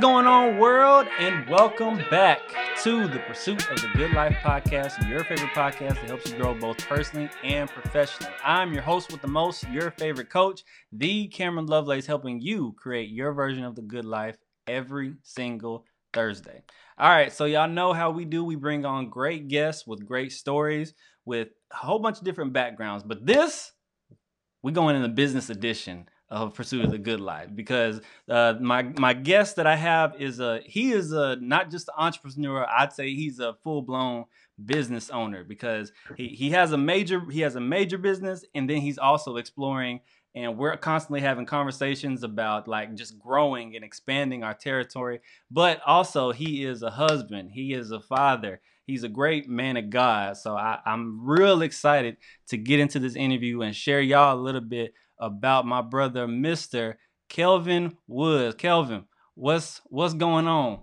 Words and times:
going 0.00 0.26
on, 0.26 0.56
world? 0.56 1.06
And 1.18 1.46
welcome 1.46 2.02
back 2.10 2.40
to 2.82 3.06
the 3.06 3.18
Pursuit 3.18 3.70
of 3.70 3.82
the 3.82 3.88
Good 3.94 4.14
Life 4.14 4.34
podcast, 4.42 5.06
your 5.06 5.24
favorite 5.24 5.50
podcast 5.50 5.96
that 5.96 6.06
helps 6.06 6.30
you 6.30 6.38
grow 6.38 6.54
both 6.54 6.78
personally 6.88 7.28
and 7.44 7.68
professionally. 7.68 8.32
I'm 8.42 8.72
your 8.72 8.82
host 8.82 9.12
with 9.12 9.20
the 9.20 9.28
most, 9.28 9.68
your 9.68 9.90
favorite 9.90 10.30
coach, 10.30 10.64
the 10.90 11.28
Cameron 11.28 11.66
Lovelace, 11.66 12.06
helping 12.06 12.40
you 12.40 12.74
create 12.78 13.10
your 13.10 13.34
version 13.34 13.62
of 13.62 13.74
the 13.74 13.82
good 13.82 14.06
life 14.06 14.38
every 14.66 15.16
single 15.22 15.84
Thursday. 16.14 16.62
All 16.96 17.10
right, 17.10 17.30
so 17.30 17.44
y'all 17.44 17.68
know 17.68 17.92
how 17.92 18.10
we 18.10 18.24
do. 18.24 18.42
We 18.42 18.56
bring 18.56 18.86
on 18.86 19.10
great 19.10 19.48
guests 19.48 19.86
with 19.86 20.06
great 20.06 20.32
stories, 20.32 20.94
with 21.26 21.48
a 21.72 21.76
whole 21.76 21.98
bunch 21.98 22.16
of 22.16 22.24
different 22.24 22.54
backgrounds. 22.54 23.04
But 23.04 23.26
this, 23.26 23.70
we're 24.62 24.70
going 24.70 24.96
in 24.96 25.02
the 25.02 25.10
business 25.10 25.50
edition 25.50 26.06
of 26.30 26.54
Pursuit 26.54 26.84
of 26.84 26.90
the 26.90 26.98
Good 26.98 27.20
Life 27.20 27.48
because 27.54 28.00
uh, 28.28 28.54
my 28.60 28.82
my 28.82 29.14
guest 29.14 29.56
that 29.56 29.66
I 29.66 29.76
have 29.76 30.14
is 30.20 30.38
a 30.38 30.60
he 30.64 30.92
is 30.92 31.12
a 31.12 31.36
not 31.36 31.70
just 31.70 31.88
an 31.88 31.94
entrepreneur. 31.98 32.66
I'd 32.66 32.92
say 32.92 33.14
he's 33.14 33.40
a 33.40 33.54
full 33.64 33.82
blown 33.82 34.26
business 34.64 35.10
owner 35.10 35.44
because 35.44 35.92
he 36.16 36.28
he 36.28 36.50
has 36.50 36.72
a 36.72 36.78
major 36.78 37.22
he 37.30 37.40
has 37.40 37.56
a 37.56 37.60
major 37.60 37.98
business 37.98 38.44
and 38.54 38.68
then 38.68 38.78
he's 38.78 38.98
also 38.98 39.36
exploring 39.36 40.00
and 40.34 40.56
we're 40.56 40.76
constantly 40.76 41.20
having 41.20 41.46
conversations 41.46 42.22
about 42.22 42.68
like 42.68 42.94
just 42.94 43.18
growing 43.18 43.74
and 43.74 43.84
expanding 43.84 44.44
our 44.44 44.54
territory 44.54 45.20
but 45.50 45.80
also 45.86 46.30
he 46.30 46.64
is 46.64 46.82
a 46.82 46.90
husband 46.90 47.50
he 47.52 47.72
is 47.72 47.90
a 47.90 48.00
father 48.00 48.60
he's 48.86 49.02
a 49.02 49.08
great 49.08 49.48
man 49.48 49.76
of 49.76 49.88
god 49.88 50.36
so 50.36 50.56
I, 50.56 50.78
i'm 50.84 51.26
real 51.26 51.62
excited 51.62 52.16
to 52.48 52.56
get 52.56 52.80
into 52.80 52.98
this 52.98 53.16
interview 53.16 53.62
and 53.62 53.74
share 53.74 54.00
y'all 54.00 54.38
a 54.38 54.40
little 54.40 54.60
bit 54.60 54.94
about 55.20 55.66
my 55.66 55.82
brother, 55.82 56.26
Mr. 56.26 56.96
Kelvin 57.28 57.96
Woods. 58.08 58.56
Kelvin, 58.56 59.04
what's 59.34 59.80
what's 59.86 60.14
going 60.14 60.48
on? 60.48 60.80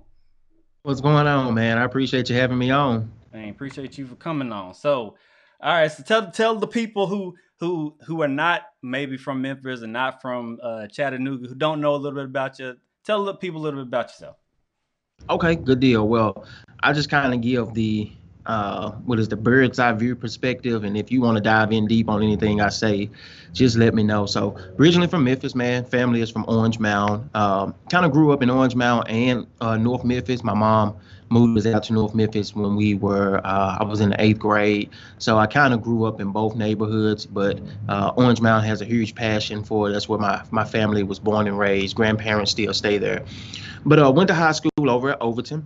What's 0.84 1.02
going 1.02 1.28
on, 1.28 1.54
man? 1.54 1.78
I 1.78 1.84
appreciate 1.84 2.30
you 2.30 2.36
having 2.36 2.58
me 2.58 2.72
on. 2.72 3.12
I 3.34 3.40
appreciate 3.40 3.98
you 3.98 4.08
for 4.08 4.16
coming 4.16 4.52
on. 4.54 4.74
So, 4.74 5.18
all 5.62 5.74
right, 5.74 5.92
so 5.92 6.04
tell 6.04 6.32
tell 6.32 6.56
the 6.56 6.68
people 6.68 7.08
who 7.08 7.36
who 7.60 7.96
who 8.06 8.22
are 8.22 8.28
not 8.28 8.62
maybe 8.82 9.18
from 9.18 9.42
Memphis 9.42 9.82
and 9.82 9.92
not 9.92 10.22
from 10.22 10.60
uh, 10.64 10.88
Chattanooga 10.88 11.48
who 11.48 11.56
don't 11.56 11.82
know 11.82 11.96
a 11.96 11.98
little 11.98 12.18
bit 12.18 12.26
about 12.26 12.60
you. 12.60 12.78
Tell 13.04 13.26
the 13.26 13.34
people 13.34 13.60
a 13.60 13.64
little 13.64 13.82
bit 13.82 13.88
about 13.88 14.08
yourself. 14.08 14.38
Okay, 15.30 15.56
good 15.56 15.80
deal. 15.80 16.08
Well, 16.08 16.46
I 16.82 16.94
just 16.94 17.10
kind 17.10 17.34
of 17.34 17.42
give 17.42 17.74
the 17.74 18.12
uh, 18.48 18.92
what 19.06 19.20
is 19.20 19.28
the 19.28 19.36
bird's 19.36 19.78
eye 19.78 19.92
view 19.92 20.16
perspective. 20.16 20.84
And 20.84 20.98
if 20.98 21.12
you 21.12 21.22
want 21.22 21.36
to 21.36 21.42
dive 21.42 21.72
in 21.72 21.86
deep 21.86 22.10
on 22.10 22.24
anything 22.24 22.62
I 22.62 22.70
say, 22.70 23.10
just 23.54 23.78
let 23.78 23.94
me 23.94 24.04
know. 24.04 24.26
So 24.26 24.58
originally 24.80 25.08
from 25.08 25.26
Memphis, 25.26 25.54
man. 25.54 25.84
Family 25.84 26.22
is 26.22 26.32
from 26.32 26.46
Orange 26.48 26.80
Mound. 26.80 27.30
Um, 27.36 27.76
kind 27.90 28.06
of 28.06 28.12
grew 28.12 28.32
up 28.32 28.42
in 28.42 28.50
Orange 28.50 28.76
Mound 28.76 29.10
and 29.10 29.46
uh, 29.60 29.78
North 29.78 30.04
Memphis. 30.06 30.44
My 30.44 30.54
mom 30.54 30.96
moved 31.30 31.58
us 31.58 31.66
out 31.66 31.84
to 31.84 31.94
North 31.94 32.16
Memphis 32.16 32.56
when 32.56 32.78
we 32.78 32.96
were 32.96 33.42
uh, 33.44 33.78
I 33.80 33.84
was 33.84 34.00
in 34.00 34.12
the 34.12 34.22
eighth 34.22 34.40
grade. 34.40 34.90
So 35.18 35.38
I 35.38 35.46
kind 35.46 35.74
of 35.74 35.82
grew 35.82 36.06
up 36.06 36.22
in 36.22 36.32
both 36.32 36.56
neighborhoods. 36.56 37.26
But 37.26 37.60
uh, 37.90 38.14
Orange 38.16 38.40
Mound 38.40 38.66
has 38.66 38.82
a 38.82 38.86
huge 38.86 39.14
passion 39.14 39.64
for 39.64 39.90
it. 39.90 39.92
That's 39.92 40.08
where 40.08 40.20
my 40.20 40.42
my 40.52 40.64
family 40.64 41.04
was 41.04 41.20
born 41.20 41.48
and 41.48 41.60
raised. 41.60 41.98
Grandparents 41.98 42.52
still 42.52 42.74
stay 42.74 42.98
there. 42.98 43.26
But 43.86 44.00
uh, 44.00 44.10
went 44.10 44.30
to 44.30 44.34
high 44.34 44.54
school 44.54 44.90
over 44.90 45.10
at 45.10 45.22
Overton. 45.22 45.66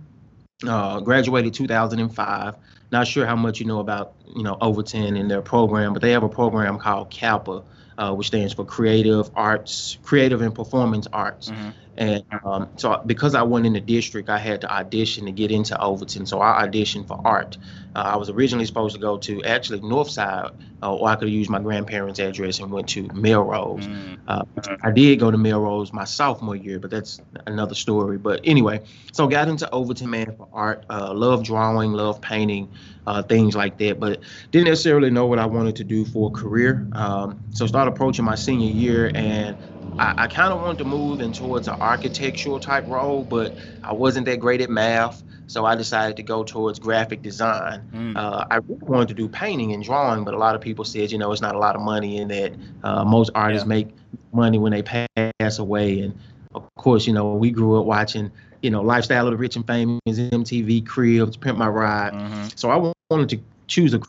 Uh, 0.66 1.00
graduated 1.00 1.54
2005. 1.54 2.54
Not 2.90 3.06
sure 3.06 3.26
how 3.26 3.36
much 3.36 3.58
you 3.58 3.66
know 3.66 3.80
about 3.80 4.14
you 4.36 4.42
know 4.42 4.56
Overton 4.60 5.16
and 5.16 5.30
their 5.30 5.42
program, 5.42 5.92
but 5.92 6.02
they 6.02 6.12
have 6.12 6.22
a 6.22 6.28
program 6.28 6.78
called 6.78 7.10
CAPA, 7.10 7.64
uh, 7.98 8.14
which 8.14 8.28
stands 8.28 8.52
for 8.52 8.64
Creative 8.64 9.30
Arts, 9.34 9.98
Creative 10.02 10.40
and 10.42 10.54
Performance 10.54 11.06
Arts. 11.12 11.48
Mm-hmm. 11.50 11.70
And 11.96 12.24
um, 12.44 12.70
so 12.76 13.02
because 13.04 13.34
I 13.34 13.42
went 13.42 13.66
in 13.66 13.74
the 13.74 13.80
district, 13.80 14.30
I 14.30 14.38
had 14.38 14.62
to 14.62 14.72
audition 14.72 15.26
to 15.26 15.32
get 15.32 15.50
into 15.50 15.78
Overton. 15.78 16.24
So 16.26 16.40
I 16.40 16.66
auditioned 16.66 17.06
for 17.06 17.20
art. 17.24 17.58
Uh, 17.94 18.12
I 18.14 18.16
was 18.16 18.30
originally 18.30 18.64
supposed 18.64 18.94
to 18.94 19.00
go 19.00 19.18
to 19.18 19.44
actually 19.44 19.80
Northside, 19.80 20.54
uh, 20.82 20.94
or 20.94 21.08
I 21.08 21.16
could 21.16 21.28
have 21.28 21.34
used 21.34 21.50
my 21.50 21.58
grandparents' 21.58 22.18
address 22.18 22.60
and 22.60 22.72
went 22.72 22.88
to 22.90 23.08
Melrose. 23.12 23.86
Mm. 23.86 24.18
Uh, 24.26 24.44
I 24.82 24.90
did 24.90 25.20
go 25.20 25.30
to 25.30 25.36
Melrose 25.36 25.92
my 25.92 26.04
sophomore 26.04 26.56
year, 26.56 26.78
but 26.78 26.90
that's 26.90 27.20
another 27.46 27.74
story. 27.74 28.16
But 28.16 28.40
anyway, 28.44 28.82
so 29.12 29.26
got 29.26 29.48
into 29.48 29.70
Overton, 29.70 30.08
man, 30.08 30.34
for 30.34 30.48
art. 30.52 30.86
Uh, 30.88 31.12
love 31.12 31.44
drawing, 31.44 31.92
love 31.92 32.22
painting, 32.22 32.72
uh, 33.06 33.22
things 33.22 33.54
like 33.54 33.76
that. 33.78 34.00
But 34.00 34.20
didn't 34.50 34.68
necessarily 34.68 35.10
know 35.10 35.26
what 35.26 35.38
I 35.38 35.44
wanted 35.44 35.76
to 35.76 35.84
do 35.84 36.06
for 36.06 36.30
a 36.30 36.32
career. 36.32 36.88
Um, 36.92 37.40
so 37.50 37.66
started 37.66 37.92
approaching 37.92 38.24
my 38.24 38.36
senior 38.36 38.70
year 38.70 39.12
and 39.14 39.58
I, 39.98 40.24
I 40.24 40.26
kind 40.26 40.52
of 40.52 40.60
wanted 40.60 40.78
to 40.78 40.84
move 40.84 41.20
in 41.20 41.32
towards 41.32 41.68
an 41.68 41.80
architectural 41.80 42.60
type 42.60 42.86
role, 42.88 43.24
but 43.24 43.56
I 43.82 43.92
wasn't 43.92 44.26
that 44.26 44.40
great 44.40 44.60
at 44.60 44.70
math. 44.70 45.22
So 45.46 45.66
I 45.66 45.74
decided 45.74 46.16
to 46.16 46.22
go 46.22 46.44
towards 46.44 46.78
graphic 46.78 47.20
design. 47.20 47.82
Mm. 47.92 48.16
Uh, 48.16 48.46
I 48.50 48.56
really 48.56 48.80
wanted 48.80 49.08
to 49.08 49.14
do 49.14 49.28
painting 49.28 49.72
and 49.72 49.82
drawing, 49.82 50.24
but 50.24 50.34
a 50.34 50.38
lot 50.38 50.54
of 50.54 50.60
people 50.60 50.84
said, 50.84 51.12
you 51.12 51.18
know, 51.18 51.30
it's 51.30 51.42
not 51.42 51.54
a 51.54 51.58
lot 51.58 51.76
of 51.76 51.82
money 51.82 52.18
in 52.18 52.28
that. 52.28 52.54
Uh, 52.82 53.04
most 53.04 53.30
artists 53.34 53.64
yeah. 53.64 53.68
make 53.68 53.88
money 54.32 54.58
when 54.58 54.72
they 54.72 54.82
pass 54.82 55.58
away. 55.58 56.00
And 56.00 56.18
of 56.54 56.66
course, 56.76 57.06
you 57.06 57.12
know, 57.12 57.34
we 57.34 57.50
grew 57.50 57.78
up 57.78 57.84
watching, 57.84 58.30
you 58.62 58.70
know, 58.70 58.80
Lifestyle 58.80 59.26
of 59.26 59.32
the 59.32 59.36
Rich 59.36 59.56
and 59.56 59.66
Famous, 59.66 60.00
MTV 60.06 60.86
Cribs, 60.86 61.36
Pimp 61.36 61.58
My 61.58 61.68
Ride. 61.68 62.14
Mm-hmm. 62.14 62.46
So 62.56 62.70
I 62.70 62.92
wanted 63.10 63.28
to 63.30 63.40
choose 63.66 63.92
a 63.92 64.00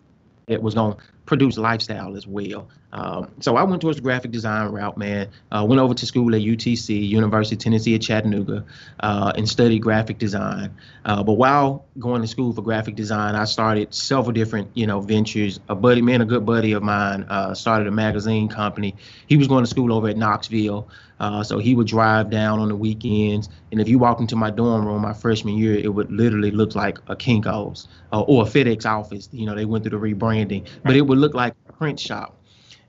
that 0.48 0.62
was 0.62 0.74
going 0.74 0.96
to 0.96 1.04
produce 1.26 1.58
lifestyle 1.58 2.16
as 2.16 2.28
well. 2.28 2.68
Um, 2.92 3.32
so 3.40 3.56
I 3.56 3.64
went 3.64 3.82
towards 3.82 3.98
the 3.98 4.04
graphic 4.04 4.32
design 4.32 4.68
route, 4.72 4.98
man. 4.98 5.30
Uh, 5.52 5.66
went 5.68 5.82
over 5.82 5.96
to 5.96 6.06
school 6.06 6.36
at 6.36 6.42
UTC, 6.42 7.08
University 7.08 7.56
of 7.56 7.60
Tennessee 7.60 7.96
at 7.96 8.02
Chattanooga, 8.02 8.64
uh, 9.00 9.34
and 9.36 9.50
studied 9.50 9.80
graphic 9.80 10.20
design. 10.20 10.76
Uh, 11.04 11.24
but 11.24 11.34
while 11.34 11.86
going 11.98 12.22
to 12.22 12.28
school 12.28 12.54
for 12.54 12.62
graphic 12.62 12.96
design, 12.96 13.36
I 13.36 13.46
started 13.46 13.94
several 13.94 14.32
different, 14.32 14.70
you 14.76 14.86
know, 14.86 15.00
ventures. 15.00 15.60
A 15.70 15.76
buddy, 15.76 16.02
man, 16.02 16.22
a 16.22 16.26
good 16.26 16.46
buddy 16.46 16.74
of 16.74 16.84
mine, 16.84 17.24
uh, 17.30 17.56
started 17.56 17.88
a 17.88 17.92
magazine 17.92 18.48
company. 18.48 18.96
He 19.28 19.38
was 19.38 19.48
going 19.48 19.64
to 19.64 19.70
school 19.70 19.92
over 19.92 20.10
at 20.10 20.18
Knoxville. 20.18 20.88
Uh, 21.24 21.42
so 21.42 21.58
he 21.58 21.74
would 21.74 21.88
drive 21.88 22.30
down 22.30 22.60
on 22.60 22.68
the 22.68 22.76
weekends, 22.76 23.48
and 23.72 23.80
if 23.80 23.88
you 23.88 23.98
walked 23.98 24.20
into 24.20 24.36
my 24.36 24.50
dorm 24.50 24.86
room 24.86 25.02
my 25.04 25.14
freshman 25.14 25.58
year, 25.58 25.74
it 25.74 25.88
would 25.88 26.12
literally 26.12 26.52
look 26.52 26.76
like 26.76 26.98
a 27.08 27.16
Kinko's 27.16 27.88
uh, 28.12 28.20
or 28.24 28.44
a 28.44 28.46
FedEx 28.46 28.86
office. 28.86 29.30
You 29.32 29.46
know, 29.46 29.56
they 29.56 29.64
went 29.64 29.86
through 29.86 29.98
the 29.98 30.06
rebranding, 30.06 30.68
but 30.84 30.98
it 30.98 31.04
would 31.04 31.18
look 31.18 31.34
like 31.34 31.54
a 31.70 31.72
print 31.72 31.98
shop. 31.98 32.38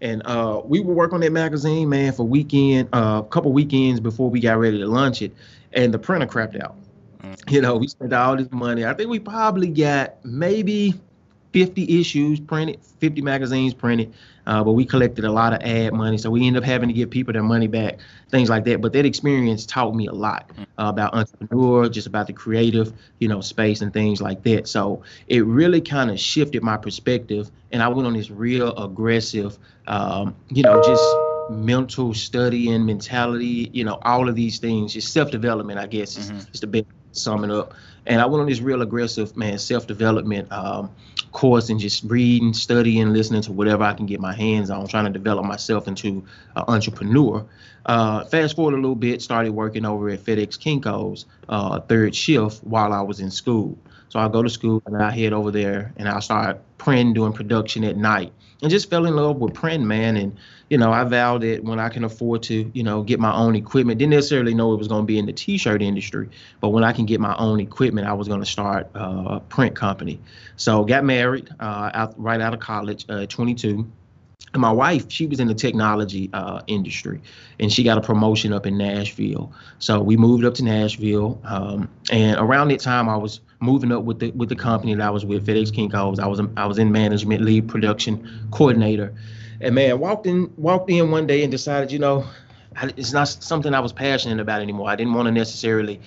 And 0.00 0.20
uh, 0.26 0.62
we 0.64 0.80
would 0.80 0.96
work 0.96 1.12
on 1.12 1.20
that 1.20 1.30
magazine, 1.30 1.88
man, 1.88 2.12
for 2.12 2.24
weekend, 2.24 2.88
a 2.92 2.96
uh, 2.96 3.22
couple 3.22 3.52
weekends 3.52 4.00
before 4.00 4.28
we 4.28 4.40
got 4.40 4.58
ready 4.58 4.78
to 4.78 4.86
launch 4.88 5.22
it, 5.22 5.32
and 5.72 5.94
the 5.94 5.98
printer 6.00 6.26
crapped 6.26 6.60
out. 6.60 6.74
Mm. 7.22 7.52
You 7.52 7.60
know, 7.60 7.76
we 7.76 7.86
spent 7.86 8.12
all 8.12 8.36
this 8.36 8.50
money. 8.50 8.84
I 8.84 8.94
think 8.94 9.10
we 9.10 9.20
probably 9.20 9.68
got 9.68 10.24
maybe 10.24 10.94
50 11.54 12.00
issues 12.00 12.40
printed, 12.40 12.80
50 12.98 13.22
magazines 13.22 13.74
printed, 13.74 14.12
uh, 14.44 14.64
but 14.64 14.72
we 14.72 14.84
collected 14.84 15.24
a 15.24 15.30
lot 15.30 15.52
of 15.52 15.62
ad 15.62 15.92
money, 15.92 16.18
so 16.18 16.28
we 16.28 16.44
ended 16.44 16.64
up 16.64 16.66
having 16.66 16.88
to 16.88 16.92
give 16.92 17.10
people 17.10 17.32
their 17.32 17.44
money 17.44 17.68
back, 17.68 18.00
things 18.28 18.50
like 18.50 18.64
that. 18.64 18.80
But 18.80 18.92
that 18.94 19.06
experience 19.06 19.64
taught 19.64 19.94
me 19.94 20.08
a 20.08 20.12
lot 20.12 20.50
uh, 20.58 20.64
about 20.88 21.14
entrepreneur, 21.14 21.88
just 21.88 22.08
about 22.08 22.26
the 22.26 22.32
creative, 22.32 22.92
you 23.20 23.28
know, 23.28 23.40
space 23.40 23.82
and 23.82 23.92
things 23.92 24.20
like 24.20 24.42
that. 24.42 24.66
So 24.66 25.04
it 25.28 25.46
really 25.46 25.80
kind 25.80 26.10
of 26.10 26.18
shifted 26.18 26.64
my 26.64 26.76
perspective, 26.76 27.52
and 27.70 27.84
I 27.84 27.86
went 27.86 28.08
on 28.08 28.14
this 28.14 28.32
real 28.32 28.76
aggressive, 28.76 29.56
um, 29.86 30.34
you 30.48 30.64
know, 30.64 30.82
just 30.82 31.04
mental 31.50 32.14
study 32.14 32.72
and 32.72 32.84
mentality, 32.84 33.70
you 33.72 33.84
know, 33.84 34.00
all 34.02 34.28
of 34.28 34.34
these 34.34 34.58
things, 34.58 34.94
just 34.94 35.12
self 35.12 35.30
development, 35.30 35.78
I 35.78 35.86
guess, 35.86 36.18
mm-hmm. 36.18 36.36
is, 36.36 36.48
is 36.52 36.60
the 36.60 36.66
best 36.66 36.86
summing 37.12 37.52
up. 37.52 37.74
And 38.06 38.20
I 38.20 38.26
went 38.26 38.42
on 38.42 38.48
this 38.48 38.60
real 38.60 38.82
aggressive, 38.82 39.36
man, 39.36 39.58
self 39.58 39.86
development 39.86 40.50
um, 40.52 40.90
course 41.32 41.68
and 41.68 41.80
just 41.80 42.04
reading, 42.04 42.52
studying, 42.52 43.12
listening 43.12 43.42
to 43.42 43.52
whatever 43.52 43.84
I 43.84 43.94
can 43.94 44.06
get 44.06 44.20
my 44.20 44.34
hands 44.34 44.70
on, 44.70 44.86
trying 44.86 45.04
to 45.06 45.10
develop 45.10 45.44
myself 45.44 45.88
into 45.88 46.24
an 46.56 46.64
entrepreneur. 46.68 47.44
Uh, 47.86 48.24
fast 48.24 48.56
forward 48.56 48.74
a 48.74 48.76
little 48.76 48.94
bit, 48.94 49.20
started 49.20 49.52
working 49.52 49.84
over 49.84 50.08
at 50.08 50.20
FedEx 50.20 50.58
Kinko's 50.58 51.26
uh, 51.48 51.80
third 51.80 52.14
shift 52.14 52.62
while 52.64 52.92
I 52.92 53.02
was 53.02 53.20
in 53.20 53.30
school. 53.30 53.76
So 54.08 54.20
I 54.20 54.28
go 54.28 54.42
to 54.42 54.48
school 54.48 54.82
and 54.86 55.02
I 55.02 55.10
head 55.10 55.32
over 55.32 55.50
there 55.50 55.92
and 55.96 56.08
I 56.08 56.20
start 56.20 56.60
printing, 56.78 57.14
doing 57.14 57.32
production 57.32 57.84
at 57.84 57.96
night, 57.96 58.32
and 58.64 58.70
just 58.70 58.88
fell 58.88 59.04
in 59.04 59.14
love 59.14 59.36
with 59.36 59.52
print, 59.52 59.84
man. 59.84 60.16
And 60.16 60.34
you 60.70 60.78
know, 60.78 60.90
I 60.90 61.04
vowed 61.04 61.42
that 61.42 61.62
when 61.62 61.78
I 61.78 61.90
can 61.90 62.02
afford 62.02 62.42
to, 62.44 62.70
you 62.72 62.82
know, 62.82 63.02
get 63.02 63.20
my 63.20 63.32
own 63.34 63.54
equipment, 63.54 63.98
didn't 63.98 64.12
necessarily 64.12 64.54
know 64.54 64.72
it 64.72 64.76
was 64.76 64.88
going 64.88 65.02
to 65.02 65.06
be 65.06 65.18
in 65.18 65.26
the 65.26 65.32
T-shirt 65.34 65.82
industry, 65.82 66.30
but 66.60 66.70
when 66.70 66.82
I 66.82 66.92
can 66.92 67.04
get 67.04 67.20
my 67.20 67.36
own 67.36 67.60
equipment, 67.60 68.06
I 68.06 68.14
was 68.14 68.26
going 68.26 68.40
to 68.40 68.46
start 68.46 68.88
uh, 68.96 69.24
a 69.36 69.40
print 69.40 69.76
company. 69.76 70.18
So 70.56 70.82
got 70.84 71.04
married 71.04 71.50
uh, 71.60 71.90
out, 71.92 72.20
right 72.20 72.40
out 72.40 72.54
of 72.54 72.60
college, 72.60 73.04
uh, 73.10 73.26
22. 73.26 73.86
And 74.54 74.60
my 74.60 74.72
wife, 74.72 75.10
she 75.10 75.26
was 75.26 75.40
in 75.40 75.48
the 75.48 75.54
technology 75.54 76.30
uh, 76.32 76.62
industry, 76.66 77.20
and 77.60 77.70
she 77.70 77.82
got 77.82 77.98
a 77.98 78.00
promotion 78.00 78.52
up 78.52 78.66
in 78.66 78.78
Nashville. 78.78 79.52
So 79.78 80.00
we 80.00 80.16
moved 80.16 80.44
up 80.44 80.54
to 80.54 80.64
Nashville, 80.64 81.38
um, 81.44 81.90
and 82.10 82.38
around 82.38 82.68
that 82.68 82.80
time, 82.80 83.08
I 83.08 83.16
was 83.16 83.40
moving 83.64 83.90
up 83.90 84.04
with 84.04 84.20
the 84.20 84.30
with 84.32 84.48
the 84.48 84.56
company 84.56 84.94
that 84.94 85.02
I 85.02 85.10
was 85.10 85.24
with, 85.24 85.46
FedEx 85.46 85.72
Kinko's. 85.72 86.18
I 86.18 86.26
was 86.26 86.40
I 86.40 86.44
was 86.44 86.48
I 86.56 86.66
was 86.66 86.78
in 86.78 86.92
management, 86.92 87.42
lead 87.42 87.68
production 87.68 88.48
coordinator, 88.50 89.14
and 89.60 89.74
man, 89.74 89.98
walked 89.98 90.26
in 90.26 90.52
walked 90.56 90.90
in 90.90 91.10
one 91.10 91.26
day 91.26 91.42
and 91.42 91.50
decided, 91.50 91.90
you 91.90 91.98
know, 91.98 92.24
it's 92.96 93.12
not 93.12 93.28
something 93.28 93.74
I 93.74 93.80
was 93.80 93.92
passionate 93.92 94.40
about 94.40 94.60
anymore. 94.60 94.88
I 94.88 94.96
didn't 94.96 95.14
want 95.14 95.26
to 95.26 95.32
necessarily 95.32 96.00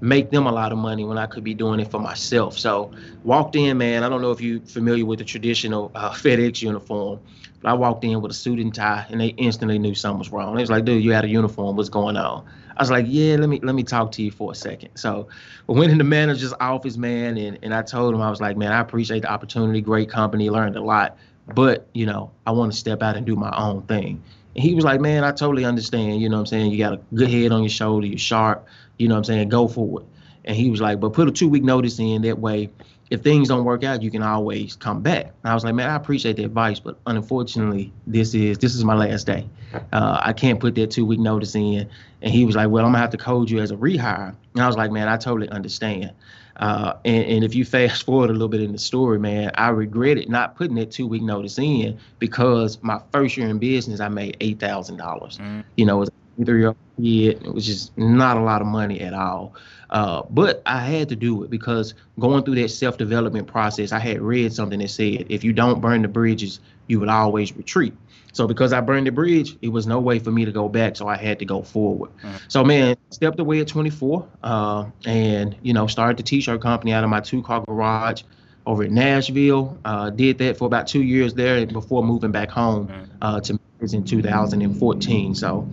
make 0.00 0.30
them 0.30 0.46
a 0.46 0.52
lot 0.52 0.72
of 0.72 0.78
money 0.78 1.04
when 1.04 1.18
I 1.18 1.26
could 1.26 1.44
be 1.44 1.54
doing 1.54 1.80
it 1.80 1.90
for 1.90 2.00
myself. 2.00 2.58
So 2.58 2.92
walked 3.22 3.56
in, 3.56 3.78
man. 3.78 4.02
I 4.02 4.08
don't 4.08 4.20
know 4.20 4.32
if 4.32 4.40
you're 4.40 4.60
familiar 4.60 5.06
with 5.06 5.18
the 5.18 5.24
traditional 5.24 5.90
uh, 5.94 6.10
FedEx 6.10 6.60
uniform, 6.62 7.20
but 7.62 7.70
I 7.70 7.74
walked 7.74 8.04
in 8.04 8.20
with 8.20 8.30
a 8.30 8.34
suit 8.34 8.58
and 8.58 8.74
tie, 8.74 9.06
and 9.08 9.20
they 9.20 9.28
instantly 9.28 9.78
knew 9.78 9.94
something 9.94 10.18
was 10.18 10.30
wrong. 10.30 10.54
They 10.54 10.62
was 10.62 10.70
like, 10.70 10.84
"Dude, 10.84 11.02
you 11.02 11.12
had 11.12 11.24
a 11.24 11.28
uniform. 11.28 11.76
What's 11.76 11.88
going 11.88 12.16
on?" 12.16 12.44
I 12.76 12.82
was 12.82 12.90
like, 12.90 13.06
"Yeah, 13.08 13.36
let 13.36 13.48
me 13.48 13.60
let 13.62 13.74
me 13.74 13.82
talk 13.82 14.12
to 14.12 14.22
you 14.22 14.30
for 14.30 14.52
a 14.52 14.54
second. 14.54 14.90
So 14.96 15.28
I 15.68 15.72
went 15.72 15.92
in 15.92 15.98
the 15.98 16.04
manager's 16.04 16.54
office, 16.60 16.96
man, 16.96 17.36
and 17.36 17.58
and 17.62 17.74
I 17.74 17.82
told 17.82 18.14
him 18.14 18.20
I 18.20 18.30
was 18.30 18.40
like, 18.40 18.56
"Man, 18.56 18.72
I 18.72 18.80
appreciate 18.80 19.22
the 19.22 19.30
opportunity. 19.30 19.80
Great 19.80 20.08
company, 20.08 20.50
learned 20.50 20.76
a 20.76 20.82
lot, 20.82 21.16
but 21.54 21.86
you 21.94 22.06
know, 22.06 22.30
I 22.46 22.50
want 22.52 22.72
to 22.72 22.78
step 22.78 23.02
out 23.02 23.16
and 23.16 23.24
do 23.26 23.36
my 23.36 23.54
own 23.56 23.82
thing." 23.82 24.22
And 24.54 24.62
he 24.62 24.74
was 24.74 24.84
like, 24.84 25.00
man, 25.00 25.24
I 25.24 25.32
totally 25.32 25.64
understand. 25.64 26.20
You 26.20 26.28
know 26.28 26.36
what 26.36 26.40
I'm 26.40 26.46
saying? 26.46 26.70
You 26.70 26.78
got 26.78 26.92
a 26.92 27.00
good 27.14 27.30
head 27.30 27.52
on 27.52 27.62
your 27.62 27.70
shoulder. 27.70 28.06
You're 28.06 28.18
sharp. 28.18 28.66
You 28.98 29.08
know 29.08 29.14
what 29.14 29.18
I'm 29.18 29.24
saying? 29.24 29.48
Go 29.48 29.66
for 29.66 30.00
it. 30.00 30.06
And 30.44 30.56
he 30.56 30.70
was 30.70 30.80
like, 30.80 31.00
but 31.00 31.12
put 31.12 31.28
a 31.28 31.32
two 31.32 31.48
week 31.48 31.64
notice 31.64 31.98
in. 31.98 32.22
That 32.22 32.38
way, 32.38 32.70
if 33.10 33.22
things 33.22 33.48
don't 33.48 33.64
work 33.64 33.84
out, 33.84 34.02
you 34.02 34.10
can 34.10 34.22
always 34.22 34.76
come 34.76 35.02
back. 35.02 35.26
And 35.26 35.50
I 35.50 35.54
was 35.54 35.64
like, 35.64 35.74
man, 35.74 35.88
I 35.88 35.94
appreciate 35.94 36.36
the 36.36 36.44
advice, 36.44 36.80
but 36.80 36.98
unfortunately, 37.06 37.92
this 38.06 38.34
is 38.34 38.58
this 38.58 38.74
is 38.74 38.84
my 38.84 38.94
last 38.94 39.26
day. 39.26 39.46
Uh, 39.92 40.20
I 40.22 40.32
can't 40.32 40.58
put 40.58 40.74
that 40.76 40.90
two 40.90 41.04
week 41.04 41.20
notice 41.20 41.54
in. 41.54 41.88
And 42.22 42.32
he 42.32 42.44
was 42.44 42.56
like, 42.56 42.70
well, 42.70 42.84
I'm 42.84 42.92
gonna 42.92 43.02
have 43.02 43.10
to 43.10 43.18
code 43.18 43.50
you 43.50 43.60
as 43.60 43.70
a 43.70 43.76
rehire. 43.76 44.34
And 44.54 44.62
I 44.62 44.66
was 44.66 44.76
like, 44.76 44.90
man, 44.90 45.08
I 45.08 45.16
totally 45.16 45.48
understand. 45.50 46.12
Uh, 46.56 46.94
and, 47.04 47.24
and, 47.24 47.44
if 47.44 47.52
you 47.54 47.64
fast 47.64 48.02
forward 48.06 48.30
a 48.30 48.32
little 48.32 48.48
bit 48.48 48.60
in 48.60 48.70
the 48.70 48.78
story, 48.78 49.18
man, 49.18 49.50
I 49.56 49.70
regretted 49.70 50.28
not 50.28 50.54
putting 50.54 50.76
that 50.76 50.92
two 50.92 51.06
week 51.06 51.22
notice 51.22 51.58
in 51.58 51.98
because 52.20 52.80
my 52.80 53.00
first 53.12 53.36
year 53.36 53.48
in 53.48 53.58
business, 53.58 53.98
I 53.98 54.08
made 54.08 54.36
eight 54.40 54.60
thousand 54.60 54.96
dollars. 54.98 55.38
Mm. 55.38 55.64
You 55.76 55.84
know, 55.84 56.06
it 56.36 56.40
was 56.40 56.48
a 56.48 56.50
three 56.50 56.60
year 56.60 56.68
old 56.68 56.76
kid. 57.00 57.46
Was 57.46 57.66
just 57.66 57.96
not 57.96 58.36
a 58.36 58.40
lot 58.40 58.60
of 58.60 58.66
money 58.66 59.00
at 59.00 59.14
all. 59.14 59.54
Uh, 59.90 60.22
but 60.30 60.62
I 60.66 60.80
had 60.80 61.08
to 61.10 61.16
do 61.16 61.44
it 61.44 61.50
because 61.50 61.94
going 62.18 62.44
through 62.44 62.56
that 62.56 62.68
self 62.68 62.98
development 62.98 63.46
process, 63.46 63.92
I 63.92 63.98
had 63.98 64.20
read 64.20 64.52
something 64.52 64.78
that 64.80 64.88
said 64.88 65.26
if 65.28 65.44
you 65.44 65.52
don't 65.52 65.80
burn 65.80 66.02
the 66.02 66.08
bridges, 66.08 66.60
you 66.86 67.00
would 67.00 67.08
always 67.08 67.56
retreat. 67.56 67.94
So 68.32 68.48
because 68.48 68.72
I 68.72 68.80
burned 68.80 69.06
the 69.06 69.12
bridge, 69.12 69.56
it 69.62 69.68
was 69.68 69.86
no 69.86 70.00
way 70.00 70.18
for 70.18 70.32
me 70.32 70.44
to 70.44 70.50
go 70.50 70.68
back. 70.68 70.96
So 70.96 71.06
I 71.06 71.16
had 71.16 71.38
to 71.38 71.44
go 71.44 71.62
forward. 71.62 72.10
Mm-hmm. 72.18 72.36
So 72.48 72.64
man, 72.64 72.96
stepped 73.10 73.38
away 73.38 73.60
at 73.60 73.68
24, 73.68 74.28
uh, 74.42 74.86
and 75.04 75.56
you 75.62 75.72
know 75.72 75.86
started 75.86 76.16
the 76.16 76.24
t-shirt 76.24 76.60
company 76.60 76.92
out 76.92 77.04
of 77.04 77.10
my 77.10 77.20
two-car 77.20 77.64
garage 77.64 78.22
over 78.66 78.84
in 78.84 78.94
Nashville. 78.94 79.78
Uh, 79.84 80.10
did 80.10 80.38
that 80.38 80.56
for 80.56 80.64
about 80.64 80.88
two 80.88 81.02
years 81.02 81.34
there 81.34 81.64
before 81.66 82.02
moving 82.02 82.32
back 82.32 82.50
home 82.50 82.88
mm-hmm. 82.88 83.04
uh, 83.22 83.40
to 83.40 83.58
in 83.92 84.04
2014. 84.04 85.34
So 85.34 85.68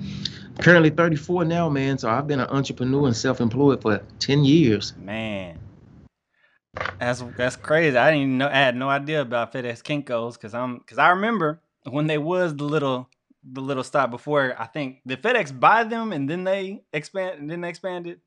currently 0.62 0.90
34 0.90 1.46
now, 1.46 1.70
man. 1.70 1.98
So 1.98 2.10
I've 2.10 2.28
been 2.28 2.40
an 2.40 2.50
entrepreneur 2.50 3.08
and 3.08 3.16
self-employed 3.16 3.82
for 3.82 4.02
10 4.20 4.46
years. 4.46 4.94
Man. 4.98 5.58
That's 7.00 7.22
that's 7.36 7.58
crazy. 7.58 7.98
I 7.98 8.12
didn't 8.12 8.22
even 8.22 8.38
know. 8.38 8.48
I 8.48 8.54
had 8.54 8.76
no 8.78 8.90
idea 8.90 9.22
about 9.22 9.52
FedEx 9.52 9.84
Kinkos 9.84 10.34
because 10.34 10.54
I'm 10.54 10.78
because 10.78 10.98
I 10.98 11.10
remember 11.10 11.62
when 11.90 12.08
they 12.08 12.18
was 12.18 12.56
the 12.56 12.64
little 12.64 13.10
the 13.44 13.60
little 13.60 13.84
stop 13.84 14.10
before 14.10 14.56
I 14.58 14.68
think 14.68 15.02
did 15.06 15.22
FedEx 15.22 15.60
buy 15.60 15.84
them 15.84 16.14
and 16.14 16.30
then 16.30 16.44
they 16.46 16.84
expand 16.94 17.40
and 17.40 17.52
then 17.52 17.62
they 17.62 17.70
expanded. 17.70 18.22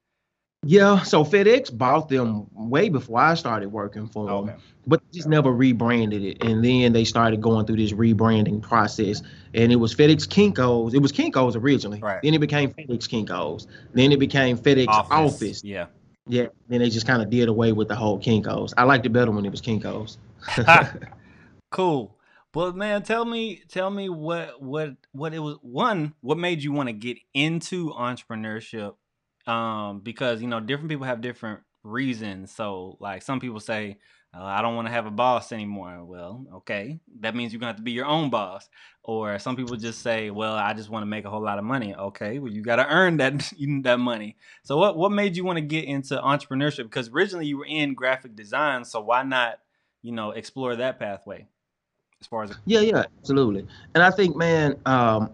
Yeah, 0.66 1.02
so 1.02 1.24
FedEx 1.24 1.76
bought 1.76 2.08
them 2.08 2.46
way 2.54 2.88
before 2.88 3.20
I 3.20 3.34
started 3.34 3.70
working 3.70 4.06
for 4.06 4.26
them, 4.26 4.34
okay. 4.34 4.54
but 4.86 5.02
just 5.12 5.28
never 5.28 5.52
rebranded 5.52 6.22
it. 6.22 6.42
And 6.42 6.64
then 6.64 6.92
they 6.92 7.04
started 7.04 7.40
going 7.40 7.66
through 7.66 7.76
this 7.76 7.92
rebranding 7.92 8.62
process, 8.62 9.22
and 9.52 9.70
it 9.72 9.76
was 9.76 9.94
FedEx 9.94 10.26
Kinkos. 10.26 10.94
It 10.94 11.00
was 11.00 11.12
Kinkos 11.12 11.56
originally. 11.56 12.00
Right. 12.00 12.20
Then 12.22 12.34
it 12.34 12.40
became 12.40 12.72
FedEx 12.72 13.08
Kinkos. 13.08 13.66
Then 13.92 14.12
it 14.12 14.18
became 14.18 14.56
FedEx 14.56 14.88
Office. 14.88 15.34
Office. 15.34 15.64
Yeah. 15.64 15.86
Yeah. 16.26 16.46
Then 16.68 16.80
they 16.80 16.88
just 16.88 17.06
kind 17.06 17.20
of 17.20 17.30
did 17.30 17.48
away 17.48 17.72
with 17.72 17.88
the 17.88 17.96
whole 17.96 18.18
Kinkos. 18.18 18.72
I 18.76 18.84
liked 18.84 19.04
it 19.04 19.10
better 19.10 19.30
when 19.30 19.44
it 19.44 19.50
was 19.50 19.60
Kinkos. 19.60 20.16
cool. 21.70 22.16
But 22.52 22.76
man, 22.76 23.02
tell 23.02 23.24
me, 23.24 23.62
tell 23.68 23.90
me 23.90 24.08
what 24.08 24.62
what 24.62 24.94
what 25.12 25.34
it 25.34 25.40
was. 25.40 25.56
One, 25.60 26.14
what 26.20 26.38
made 26.38 26.62
you 26.62 26.72
want 26.72 26.88
to 26.88 26.92
get 26.92 27.18
into 27.34 27.90
entrepreneurship? 27.90 28.94
Um, 29.46 30.00
because 30.00 30.40
you 30.40 30.48
know, 30.48 30.60
different 30.60 30.90
people 30.90 31.06
have 31.06 31.20
different 31.20 31.60
reasons. 31.82 32.54
So, 32.54 32.96
like 33.00 33.22
some 33.22 33.40
people 33.40 33.60
say, 33.60 33.98
uh, 34.34 34.42
I 34.42 34.62
don't 34.62 34.74
want 34.74 34.88
to 34.88 34.92
have 34.92 35.06
a 35.06 35.10
boss 35.10 35.52
anymore. 35.52 36.04
Well, 36.04 36.46
okay, 36.56 36.98
that 37.20 37.34
means 37.34 37.52
you're 37.52 37.60
gonna 37.60 37.70
have 37.70 37.76
to 37.76 37.82
be 37.82 37.92
your 37.92 38.06
own 38.06 38.30
boss. 38.30 38.68
Or 39.02 39.38
some 39.38 39.54
people 39.54 39.76
just 39.76 40.00
say, 40.00 40.30
well, 40.30 40.54
I 40.54 40.72
just 40.72 40.88
want 40.88 41.02
to 41.02 41.06
make 41.06 41.26
a 41.26 41.30
whole 41.30 41.42
lot 41.42 41.58
of 41.58 41.64
money. 41.64 41.94
Okay, 41.94 42.38
well, 42.38 42.50
you 42.50 42.62
got 42.62 42.76
to 42.76 42.88
earn 42.88 43.18
that 43.18 43.52
that 43.82 44.00
money. 44.00 44.36
So, 44.62 44.76
what 44.76 44.96
what 44.96 45.12
made 45.12 45.36
you 45.36 45.44
want 45.44 45.58
to 45.58 45.64
get 45.64 45.84
into 45.84 46.16
entrepreneurship? 46.16 46.84
Because 46.84 47.10
originally 47.10 47.46
you 47.46 47.58
were 47.58 47.66
in 47.66 47.94
graphic 47.94 48.34
design, 48.34 48.84
so 48.84 49.00
why 49.00 49.22
not, 49.22 49.60
you 50.02 50.12
know, 50.12 50.30
explore 50.30 50.76
that 50.76 50.98
pathway? 50.98 51.46
as 52.24 52.28
far 52.28 52.44
as 52.44 52.52
yeah 52.64 52.80
yeah 52.80 53.04
absolutely 53.20 53.66
and 53.94 54.02
i 54.02 54.10
think 54.10 54.34
man 54.34 54.74
um 54.86 55.30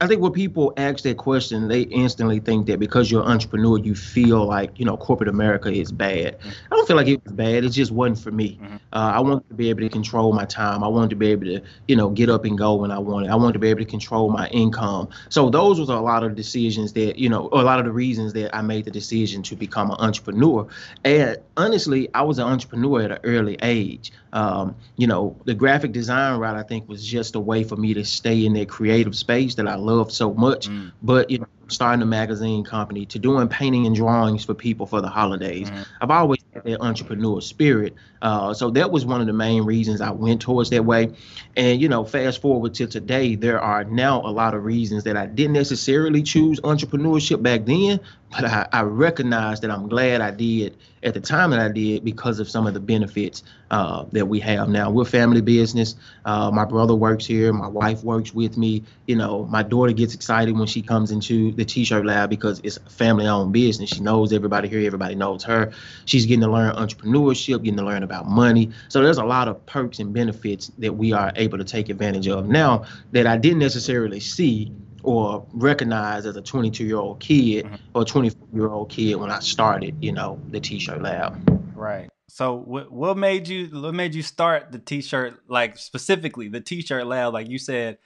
I 0.00 0.06
think 0.06 0.20
when 0.20 0.32
people 0.32 0.74
ask 0.76 1.04
that 1.04 1.16
question, 1.16 1.68
they 1.68 1.82
instantly 1.82 2.40
think 2.40 2.66
that 2.66 2.78
because 2.78 3.10
you're 3.10 3.22
an 3.22 3.28
entrepreneur, 3.28 3.78
you 3.78 3.94
feel 3.94 4.44
like 4.44 4.78
you 4.78 4.84
know 4.84 4.96
corporate 4.96 5.28
America 5.28 5.72
is 5.72 5.90
bad. 5.90 6.38
Mm-hmm. 6.38 6.50
I 6.72 6.76
don't 6.76 6.86
feel 6.86 6.96
like 6.96 7.08
it 7.08 7.24
was 7.24 7.32
bad. 7.32 7.64
It 7.64 7.70
just 7.70 7.92
wasn't 7.92 8.18
for 8.18 8.30
me. 8.30 8.58
Mm-hmm. 8.60 8.76
Uh, 8.92 9.12
I 9.14 9.20
wanted 9.20 9.48
to 9.48 9.54
be 9.54 9.70
able 9.70 9.80
to 9.80 9.88
control 9.88 10.32
my 10.32 10.44
time. 10.44 10.84
I 10.84 10.88
wanted 10.88 11.10
to 11.10 11.16
be 11.16 11.28
able 11.28 11.46
to 11.46 11.60
you 11.88 11.96
know 11.96 12.10
get 12.10 12.28
up 12.28 12.44
and 12.44 12.58
go 12.58 12.74
when 12.74 12.90
I 12.90 12.98
wanted. 12.98 13.30
I 13.30 13.36
wanted 13.36 13.54
to 13.54 13.58
be 13.58 13.68
able 13.68 13.80
to 13.80 13.86
control 13.86 14.30
my 14.30 14.48
income. 14.48 15.08
So 15.30 15.48
those 15.48 15.80
was 15.80 15.88
a 15.88 15.96
lot 15.96 16.24
of 16.24 16.34
decisions 16.34 16.92
that 16.92 17.18
you 17.18 17.28
know, 17.28 17.48
a 17.52 17.62
lot 17.62 17.78
of 17.78 17.86
the 17.86 17.92
reasons 17.92 18.32
that 18.34 18.54
I 18.54 18.60
made 18.62 18.84
the 18.84 18.90
decision 18.90 19.42
to 19.44 19.56
become 19.56 19.90
an 19.90 19.96
entrepreneur. 19.98 20.66
And 21.04 21.38
honestly, 21.56 22.08
I 22.14 22.22
was 22.22 22.38
an 22.38 22.46
entrepreneur 22.46 23.02
at 23.02 23.10
an 23.12 23.18
early 23.24 23.56
age. 23.62 24.12
Um, 24.32 24.76
you 24.96 25.06
know, 25.06 25.34
the 25.46 25.54
graphic 25.54 25.92
design 25.92 26.38
route 26.38 26.56
I 26.56 26.62
think 26.62 26.88
was 26.88 27.06
just 27.06 27.34
a 27.34 27.40
way 27.40 27.64
for 27.64 27.76
me 27.76 27.94
to 27.94 28.04
stay 28.04 28.44
in 28.44 28.52
that 28.54 28.68
creative 28.68 29.16
space 29.16 29.54
that 29.54 29.66
I 29.66 29.76
love 29.86 30.12
so 30.12 30.34
much. 30.34 30.68
Mm. 30.68 30.92
But 31.02 31.30
you 31.30 31.38
know, 31.38 31.46
starting 31.68 32.02
a 32.02 32.06
magazine 32.06 32.64
company 32.64 33.06
to 33.06 33.18
doing 33.18 33.48
painting 33.48 33.86
and 33.86 33.96
drawings 33.96 34.44
for 34.44 34.54
people 34.54 34.86
for 34.86 35.00
the 35.00 35.08
holidays. 35.08 35.70
Mm-hmm. 35.70 35.82
I've 36.00 36.10
always 36.10 36.40
had 36.52 36.64
that 36.64 36.80
entrepreneur 36.80 37.40
spirit. 37.40 37.94
Uh, 38.22 38.54
so 38.54 38.70
that 38.70 38.90
was 38.90 39.04
one 39.04 39.20
of 39.20 39.26
the 39.26 39.32
main 39.32 39.64
reasons 39.64 40.00
I 40.00 40.10
went 40.10 40.40
towards 40.40 40.70
that 40.70 40.84
way. 40.84 41.12
And, 41.56 41.80
you 41.80 41.88
know, 41.88 42.04
fast 42.04 42.40
forward 42.40 42.74
to 42.74 42.86
today, 42.86 43.34
there 43.34 43.60
are 43.60 43.84
now 43.84 44.20
a 44.22 44.30
lot 44.30 44.54
of 44.54 44.64
reasons 44.64 45.04
that 45.04 45.16
I 45.16 45.26
didn't 45.26 45.52
necessarily 45.52 46.22
choose 46.22 46.60
entrepreneurship 46.60 47.42
back 47.42 47.66
then, 47.66 48.00
but 48.30 48.44
I, 48.44 48.66
I 48.72 48.82
recognize 48.82 49.60
that 49.60 49.70
I'm 49.70 49.88
glad 49.88 50.20
I 50.20 50.30
did 50.30 50.76
at 51.02 51.14
the 51.14 51.20
time 51.20 51.50
that 51.50 51.60
I 51.60 51.68
did 51.68 52.04
because 52.04 52.40
of 52.40 52.48
some 52.48 52.66
of 52.66 52.74
the 52.74 52.80
benefits 52.80 53.44
uh, 53.70 54.04
that 54.12 54.26
we 54.26 54.40
have 54.40 54.68
now. 54.68 54.90
We're 54.90 55.04
family 55.04 55.40
business. 55.40 55.94
Uh, 56.24 56.50
my 56.50 56.64
brother 56.64 56.94
works 56.94 57.26
here. 57.26 57.52
My 57.52 57.68
wife 57.68 58.02
works 58.02 58.34
with 58.34 58.56
me. 58.56 58.82
You 59.06 59.16
know, 59.16 59.44
my 59.44 59.62
daughter 59.62 59.92
gets 59.92 60.14
excited 60.14 60.56
when 60.56 60.66
she 60.66 60.82
comes 60.82 61.10
into 61.10 61.52
the 61.56 61.64
T-shirt 61.64 62.04
lab 62.06 62.30
because 62.30 62.60
it's 62.62 62.76
a 62.76 62.90
family-owned 62.90 63.52
business. 63.52 63.90
She 63.90 64.00
knows 64.00 64.32
everybody 64.32 64.68
here. 64.68 64.84
Everybody 64.86 65.14
knows 65.14 65.42
her. 65.44 65.72
She's 66.04 66.26
getting 66.26 66.42
to 66.42 66.50
learn 66.50 66.74
entrepreneurship, 66.76 67.62
getting 67.62 67.78
to 67.78 67.84
learn 67.84 68.02
about 68.02 68.26
money. 68.26 68.70
So 68.88 69.02
there's 69.02 69.18
a 69.18 69.24
lot 69.24 69.48
of 69.48 69.64
perks 69.66 69.98
and 69.98 70.12
benefits 70.12 70.70
that 70.78 70.94
we 70.94 71.12
are 71.12 71.32
able 71.36 71.58
to 71.58 71.64
take 71.64 71.88
advantage 71.88 72.28
of 72.28 72.48
now 72.48 72.84
that 73.12 73.26
I 73.26 73.36
didn't 73.36 73.58
necessarily 73.58 74.20
see 74.20 74.72
or 75.02 75.46
recognize 75.52 76.26
as 76.26 76.36
a 76.36 76.42
22 76.42 76.84
year 76.84 76.98
old 76.98 77.20
kid 77.20 77.64
mm-hmm. 77.64 77.74
or 77.94 78.04
24 78.04 78.48
year 78.52 78.68
old 78.68 78.90
kid 78.90 79.14
when 79.14 79.30
I 79.30 79.38
started, 79.38 79.96
you 80.02 80.12
know, 80.12 80.40
the 80.50 80.60
T-shirt 80.60 81.00
lab. 81.00 81.40
Right. 81.74 82.08
So 82.28 82.54
what 82.54 82.90
what 82.90 83.16
made 83.16 83.48
you 83.48 83.68
what 83.68 83.94
made 83.94 84.14
you 84.14 84.22
start 84.22 84.72
the 84.72 84.78
T-shirt 84.78 85.40
like 85.48 85.78
specifically 85.78 86.48
the 86.48 86.60
T-shirt 86.60 87.06
lab? 87.06 87.32
Like 87.32 87.48
you 87.48 87.58
said, 87.58 87.98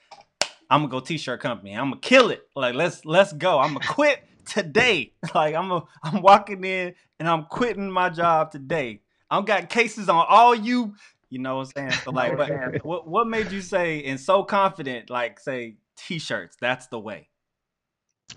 I'm 0.70 0.82
gonna 0.82 0.90
go 0.90 1.00
t-shirt 1.00 1.40
company. 1.40 1.72
I'm 1.72 1.90
gonna 1.90 2.00
kill 2.00 2.30
it. 2.30 2.48
Like 2.54 2.74
let's 2.74 3.04
let's 3.04 3.32
go. 3.32 3.58
I'm 3.58 3.74
gonna 3.74 3.86
quit 3.86 4.24
today. 4.46 5.12
Like 5.34 5.54
I'm 5.54 5.70
a, 5.70 5.84
I'm 6.02 6.22
walking 6.22 6.64
in 6.64 6.94
and 7.18 7.28
I'm 7.28 7.44
quitting 7.44 7.90
my 7.90 8.08
job 8.08 8.50
today. 8.50 9.00
I've 9.30 9.46
got 9.46 9.68
cases 9.68 10.08
on 10.08 10.26
all 10.28 10.54
you. 10.54 10.94
You 11.28 11.38
know 11.38 11.56
what 11.56 11.72
I'm 11.76 11.90
saying? 11.90 12.02
So 12.04 12.10
like, 12.10 12.36
but 12.36 12.84
what 12.84 13.06
what 13.06 13.28
made 13.28 13.52
you 13.52 13.60
say 13.60 14.02
and 14.04 14.18
so 14.18 14.42
confident? 14.42 15.10
Like 15.10 15.38
say 15.38 15.76
t-shirts. 15.96 16.56
That's 16.60 16.86
the 16.88 16.98
way. 16.98 17.28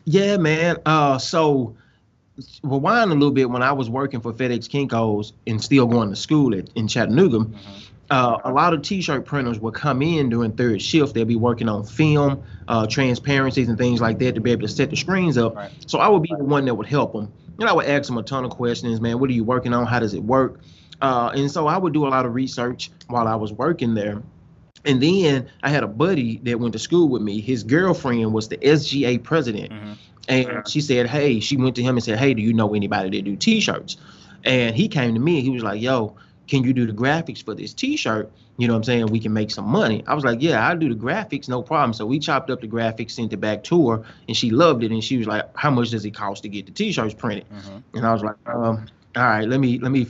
Yeah, 0.06 0.38
man. 0.38 0.78
Uh, 0.86 1.18
so 1.18 1.76
rewind 2.64 3.12
a 3.12 3.14
little 3.14 3.32
bit 3.32 3.50
when 3.50 3.64
I 3.64 3.72
was 3.72 3.90
working 3.90 4.22
for 4.22 4.34
FedEx 4.34 4.68
Kinkos 4.68 5.34
and 5.48 5.64
still 5.64 5.88
going 5.88 6.10
to 6.10 6.16
school 6.16 6.56
at, 6.56 6.70
in 6.76 6.88
Chattanooga. 6.88 7.40
Mm-hmm 7.40 7.93
uh, 8.14 8.38
a 8.44 8.52
lot 8.52 8.76
of 8.76 8.84
t-shirt 8.84 9.26
printers 9.26 9.60
would 9.60 9.74
come 9.74 10.04
in 10.04 10.30
during 10.30 10.52
third 10.52 10.80
shift. 10.80 11.16
They'll 11.16 11.26
be 11.26 11.36
working 11.36 11.68
on 11.68 11.84
film, 11.84 12.44
uh, 12.68 12.86
transparencies, 12.86 13.68
and 13.68 13.76
things 13.76 14.02
like 14.02 14.20
that 14.20 14.36
to 14.36 14.42
be 14.42 14.52
able 14.52 14.62
to 14.62 14.68
set 14.68 14.92
the 14.92 14.96
screens 14.96 15.36
up. 15.36 15.56
Right. 15.56 15.72
So 15.88 15.98
I 15.98 16.08
would 16.08 16.22
be 16.22 16.32
the 16.38 16.44
one 16.44 16.66
that 16.66 16.76
would 16.76 16.86
help 16.86 17.14
them. 17.14 17.34
And 17.58 17.68
I 17.68 17.74
would 17.74 17.88
ask 17.88 18.06
them 18.06 18.20
a 18.20 18.24
ton 18.24 18.46
of 18.46 18.52
questions, 18.52 19.02
man. 19.02 19.20
What 19.20 19.32
are 19.32 19.34
you 19.34 19.44
working 19.44 19.74
on? 19.74 19.88
How 19.88 20.00
does 20.00 20.14
it 20.14 20.22
work? 20.22 20.60
Uh, 21.02 21.32
and 21.34 21.50
so 21.50 21.66
I 21.66 21.76
would 21.76 21.92
do 21.92 22.06
a 22.06 22.10
lot 22.10 22.28
of 22.28 22.36
research 22.36 22.92
while 23.08 23.28
I 23.28 23.34
was 23.34 23.52
working 23.52 23.96
there. 23.96 24.22
And 24.86 25.02
then 25.02 25.50
I 25.64 25.70
had 25.70 25.82
a 25.82 25.88
buddy 25.88 26.38
that 26.44 26.60
went 26.60 26.74
to 26.74 26.80
school 26.80 27.10
with 27.10 27.24
me. 27.24 27.42
His 27.42 27.64
girlfriend 27.64 28.32
was 28.32 28.48
the 28.48 28.58
SGA 28.58 29.24
president. 29.24 29.72
Mm-hmm. 29.72 29.94
And 30.30 30.68
she 30.68 30.82
said, 30.82 31.08
Hey, 31.08 31.40
she 31.40 31.58
went 31.58 31.76
to 31.78 31.82
him 31.82 31.96
and 31.96 32.04
said, 32.04 32.20
Hey, 32.20 32.36
do 32.36 32.44
you 32.44 32.54
know 32.54 32.76
anybody 32.76 33.10
that 33.10 33.26
do 33.26 33.36
t-shirts? 33.36 33.98
And 34.44 34.76
he 34.76 34.88
came 34.88 35.16
to 35.16 35.20
me 35.20 35.38
and 35.38 35.44
he 35.44 35.50
was 35.50 35.64
like, 35.64 35.82
Yo, 35.82 36.16
can 36.48 36.64
you 36.64 36.74
do 36.74 36.86
the 36.86 36.94
graphics 36.94 37.44
for 37.44 37.54
this 37.54 37.74
t-shirt? 37.74 38.32
You 38.58 38.68
know 38.68 38.74
what 38.74 38.80
I'm 38.80 38.84
saying? 38.84 39.06
We 39.08 39.20
can 39.20 39.34
make 39.34 39.50
some 39.50 39.66
money. 39.66 40.04
I 40.06 40.14
was 40.14 40.24
like, 40.24 40.42
Yeah, 40.42 40.68
I'll 40.68 40.78
do 40.78 40.90
the 40.90 41.00
graphics, 41.00 41.50
no 41.50 41.62
problem. 41.62 41.94
So 41.94 42.06
we 42.06 42.20
chopped 42.20 42.50
up 42.50 42.62
the 42.62 42.68
graphics, 42.68 43.12
sent 43.12 43.34
it 43.34 43.38
back 43.38 43.64
to 43.66 43.90
her, 43.90 44.04
and 44.28 44.38
she 44.38 44.52
loved 44.52 44.84
it. 44.84 44.92
And 44.92 45.04
she 45.04 45.18
was 45.18 45.28
like, 45.28 45.46
How 45.56 45.72
much 45.72 45.90
does 45.90 46.06
it 46.06 46.12
cost 46.12 46.44
to 46.44 46.50
get 46.50 46.66
the 46.66 46.72
t-shirts 46.72 47.16
printed? 47.16 47.46
Mm-hmm. 47.50 47.98
And 47.98 48.06
I 48.06 48.14
was 48.14 48.24
like, 48.24 48.36
um, 48.46 48.88
all 49.16 49.24
right, 49.24 49.48
let 49.48 49.60
me 49.60 49.80
let 49.80 49.92
me 49.92 50.08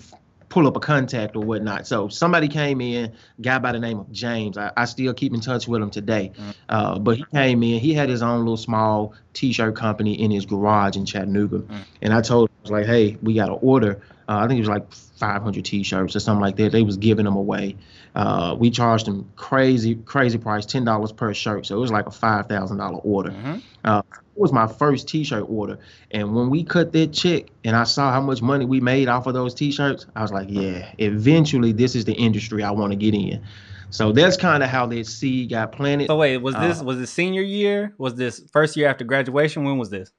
pull 0.54 0.68
up 0.68 0.78
a 0.78 0.80
contact 0.80 1.36
or 1.36 1.44
whatnot. 1.44 1.88
So 1.88 2.10
somebody 2.10 2.48
came 2.48 2.80
in, 2.80 3.12
guy 3.42 3.58
by 3.58 3.72
the 3.72 3.80
name 3.80 3.98
of 3.98 4.12
James. 4.12 4.56
I, 4.56 4.72
I 4.78 4.86
still 4.86 5.12
keep 5.12 5.34
in 5.34 5.42
touch 5.42 5.68
with 5.68 5.82
him 5.82 5.90
today. 5.90 6.32
Mm-hmm. 6.36 6.52
Uh, 6.70 7.00
but 7.00 7.18
he 7.18 7.26
came 7.34 7.64
in, 7.64 7.80
he 7.80 7.96
had 7.96 8.08
his 8.08 8.22
own 8.22 8.42
little 8.42 8.56
small 8.56 9.16
t-shirt 9.34 9.76
company 9.76 10.14
in 10.14 10.30
his 10.30 10.46
garage 10.46 10.96
in 10.96 11.08
Chattanooga. 11.08 11.58
Mm-hmm. 11.58 11.82
And 12.04 12.14
I 12.14 12.22
told 12.22 12.52
him, 12.52 12.56
I 12.60 12.62
was 12.62 12.72
like, 12.72 12.86
hey, 12.86 13.18
we 13.24 13.34
got 13.34 13.50
an 13.50 13.58
order. 13.64 14.00
Uh, 14.30 14.38
I 14.38 14.48
think 14.48 14.60
it 14.60 14.62
was 14.62 14.70
like 14.70 14.94
500 14.94 15.66
t-shirts 15.66 16.16
or 16.16 16.20
something 16.20 16.42
like 16.42 16.56
that. 16.58 16.72
They 16.72 16.84
was 16.84 16.98
giving 16.98 17.26
them 17.26 17.36
away. 17.36 17.76
Uh, 18.16 18.56
we 18.58 18.70
charged 18.70 19.08
them 19.08 19.32
crazy, 19.36 19.96
crazy 19.96 20.38
price, 20.38 20.66
$10 20.66 21.18
per 21.18 21.34
shirt. 21.34 21.66
So 21.66 21.76
it 21.76 21.80
was 21.80 21.92
like 21.92 22.06
a 22.06 22.12
$5,000 22.12 23.02
order. 23.04 23.32
Mm-hmm. 23.32 23.58
Uh, 23.84 24.02
it 24.12 24.40
was 24.40 24.52
my 24.52 24.68
first 24.68 25.08
t-shirt 25.08 25.46
order. 25.48 25.80
And 26.12 26.36
when 26.36 26.50
we 26.50 26.64
cut 26.64 26.92
that 26.94 27.14
check 27.14 27.46
and 27.64 27.76
I 27.76 27.84
saw 27.84 28.12
how 28.12 28.22
much 28.22 28.42
money 28.42 28.66
we 28.66 28.80
made 28.80 29.08
off 29.08 29.26
of 29.26 29.34
those 29.34 29.54
t-shirts, 29.54 30.06
I 30.16 30.22
was 30.22 30.32
like, 30.32 30.48
yeah, 30.50 30.92
eventually 31.00 31.72
this 31.72 31.96
is 31.96 32.06
the 32.06 32.14
industry 32.14 32.64
I 32.64 32.72
want 32.72 32.92
to 32.92 32.96
get 32.96 33.14
in. 33.14 33.44
So 33.90 34.12
that's 34.12 34.38
kind 34.38 34.64
of 34.64 34.70
how 34.70 34.88
that 34.88 35.06
seed 35.06 35.52
got 35.52 35.72
planted. 35.72 36.08
So 36.08 36.18
wait, 36.18 36.38
was 36.38 36.56
this 36.56 36.82
uh, 36.82 36.84
was 36.84 37.00
it 37.00 37.06
senior 37.06 37.44
year? 37.44 37.94
Was 38.00 38.16
this 38.16 38.42
first 38.52 38.76
year 38.76 38.90
after 38.90 39.04
graduation? 39.04 39.66
When 39.66 39.78
was 39.78 39.92
this? 39.92 40.12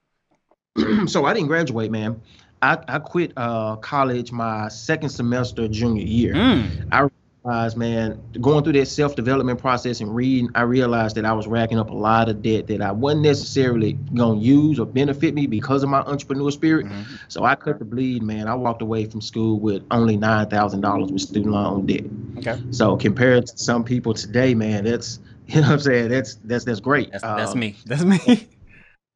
so 1.06 1.24
I 1.24 1.34
didn't 1.34 1.48
graduate, 1.48 1.90
man. 1.90 2.20
I, 2.62 2.78
I 2.86 2.98
quit 3.00 3.32
uh, 3.36 3.74
college 3.76 4.30
my 4.30 4.68
second 4.68 5.08
semester 5.08 5.66
junior 5.66 6.04
year. 6.04 6.34
Mm. 6.34 6.88
I 6.92 7.08
realized, 7.44 7.76
man, 7.76 8.20
going 8.40 8.64
through 8.64 8.72
that 8.74 8.86
self 8.86 9.16
development 9.16 9.58
process 9.58 10.00
and 10.00 10.14
reading, 10.14 10.50
I 10.54 10.62
realized 10.62 11.16
that 11.16 11.24
I 11.24 11.32
was 11.32 11.46
racking 11.46 11.78
up 11.78 11.90
a 11.90 11.94
lot 11.94 12.28
of 12.28 12.42
debt 12.42 12.66
that 12.68 12.80
I 12.80 12.92
wasn't 12.92 13.22
necessarily 13.22 13.94
gonna 14.14 14.40
use 14.40 14.78
or 14.78 14.86
benefit 14.86 15.34
me 15.34 15.46
because 15.46 15.82
of 15.82 15.90
my 15.90 16.00
entrepreneur 16.00 16.50
spirit. 16.50 16.86
Mm-hmm. 16.86 17.14
So 17.28 17.44
I 17.44 17.54
cut 17.54 17.78
the 17.78 17.84
bleed, 17.84 18.22
man. 18.22 18.48
I 18.48 18.54
walked 18.54 18.82
away 18.82 19.04
from 19.06 19.20
school 19.20 19.60
with 19.60 19.82
only 19.90 20.16
nine 20.16 20.48
thousand 20.48 20.80
dollars 20.80 21.12
with 21.12 21.22
student 21.22 21.52
loan 21.52 21.86
debt. 21.86 22.04
Okay. 22.38 22.60
So 22.70 22.96
compared 22.96 23.46
to 23.46 23.58
some 23.58 23.84
people 23.84 24.14
today, 24.14 24.54
man, 24.54 24.84
that's 24.84 25.20
you 25.46 25.56
know 25.56 25.68
what 25.68 25.72
I'm 25.72 25.80
saying. 25.80 26.08
That's 26.08 26.36
that's 26.44 26.64
that's 26.64 26.80
great. 26.80 27.12
That's, 27.12 27.22
that's 27.22 27.52
um, 27.52 27.58
me. 27.58 27.76
That's 27.86 28.04
me. 28.04 28.48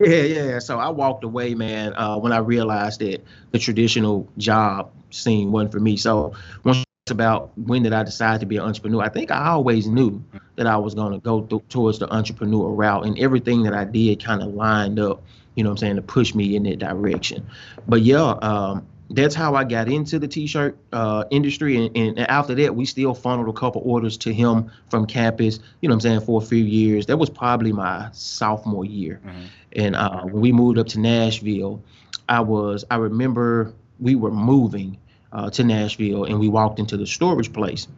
Yeah, 0.01 0.23
yeah. 0.23 0.59
So 0.61 0.79
I 0.79 0.91
walked 0.91 1.25
away, 1.25 1.57
man, 1.57 1.93
uh, 1.97 2.19
when 2.19 2.31
I 2.31 2.37
realized 2.37 3.01
that 3.01 3.21
the 3.51 3.59
traditional 3.59 4.29
job 4.39 4.93
scene 5.11 5.51
wasn't 5.51 5.73
for 5.73 5.81
me. 5.81 5.97
So 5.97 6.35
once 6.63 6.85
about 7.11 7.51
when 7.57 7.83
did 7.83 7.93
I 7.93 8.03
decide 8.03 8.41
to 8.41 8.47
be 8.47 8.57
an 8.57 8.63
entrepreneur, 8.63 9.03
I 9.03 9.09
think 9.09 9.31
I 9.31 9.49
always 9.49 9.87
knew 9.87 10.23
that 10.57 10.67
I 10.67 10.77
was 10.77 10.95
going 10.95 11.13
to 11.13 11.19
go 11.19 11.43
th- 11.43 11.63
towards 11.69 11.99
the 11.99 12.13
entrepreneur 12.13 12.71
route, 12.71 13.07
and 13.07 13.19
everything 13.19 13.63
that 13.65 13.75
I 13.75 13.85
did 13.85 14.23
kind 14.23 14.43
of 14.43 14.55
lined 14.55 14.99
up, 14.99 15.23
you 15.55 15.65
know 15.65 15.71
what 15.71 15.75
I'm 15.75 15.79
saying, 15.79 15.97
to 15.97 16.03
push 16.03 16.35
me 16.35 16.57
in 16.57 16.65
that 16.65 16.79
direction. 16.79 17.47
But 17.87 18.03
yeah, 18.03 18.37
um, 18.43 18.87
that's 19.11 19.35
how 19.35 19.55
I 19.55 19.65
got 19.65 19.89
into 19.89 20.19
the 20.19 20.29
t-shirt 20.29 20.77
uh, 20.93 21.25
industry. 21.31 21.87
And, 21.87 21.97
and, 21.97 22.19
after 22.31 22.55
that, 22.57 22.75
we 22.75 22.85
still 22.85 23.15
funneled 23.15 23.49
a 23.49 23.53
couple 23.53 23.83
orders 23.85 24.17
to 24.19 24.33
him 24.33 24.71
from 24.91 25.07
campus, 25.07 25.61
you 25.81 25.89
know 25.89 25.95
what 25.95 26.05
I'm 26.05 26.11
saying, 26.11 26.21
for 26.23 26.43
a 26.43 26.45
few 26.45 26.63
years. 26.63 27.07
That 27.07 27.17
was 27.17 27.31
probably 27.31 27.73
my 27.73 28.09
sophomore 28.13 28.85
year. 28.85 29.21
Mm-hmm. 29.25 29.43
And 29.77 29.97
uh, 29.97 30.23
when 30.25 30.43
we 30.43 30.53
moved 30.53 30.79
up 30.79 30.89
to 30.89 31.01
Nashville, 31.01 31.83
I 32.29 32.41
was, 32.41 32.85
I 32.91 32.97
remember 32.97 33.73
we 33.99 34.15
were 34.15 34.31
moving 34.31 34.99
uh, 35.33 35.51
to 35.51 35.65
Nashville 35.65 36.25
and 36.25 36.39
we 36.39 36.49
walked 36.49 36.79
into 36.79 36.97
the 36.97 37.07
storage 37.07 37.53
place 37.53 37.89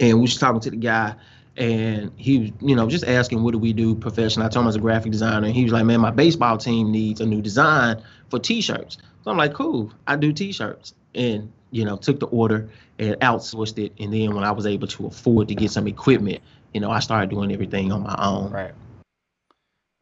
and 0.00 0.14
we 0.18 0.22
was 0.22 0.38
talking 0.38 0.60
to 0.60 0.70
the 0.70 0.76
guy 0.76 1.14
and 1.56 2.10
he 2.16 2.38
was, 2.38 2.50
you 2.60 2.74
know, 2.74 2.88
just 2.88 3.04
asking 3.04 3.42
what 3.42 3.52
do 3.52 3.58
we 3.58 3.72
do 3.72 3.94
professionally. 3.94 4.46
I 4.46 4.48
told 4.48 4.62
him 4.62 4.66
I 4.66 4.68
was 4.68 4.76
a 4.76 4.80
graphic 4.80 5.12
designer 5.12 5.46
and 5.46 5.54
he 5.54 5.64
was 5.64 5.72
like, 5.72 5.84
man, 5.84 6.00
my 6.00 6.10
baseball 6.10 6.56
team 6.56 6.90
needs 6.90 7.20
a 7.20 7.26
new 7.26 7.42
design 7.42 8.02
for 8.30 8.38
t-shirts. 8.38 8.98
So 9.22 9.30
I'm 9.30 9.36
like, 9.36 9.52
cool, 9.52 9.92
I 10.06 10.16
do 10.16 10.32
t-shirts. 10.32 10.94
And, 11.14 11.52
you 11.70 11.84
know, 11.84 11.96
took 11.96 12.20
the 12.20 12.26
order 12.26 12.70
and 12.98 13.16
outsourced 13.20 13.78
it. 13.84 13.92
And 14.00 14.12
then 14.12 14.34
when 14.34 14.44
I 14.44 14.50
was 14.52 14.64
able 14.64 14.86
to 14.88 15.06
afford 15.06 15.48
to 15.48 15.54
get 15.54 15.70
some 15.70 15.86
equipment, 15.86 16.40
you 16.72 16.80
know, 16.80 16.90
I 16.90 17.00
started 17.00 17.28
doing 17.28 17.52
everything 17.52 17.92
on 17.92 18.02
my 18.02 18.16
own. 18.18 18.50
Right. 18.50 18.72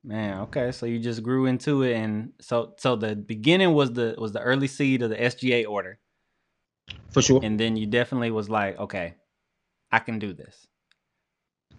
Man, 0.05 0.41
okay. 0.43 0.71
So 0.71 0.87
you 0.87 1.01
just 1.01 1.23
grew 1.23 1.47
into 1.47 1.83
it 1.83 1.95
and 1.95 2.33
so 2.41 2.75
so 2.79 2.97
the 2.97 3.17
beginning 3.17 3.75
was 3.75 3.93
the 3.93 4.15
was 4.17 4.33
the 4.33 4.41
early 4.41 4.69
seed 4.69 5.03
of 5.03 5.11
the 5.11 5.17
SGA 5.17 5.69
order. 5.69 5.99
For 7.11 7.23
sure. 7.23 7.41
And 7.43 7.59
then 7.59 7.77
you 7.77 7.87
definitely 7.87 8.31
was 8.31 8.49
like, 8.49 8.79
okay, 8.79 9.15
I 9.91 9.99
can 9.99 10.19
do 10.19 10.33
this. 10.33 10.67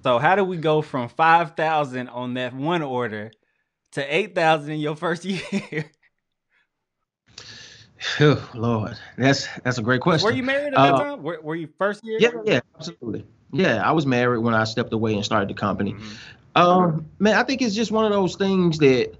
So 0.04 0.18
how 0.20 0.36
do 0.36 0.44
we 0.44 0.58
go 0.58 0.82
from 0.82 1.10
five 1.10 1.56
thousand 1.56 2.10
on 2.10 2.34
that 2.34 2.54
one 2.54 2.82
order 2.82 3.32
to 3.92 4.16
eight 4.16 4.36
thousand 4.36 4.72
in 4.72 4.80
your 4.80 4.96
first 4.96 5.26
year? 5.26 5.92
Oh, 8.20 8.50
Lord, 8.56 8.98
that's 9.18 9.48
that's 9.64 9.78
a 9.78 9.82
great 9.84 10.02
question. 10.02 10.26
Were 10.26 10.36
you 10.36 10.44
married 10.44 10.74
at 10.74 10.76
that 10.76 10.94
uh, 10.96 11.04
time? 11.04 11.24
Were, 11.24 11.40
were, 11.42 11.56
you 11.56 11.70
first 11.78 12.04
year? 12.04 12.18
Yeah, 12.20 12.32
yeah, 12.44 12.60
absolutely. 12.76 13.26
Yeah, 13.54 13.88
I 13.88 13.92
was 13.92 14.08
married 14.08 14.40
when 14.40 14.56
I 14.56 14.64
stepped 14.64 14.92
away 14.92 15.14
and 15.14 15.24
started 15.24 15.50
the 15.50 15.54
company. 15.54 15.94
Mm-hmm. 15.94 16.62
Um, 16.62 17.06
man, 17.20 17.36
I 17.36 17.44
think 17.44 17.62
it's 17.62 17.76
just 17.76 17.92
one 17.92 18.06
of 18.06 18.12
those 18.12 18.36
things 18.36 18.80
that 18.80 19.14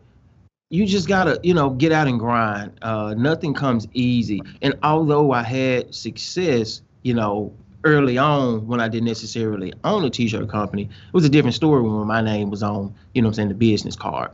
you 0.72 0.86
just 0.86 1.08
gotta, 1.08 1.38
you 1.44 1.54
know, 1.54 1.70
get 1.70 1.92
out 1.92 2.08
and 2.08 2.18
grind. 2.18 2.72
Uh, 2.82 3.14
nothing 3.18 3.54
comes 3.54 3.88
easy. 3.94 4.42
And 4.62 4.74
although 4.84 5.34
I 5.34 5.44
had 5.44 5.94
success, 5.94 6.82
you 7.04 7.14
know, 7.14 7.54
early 7.84 8.18
on 8.18 8.66
when 8.68 8.80
I 8.80 8.88
didn't 8.88 9.08
necessarily 9.08 9.74
own 9.84 10.06
a 10.06 10.10
t-shirt 10.10 10.48
company, 10.48 10.84
it 10.84 11.14
was 11.14 11.26
a 11.26 11.30
different 11.30 11.56
story 11.56 11.82
when 11.82 12.08
my 12.08 12.22
name 12.22 12.50
was 12.50 12.64
on, 12.64 12.96
you 13.14 13.22
know, 13.22 13.28
I'm 13.28 13.34
saying 13.34 13.50
the 13.50 13.54
business 13.54 13.98
card. 13.98 14.32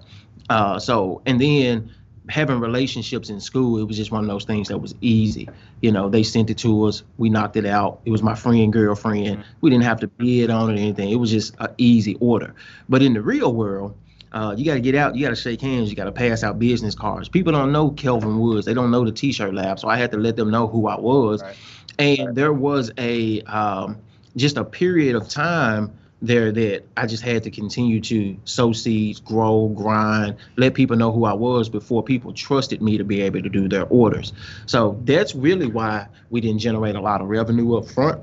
Uh, 0.47 0.77
so 0.77 1.23
and 1.25 1.41
then 1.41 1.91
having 2.29 2.59
relationships 2.59 3.31
in 3.31 3.41
school, 3.41 3.79
it 3.79 3.85
was 3.85 3.97
just 3.97 4.11
one 4.11 4.23
of 4.23 4.27
those 4.27 4.45
things 4.45 4.67
that 4.67 4.77
was 4.77 4.93
easy. 5.01 5.49
You 5.81 5.91
know, 5.91 6.07
they 6.07 6.21
sent 6.21 6.51
it 6.51 6.59
to 6.59 6.83
us, 6.85 7.01
we 7.17 7.31
knocked 7.31 7.55
it 7.55 7.65
out. 7.65 7.99
It 8.05 8.11
was 8.11 8.21
my 8.21 8.35
friend, 8.35 8.71
girlfriend. 8.71 9.43
We 9.61 9.71
didn't 9.71 9.85
have 9.85 10.01
to 10.01 10.07
bid 10.07 10.51
on 10.51 10.69
it 10.69 10.73
or 10.73 10.77
anything. 10.77 11.09
It 11.09 11.15
was 11.15 11.31
just 11.31 11.55
an 11.57 11.73
easy 11.79 12.15
order. 12.19 12.53
But 12.87 13.01
in 13.01 13.13
the 13.15 13.23
real 13.23 13.55
world, 13.55 13.97
uh, 14.31 14.55
you 14.57 14.65
got 14.65 14.75
to 14.75 14.81
get 14.81 14.95
out. 14.95 15.15
You 15.15 15.23
got 15.23 15.29
to 15.29 15.35
shake 15.35 15.61
hands. 15.61 15.89
You 15.89 15.95
got 15.95 16.05
to 16.05 16.11
pass 16.11 16.43
out 16.43 16.59
business 16.59 16.95
cards. 16.95 17.29
People 17.29 17.53
don't 17.53 17.71
know 17.71 17.89
Kelvin 17.91 18.39
Woods. 18.39 18.65
They 18.65 18.73
don't 18.73 18.91
know 18.91 19.05
the 19.05 19.11
T-shirt 19.11 19.53
lab. 19.53 19.79
So 19.79 19.87
I 19.87 19.97
had 19.97 20.11
to 20.11 20.17
let 20.17 20.35
them 20.35 20.51
know 20.51 20.67
who 20.67 20.87
I 20.87 20.99
was. 20.99 21.41
Right. 21.41 21.55
And 21.99 22.35
there 22.35 22.53
was 22.53 22.91
a 22.97 23.41
um, 23.43 23.97
just 24.35 24.57
a 24.57 24.63
period 24.63 25.15
of 25.15 25.27
time 25.29 25.91
there 26.21 26.51
that 26.51 26.83
I 26.95 27.05
just 27.05 27.23
had 27.23 27.43
to 27.43 27.51
continue 27.51 28.01
to 28.01 28.37
sow 28.45 28.73
seeds, 28.73 29.19
grow, 29.19 29.67
grind, 29.69 30.37
let 30.55 30.73
people 30.73 30.95
know 30.95 31.11
who 31.11 31.25
I 31.25 31.33
was 31.33 31.69
before 31.69 32.03
people 32.03 32.33
trusted 32.33 32.81
me 32.81 32.97
to 32.97 33.03
be 33.03 33.21
able 33.21 33.41
to 33.41 33.49
do 33.49 33.67
their 33.67 33.85
orders. 33.85 34.33
So 34.65 34.99
that's 35.03 35.35
really 35.35 35.67
why 35.67 36.07
we 36.29 36.41
didn't 36.41 36.59
generate 36.59 36.95
a 36.95 37.01
lot 37.01 37.21
of 37.21 37.27
revenue 37.27 37.75
up 37.75 37.87
front. 37.87 38.21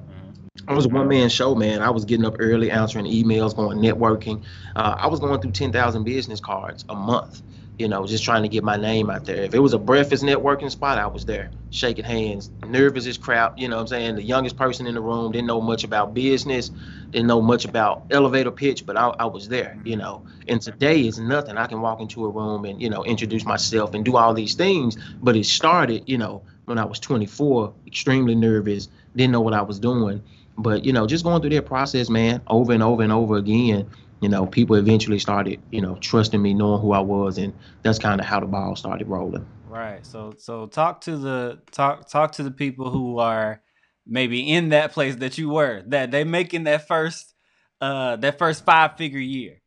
I 0.69 0.73
was 0.73 0.87
a 0.87 0.89
one 0.89 1.09
man 1.09 1.29
show, 1.29 1.55
man. 1.55 1.83
I 1.83 1.91
was 1.91 2.05
getting 2.05 2.25
up 2.25 2.37
early, 2.39 2.71
answering 2.71 3.07
emails, 3.07 3.55
going 3.55 3.79
networking. 3.79 4.43
Uh, 4.77 4.97
I 4.99 5.09
was 5.09 5.21
going 5.21 5.41
through 5.41 5.51
10,000 5.51 6.05
business 6.05 6.41
cards 6.41 6.85
a 6.89 6.95
month 6.95 7.43
you 7.79 7.89
know, 7.89 8.07
just 8.07 8.23
trying 8.23 8.43
to 8.43 8.49
get 8.49 8.63
my 8.63 8.77
name 8.77 9.11
out 9.11 9.25
there. 9.25 9.43
If 9.43 9.55
it 9.55 9.59
was 9.59 9.73
a 9.73 9.79
breakfast 9.79 10.23
networking 10.23 10.71
spot, 10.71 10.97
I 10.99 11.07
was 11.07 11.27
there, 11.27 11.51
shaking 11.71 12.05
hands, 12.05 12.51
nervous 12.67 13.07
as 13.07 13.19
crap, 13.19 13.59
you 13.59 13.69
know 13.69 13.77
what 13.77 13.83
I'm 13.83 13.87
saying? 13.89 14.15
The 14.15 14.23
youngest 14.23 14.57
person 14.57 14.87
in 14.87 14.95
the 14.95 15.01
room, 15.01 15.33
didn't 15.33 15.49
know 15.49 15.61
much 15.61 15.83
about 15.83 16.15
business, 16.15 16.71
didn't 17.11 17.27
know 17.27 17.43
much 17.43 17.65
about 17.65 18.07
elevator 18.11 18.53
pitch, 18.53 18.87
but 18.87 18.97
I, 18.97 19.09
I 19.19 19.25
was 19.25 19.49
there, 19.49 19.77
you 19.85 19.97
know. 19.97 20.25
And 20.47 20.63
today 20.63 21.07
is 21.07 21.19
nothing. 21.19 21.57
I 21.57 21.67
can 21.67 21.81
walk 21.81 22.01
into 22.01 22.25
a 22.25 22.29
room 22.29 22.65
and, 22.65 22.81
you 22.81 22.91
know, 22.91 23.05
introduce 23.05 23.45
myself 23.45 23.93
and 23.93 24.05
do 24.05 24.17
all 24.17 24.35
these 24.35 24.55
things. 24.55 24.97
But 25.21 25.35
it 25.35 25.47
started, 25.47 26.05
you 26.07 26.19
know, 26.19 26.43
when 26.67 26.79
I 26.79 26.85
was 26.85 27.01
24, 27.01 27.75
extremely 27.87 28.35
nervous, 28.37 28.89
didn't 29.17 29.33
know 29.33 29.41
what 29.41 29.55
I 29.55 29.63
was 29.63 29.81
doing. 29.81 30.23
But, 30.57 30.85
you 30.85 30.93
know, 30.93 31.07
just 31.07 31.25
going 31.25 31.41
through 31.41 31.51
that 31.51 31.67
process, 31.67 32.09
man, 32.09 32.41
over 32.47 32.73
and 32.73 32.83
over 32.83 33.03
and 33.03 33.13
over 33.13 33.37
again 33.37 33.91
you 34.25 34.31
know, 34.31 34.47
people 34.47 34.77
eventually 34.77 35.19
started, 35.19 35.61
you 35.71 35.83
know, 35.83 35.97
trusting 35.97 36.41
me, 36.41 36.55
knowing 36.55 36.81
who 36.81 36.93
I 36.93 37.01
was, 37.01 37.37
and 37.37 37.53
that's 37.83 37.99
kind 37.99 38.19
of 38.19 38.27
how 38.27 38.41
the 38.41 38.47
ball 38.47 38.75
started 38.75 39.07
rolling. 39.07 39.47
Right. 39.69 40.07
So, 40.07 40.33
so 40.39 40.65
talk 40.65 41.03
to 41.03 41.19
the 41.19 41.61
talk 41.73 42.09
talk 42.09 42.33
to 42.33 42.43
the 42.43 42.51
people 42.51 42.91
who 42.91 43.19
are 43.19 43.61
maybe 44.07 44.51
in 44.51 44.71
that 44.71 44.93
place 44.93 45.17
that 45.17 45.37
you 45.37 45.51
were, 45.51 45.83
that 45.89 46.11
they 46.11 46.25
making 46.25 46.65
that 46.65 46.89
first 46.89 47.35
uh 47.83 48.17
that 48.17 48.39
first 48.39 48.65
five 48.65 48.97
figure 48.97 49.19
year, 49.19 49.61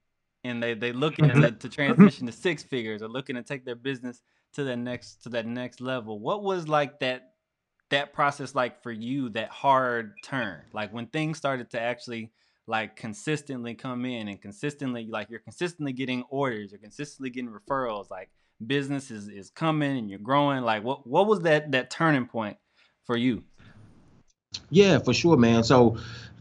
and 0.44 0.64
they 0.64 0.74
they 0.74 0.92
looking 0.92 1.26
mm-hmm. 1.26 1.42
to, 1.42 1.52
to 1.52 1.70
transition 1.70 2.26
to 2.26 2.32
six 2.32 2.64
figures 2.64 3.04
or 3.04 3.10
looking 3.10 3.36
to 3.36 3.44
take 3.44 3.64
their 3.64 3.76
business 3.76 4.24
to 4.54 4.64
that 4.64 4.78
next 4.78 5.22
to 5.22 5.30
that 5.30 5.46
next 5.46 5.82
level. 5.82 6.20
What 6.20 6.42
was 6.42 6.68
like 6.68 7.00
that 7.02 7.34
that 7.90 8.14
process 8.14 8.56
like 8.56 8.82
for 8.82 8.92
you? 8.92 9.30
That 9.30 9.50
hard 9.50 10.14
turn, 10.24 10.62
like 10.74 10.94
when 10.94 11.08
things 11.08 11.38
started 11.38 11.70
to 11.72 11.82
actually 11.82 12.32
like 12.68 12.96
consistently 12.96 13.74
come 13.74 14.06
in 14.06 14.28
and 14.28 14.42
consistently 14.42 15.08
like 15.10 15.30
you're 15.30 15.40
consistently 15.40 15.94
getting 15.94 16.24
orders, 16.30 16.72
you're 16.72 16.80
consistently 16.80 17.30
getting 17.30 17.50
referrals, 17.50 18.10
like 18.12 18.30
business 18.66 19.12
is, 19.12 19.30
is 19.30 19.50
coming 19.50 19.98
and 19.98 20.10
you're 20.10 20.20
growing. 20.20 20.64
Like 20.64 20.84
what 20.84 21.08
what 21.08 21.28
was 21.28 21.42
that 21.42 21.72
that 21.72 21.90
turning 21.90 22.26
point 22.26 22.58
for 23.06 23.16
you? 23.16 23.44
Yeah, 24.70 25.00
for 25.00 25.14
sure, 25.14 25.38
man. 25.38 25.64
So 25.64 25.98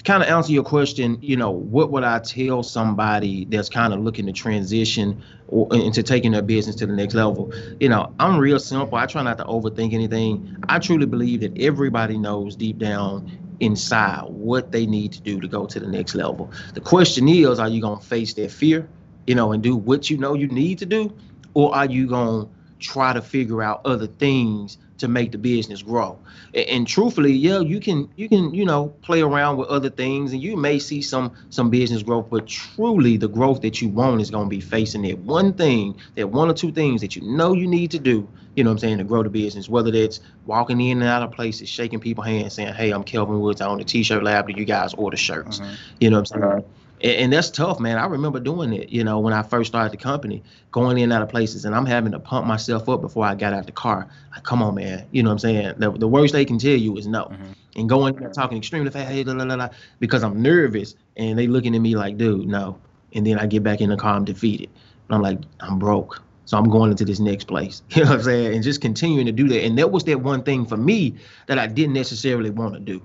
kind 0.07 0.23
of 0.23 0.29
answer 0.29 0.53
your 0.53 0.63
question, 0.63 1.19
you 1.21 1.37
know, 1.37 1.51
what 1.51 1.91
would 1.91 2.05
I 2.05 2.21
tell 2.21 2.63
somebody 2.63 3.45
that's 3.47 3.69
kind 3.69 3.93
of 3.93 4.01
looking 4.01 4.25
to 4.27 4.33
transition 4.33 5.21
or 5.49 5.67
into 5.75 6.03
taking 6.05 6.31
their 6.31 6.43
business 6.43 6.77
to 6.77 6.87
the 6.87 6.93
next 6.95 7.15
level? 7.15 7.53
You 7.81 7.89
know, 7.89 8.15
I'm 8.21 8.39
real 8.39 8.61
simple. 8.61 8.97
I 8.97 9.07
try 9.07 9.23
not 9.23 9.37
to 9.39 9.45
overthink 9.45 9.93
anything. 9.93 10.57
I 10.69 10.79
truly 10.79 11.07
believe 11.07 11.41
that 11.41 11.61
everybody 11.61 12.17
knows 12.19 12.55
deep 12.55 12.79
down 12.79 13.37
inside 13.59 14.23
what 14.29 14.71
they 14.71 14.87
need 14.87 15.13
to 15.13 15.21
do 15.21 15.41
to 15.41 15.49
go 15.49 15.67
to 15.67 15.81
the 15.81 15.89
next 15.89 16.15
level. 16.15 16.53
The 16.75 16.81
question 16.81 17.29
is, 17.29 17.59
are 17.59 17.69
you 17.69 17.81
going 17.81 17.99
to 17.99 18.05
face 18.05 18.33
that 18.35 18.53
fear, 18.53 18.89
you 19.27 19.35
know, 19.35 19.51
and 19.51 19.63
do 19.63 19.77
what 19.77 20.09
you 20.09 20.19
know 20.19 20.35
you 20.35 20.47
need 20.47 20.79
to 20.79 20.87
do? 20.87 21.13
Or 21.55 21.75
are 21.75 21.87
you 21.87 22.07
going 22.07 22.47
to 22.47 22.56
try 22.79 23.13
to 23.13 23.23
figure 23.23 23.63
out 23.63 23.81
other 23.85 24.07
things 24.07 24.79
to 24.99 25.09
make 25.09 25.33
the 25.33 25.39
business 25.39 25.83
grow. 25.83 26.19
And, 26.55 26.69
and, 26.69 26.87
truthfully, 26.87 27.33
yeah, 27.33 27.61
you 27.61 27.81
can 27.81 28.09
you 28.17 28.29
can 28.29 28.55
you 28.55 28.65
know 28.65 28.89
play 29.03 29.21
around 29.21 29.59
with 29.59 29.69
other 29.69 29.91
things, 29.91 30.33
and 30.33 30.43
you 30.43 30.57
may 30.57 30.79
see 30.79 31.03
some 31.03 31.33
some 31.51 31.71
business 31.71 32.03
growth. 32.03 32.27
But 32.31 32.47
truly, 32.47 33.17
the 33.17 33.29
growth 33.29 33.63
that 33.63 33.83
you 33.83 33.89
want 33.89 34.21
is 34.21 34.31
going 34.31 34.47
to 34.47 34.51
be 34.51 34.61
facing 34.61 35.03
that 35.03 35.19
one 35.19 35.53
thing, 35.53 35.97
that 36.15 36.29
one 36.29 36.49
or 36.49 36.55
two 36.55 36.73
things 36.73 37.01
that 37.01 37.17
you 37.17 37.23
know 37.23 37.53
you 37.53 37.67
need 37.67 37.91
to 37.93 37.99
do. 37.99 38.29
You 38.55 38.65
know 38.65 38.71
what 38.71 38.75
I'm 38.75 38.79
saying 38.79 38.99
to 38.99 39.05
grow 39.05 39.23
the 39.23 39.29
business. 39.29 39.69
Whether 39.69 39.91
that's 39.91 40.21
walking 40.47 40.81
in 40.81 41.03
and 41.03 41.09
out 41.09 41.23
of 41.23 41.31
places, 41.31 41.69
shaking 41.69 42.01
people's 42.01 42.27
hands, 42.27 42.55
saying, 42.55 42.75
"Hey, 42.75 42.91
I'm 42.91 43.05
Kelvin 43.05 43.41
Woods. 43.41 43.61
I 43.61 43.67
own 43.67 43.79
the 43.79 43.85
T-shirt 43.85 44.23
lab. 44.23 44.49
Do 44.49 44.55
you 44.57 44.65
guys 44.65 44.95
order 44.95 45.17
shirts?" 45.17 45.61
Mm-hmm. 45.61 45.75
You 46.01 46.11
know 46.11 46.21
what 46.21 46.33
I'm 46.33 46.41
saying 46.41 46.65
and, 47.07 47.17
and, 47.17 47.33
that's 47.33 47.51
tough, 47.51 47.79
man. 47.79 47.99
I 47.99 48.07
remember 48.07 48.41
doing 48.41 48.73
it, 48.73 48.89
you 48.91 49.05
know, 49.05 49.21
when 49.21 49.33
I 49.33 49.43
first 49.43 49.69
started 49.69 49.93
the 49.93 50.03
company, 50.03 50.43
going 50.73 50.99
in 50.99 51.05
and 51.05 51.13
out 51.13 51.23
of 51.23 51.29
places, 51.29 51.65
and 51.65 51.75
I'm 51.75 51.87
having 51.87 52.13
to 52.13 52.19
pump 52.19 52.47
myself 52.47 52.89
up 52.89 53.01
before 53.01 53.25
I 53.25 53.35
got 53.35 53.53
out 53.53 53.67
the 53.67 53.73
car. 53.73 54.09
Like, 54.33 54.43
come 54.43 54.63
on, 54.63 54.75
man. 54.75 55.07
You 55.13 55.23
know 55.23 55.31
what 55.31 55.35
I'm 55.35 55.39
saying? 55.39 55.75
The, 55.79 55.91
the 55.93 56.09
worst 56.09 56.33
they 56.33 56.45
can 56.45 56.59
tell 56.59 56.77
you 56.77 56.97
is 56.97 57.07
no. 57.07 57.25
Mm-hmm. 57.25 57.53
And 57.77 57.89
going 57.89 58.23
and 58.23 58.35
talking 58.35 58.59
extremely 58.59 58.91
fast, 58.91 59.11
hey, 59.11 59.23
la, 59.25 59.35
la, 59.35 59.55
la, 59.55 59.69
because 60.01 60.25
I'm 60.25 60.43
nervous, 60.43 60.95
and 61.17 61.39
they 61.39 61.47
looking 61.47 61.75
at 61.75 61.81
me 61.81 61.95
like, 61.95 62.19
dude, 62.19 62.49
no. 62.49 62.79
And 63.15 63.27
then 63.27 63.39
I 63.39 63.47
get 63.47 63.63
back 63.63 63.81
in 63.81 63.91
the 63.91 63.97
car, 63.97 64.15
I'm 64.15 64.25
defeated. 64.25 64.69
And 65.09 65.17
I'm 65.17 65.23
like, 65.23 65.39
I'm 65.61 65.79
broke. 65.79 66.23
So 66.47 66.57
I'm 66.57 66.69
going 66.69 66.91
into 66.91 67.05
this 67.05 67.21
next 67.21 67.45
place. 67.45 67.83
You 67.91 68.05
know 68.05 68.11
what 68.11 68.19
I'm 68.19 68.25
saying? 68.25 68.55
And 68.55 68.65
just 68.65 68.81
continuing 68.81 69.27
to 69.27 69.33
do 69.33 69.49
that. 69.49 69.65
And 69.65 69.79
that 69.79 69.91
was 69.91 70.05
that 70.05 70.21
one 70.21 70.43
thing 70.43 70.67
for 70.67 70.77
me 70.77 71.15
that 71.47 71.59
I 71.59 71.67
didn't 71.67 71.95
necessarily 71.95 72.51
want 72.51 72.75
to 72.75 72.81
do 72.81 73.03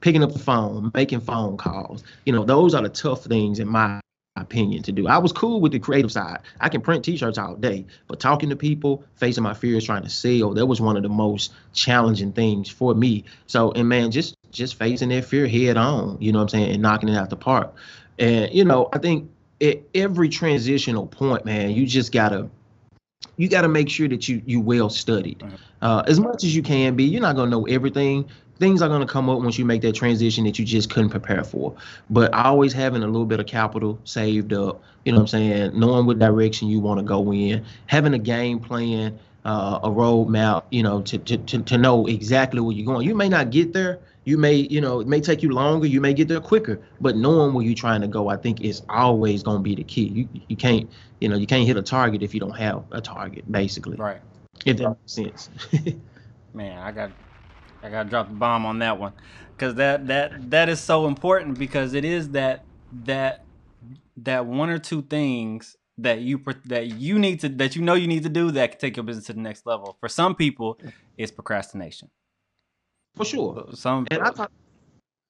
picking 0.00 0.22
up 0.22 0.32
the 0.32 0.38
phone, 0.38 0.90
making 0.94 1.20
phone 1.20 1.56
calls. 1.56 2.02
You 2.24 2.32
know, 2.32 2.44
those 2.44 2.74
are 2.74 2.82
the 2.82 2.88
tough 2.88 3.24
things 3.24 3.58
in 3.58 3.68
my 3.68 4.00
opinion 4.36 4.82
to 4.84 4.92
do. 4.92 5.06
I 5.06 5.18
was 5.18 5.32
cool 5.32 5.60
with 5.60 5.72
the 5.72 5.78
creative 5.78 6.12
side. 6.12 6.38
I 6.60 6.68
can 6.68 6.80
print 6.80 7.04
t-shirts 7.04 7.38
all 7.38 7.54
day, 7.56 7.84
but 8.06 8.20
talking 8.20 8.48
to 8.50 8.56
people, 8.56 9.04
facing 9.16 9.42
my 9.42 9.54
fears, 9.54 9.84
trying 9.84 10.02
to 10.02 10.10
sell, 10.10 10.54
that 10.54 10.66
was 10.66 10.80
one 10.80 10.96
of 10.96 11.02
the 11.02 11.08
most 11.08 11.52
challenging 11.72 12.32
things 12.32 12.68
for 12.68 12.94
me. 12.94 13.24
So, 13.46 13.72
and 13.72 13.88
man, 13.88 14.10
just 14.10 14.34
just 14.50 14.74
facing 14.74 15.10
that 15.10 15.24
fear 15.24 15.46
head 15.46 15.76
on, 15.76 16.16
you 16.20 16.32
know 16.32 16.38
what 16.38 16.44
I'm 16.44 16.48
saying, 16.60 16.72
and 16.72 16.82
knocking 16.82 17.08
it 17.08 17.16
out 17.16 17.30
the 17.30 17.36
park. 17.36 17.74
And 18.18 18.52
you 18.52 18.64
know, 18.64 18.88
I 18.92 18.98
think 18.98 19.30
at 19.60 19.80
every 19.94 20.28
transitional 20.28 21.06
point, 21.06 21.44
man, 21.44 21.70
you 21.70 21.86
just 21.86 22.12
gotta 22.12 22.48
you 23.36 23.48
got 23.48 23.62
to 23.62 23.68
make 23.68 23.88
sure 23.88 24.08
that 24.08 24.28
you 24.28 24.42
you 24.46 24.60
well 24.60 24.90
studied 24.90 25.42
uh, 25.82 26.02
as 26.06 26.20
much 26.20 26.44
as 26.44 26.54
you 26.54 26.62
can 26.62 26.96
be. 26.96 27.04
You're 27.04 27.22
not 27.22 27.36
gonna 27.36 27.50
know 27.50 27.66
everything, 27.66 28.28
things 28.60 28.82
are 28.82 28.88
going 28.88 29.00
to 29.00 29.10
come 29.10 29.28
up 29.30 29.40
once 29.40 29.58
you 29.58 29.64
make 29.64 29.80
that 29.80 29.94
transition 29.94 30.44
that 30.44 30.58
you 30.58 30.64
just 30.64 30.90
couldn't 30.90 31.10
prepare 31.10 31.42
for. 31.42 31.74
But 32.10 32.32
always 32.34 32.72
having 32.72 33.02
a 33.02 33.06
little 33.06 33.26
bit 33.26 33.40
of 33.40 33.46
capital 33.46 33.98
saved 34.04 34.52
up, 34.52 34.82
you 35.04 35.12
know 35.12 35.18
what 35.18 35.22
I'm 35.22 35.28
saying, 35.28 35.80
knowing 35.80 36.06
what 36.06 36.18
direction 36.18 36.68
you 36.68 36.78
want 36.78 37.00
to 37.00 37.04
go 37.04 37.32
in, 37.32 37.64
having 37.86 38.12
a 38.12 38.18
game 38.18 38.60
plan, 38.60 39.18
uh, 39.46 39.80
a 39.82 39.88
roadmap, 39.88 40.64
you 40.70 40.82
know, 40.82 41.00
to, 41.02 41.18
to, 41.18 41.38
to, 41.38 41.62
to 41.62 41.78
know 41.78 42.06
exactly 42.06 42.60
where 42.60 42.76
you're 42.76 42.86
going. 42.86 43.08
You 43.08 43.14
may 43.14 43.30
not 43.30 43.50
get 43.50 43.72
there. 43.72 43.98
You 44.24 44.36
may, 44.36 44.54
you 44.54 44.82
know, 44.82 45.00
it 45.00 45.08
may 45.08 45.22
take 45.22 45.42
you 45.42 45.50
longer. 45.50 45.86
You 45.86 46.02
may 46.02 46.12
get 46.12 46.28
there 46.28 46.40
quicker, 46.40 46.78
but 47.00 47.16
knowing 47.16 47.54
where 47.54 47.64
you're 47.64 47.74
trying 47.74 48.02
to 48.02 48.06
go, 48.06 48.28
I 48.28 48.36
think 48.36 48.60
is 48.60 48.82
always 48.90 49.42
going 49.42 49.56
to 49.56 49.62
be 49.62 49.74
the 49.74 49.82
key. 49.82 50.08
You, 50.08 50.28
you 50.48 50.56
can't, 50.56 50.88
you 51.20 51.30
know, 51.30 51.36
you 51.36 51.46
can't 51.46 51.66
hit 51.66 51.78
a 51.78 51.82
target 51.82 52.22
if 52.22 52.34
you 52.34 52.40
don't 52.40 52.56
have 52.56 52.84
a 52.90 53.00
target, 53.00 53.50
basically. 53.50 53.96
Right. 53.96 54.20
If 54.66 54.76
that 54.76 54.90
makes 54.90 55.12
sense. 55.12 55.48
Man, 56.54 56.78
I 56.78 56.92
got 56.92 57.10
I 57.82 57.88
gotta 57.88 58.08
drop 58.08 58.28
the 58.28 58.34
bomb 58.34 58.66
on 58.66 58.78
that 58.80 58.98
one, 58.98 59.12
because 59.56 59.74
that 59.76 60.06
that 60.08 60.50
that 60.50 60.68
is 60.68 60.80
so 60.80 61.06
important 61.06 61.58
because 61.58 61.94
it 61.94 62.04
is 62.04 62.30
that 62.30 62.64
that 63.04 63.44
that 64.16 64.46
one 64.46 64.70
or 64.70 64.78
two 64.78 65.02
things 65.02 65.76
that 65.98 66.20
you 66.20 66.42
that 66.66 66.86
you 66.86 67.18
need 67.18 67.40
to 67.40 67.48
that 67.48 67.76
you 67.76 67.82
know 67.82 67.94
you 67.94 68.06
need 68.06 68.22
to 68.22 68.28
do 68.28 68.50
that 68.52 68.72
can 68.72 68.80
take 68.80 68.96
your 68.96 69.04
business 69.04 69.26
to 69.26 69.32
the 69.32 69.40
next 69.40 69.66
level. 69.66 69.96
For 70.00 70.08
some 70.08 70.34
people, 70.34 70.78
it's 71.16 71.30
procrastination. 71.30 72.10
For 73.16 73.24
sure. 73.24 73.68
Some 73.74 74.06
and 74.10 74.22
I 74.22 74.30
talk, 74.30 74.50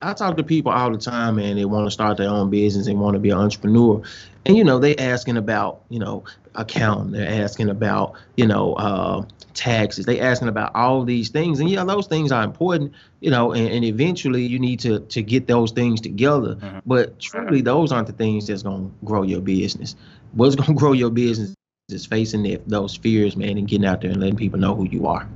I 0.03 0.13
talk 0.13 0.37
to 0.37 0.43
people 0.43 0.73
all 0.73 0.91
the 0.91 0.99
time, 0.99 1.39
and 1.39 1.59
they 1.59 1.65
want 1.65 1.87
to 1.87 1.91
start 1.91 2.17
their 2.19 2.29
own 2.29 2.51
business 2.51 2.87
and 2.87 3.01
want 3.01 3.15
to 3.15 3.21
be 3.21 3.31
an 3.31 3.39
entrepreneur, 3.39 4.03
and 4.47 4.57
you 4.57 4.65
know 4.65 4.79
they 4.79 4.97
asking 4.97 5.37
about 5.37 5.83
you 5.89 5.99
know 5.99 6.25
accounting, 6.55 7.13
they're 7.13 7.43
asking 7.43 7.69
about 7.69 8.15
you 8.37 8.47
know 8.47 8.75
uh, 8.75 9.25
taxes. 9.55 10.07
They 10.07 10.21
asking 10.21 10.49
about 10.49 10.75
all 10.75 11.05
these 11.05 11.29
things, 11.29 11.61
and 11.61 11.69
yeah, 11.69 11.85
those 11.85 12.07
things 12.07 12.33
are 12.33 12.43
important, 12.43 12.93
you 13.21 13.31
know, 13.31 13.53
and, 13.53 13.69
and 13.69 13.85
eventually 13.85 14.45
you 14.45 14.59
need 14.59 14.81
to 14.81 15.01
to 15.01 15.23
get 15.23 15.47
those 15.47 15.73
things 15.73 16.01
together. 16.01 16.57
Mm-hmm. 16.57 16.79
But 16.87 17.19
truly, 17.19 17.61
those 17.63 17.93
aren't 17.93 18.07
the 18.07 18.13
things 18.13 18.47
that's 18.47 18.63
gonna 18.63 18.91
grow 19.05 19.23
your 19.23 19.41
business. 19.41 19.97
What's 20.33 20.57
gonna 20.57 20.75
grow 20.79 20.93
your 20.93 21.11
business 21.11 21.55
is 21.89 22.07
facing 22.07 22.43
that, 22.45 22.69
those 22.69 22.97
fears, 22.97 23.37
man, 23.37 23.59
and 23.59 23.67
getting 23.67 23.87
out 23.87 24.01
there 24.01 24.11
and 24.11 24.21
letting 24.21 24.37
people 24.37 24.59
know 24.59 24.75
who 24.75 24.87
you 24.89 25.07
are. 25.07 25.29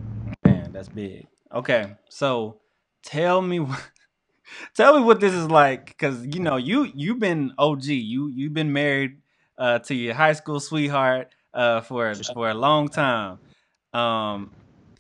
Man, 0.45 0.73
that's 0.73 0.89
big. 0.89 1.27
Okay, 1.53 1.95
so 2.09 2.61
tell 3.03 3.41
me. 3.43 3.67
tell 4.75 4.99
me 4.99 5.05
what 5.05 5.21
this 5.21 5.33
is 5.33 5.51
like, 5.51 5.87
because 5.87 6.27
you 6.27 6.41
know 6.41 6.57
you 6.57 6.91
you've 6.95 7.19
been 7.19 7.53
OG. 7.59 7.85
You 7.85 8.29
you've 8.29 8.55
been 8.55 8.73
married 8.73 9.19
uh, 9.59 9.79
to 9.81 9.95
your 9.95 10.15
high 10.15 10.33
school 10.33 10.61
sweetheart 10.61 11.35
uh, 11.53 11.81
for 11.81 12.15
for 12.15 12.51
a 12.51 12.55
long 12.55 12.89
time. 12.89 13.39
Um, 13.95 14.51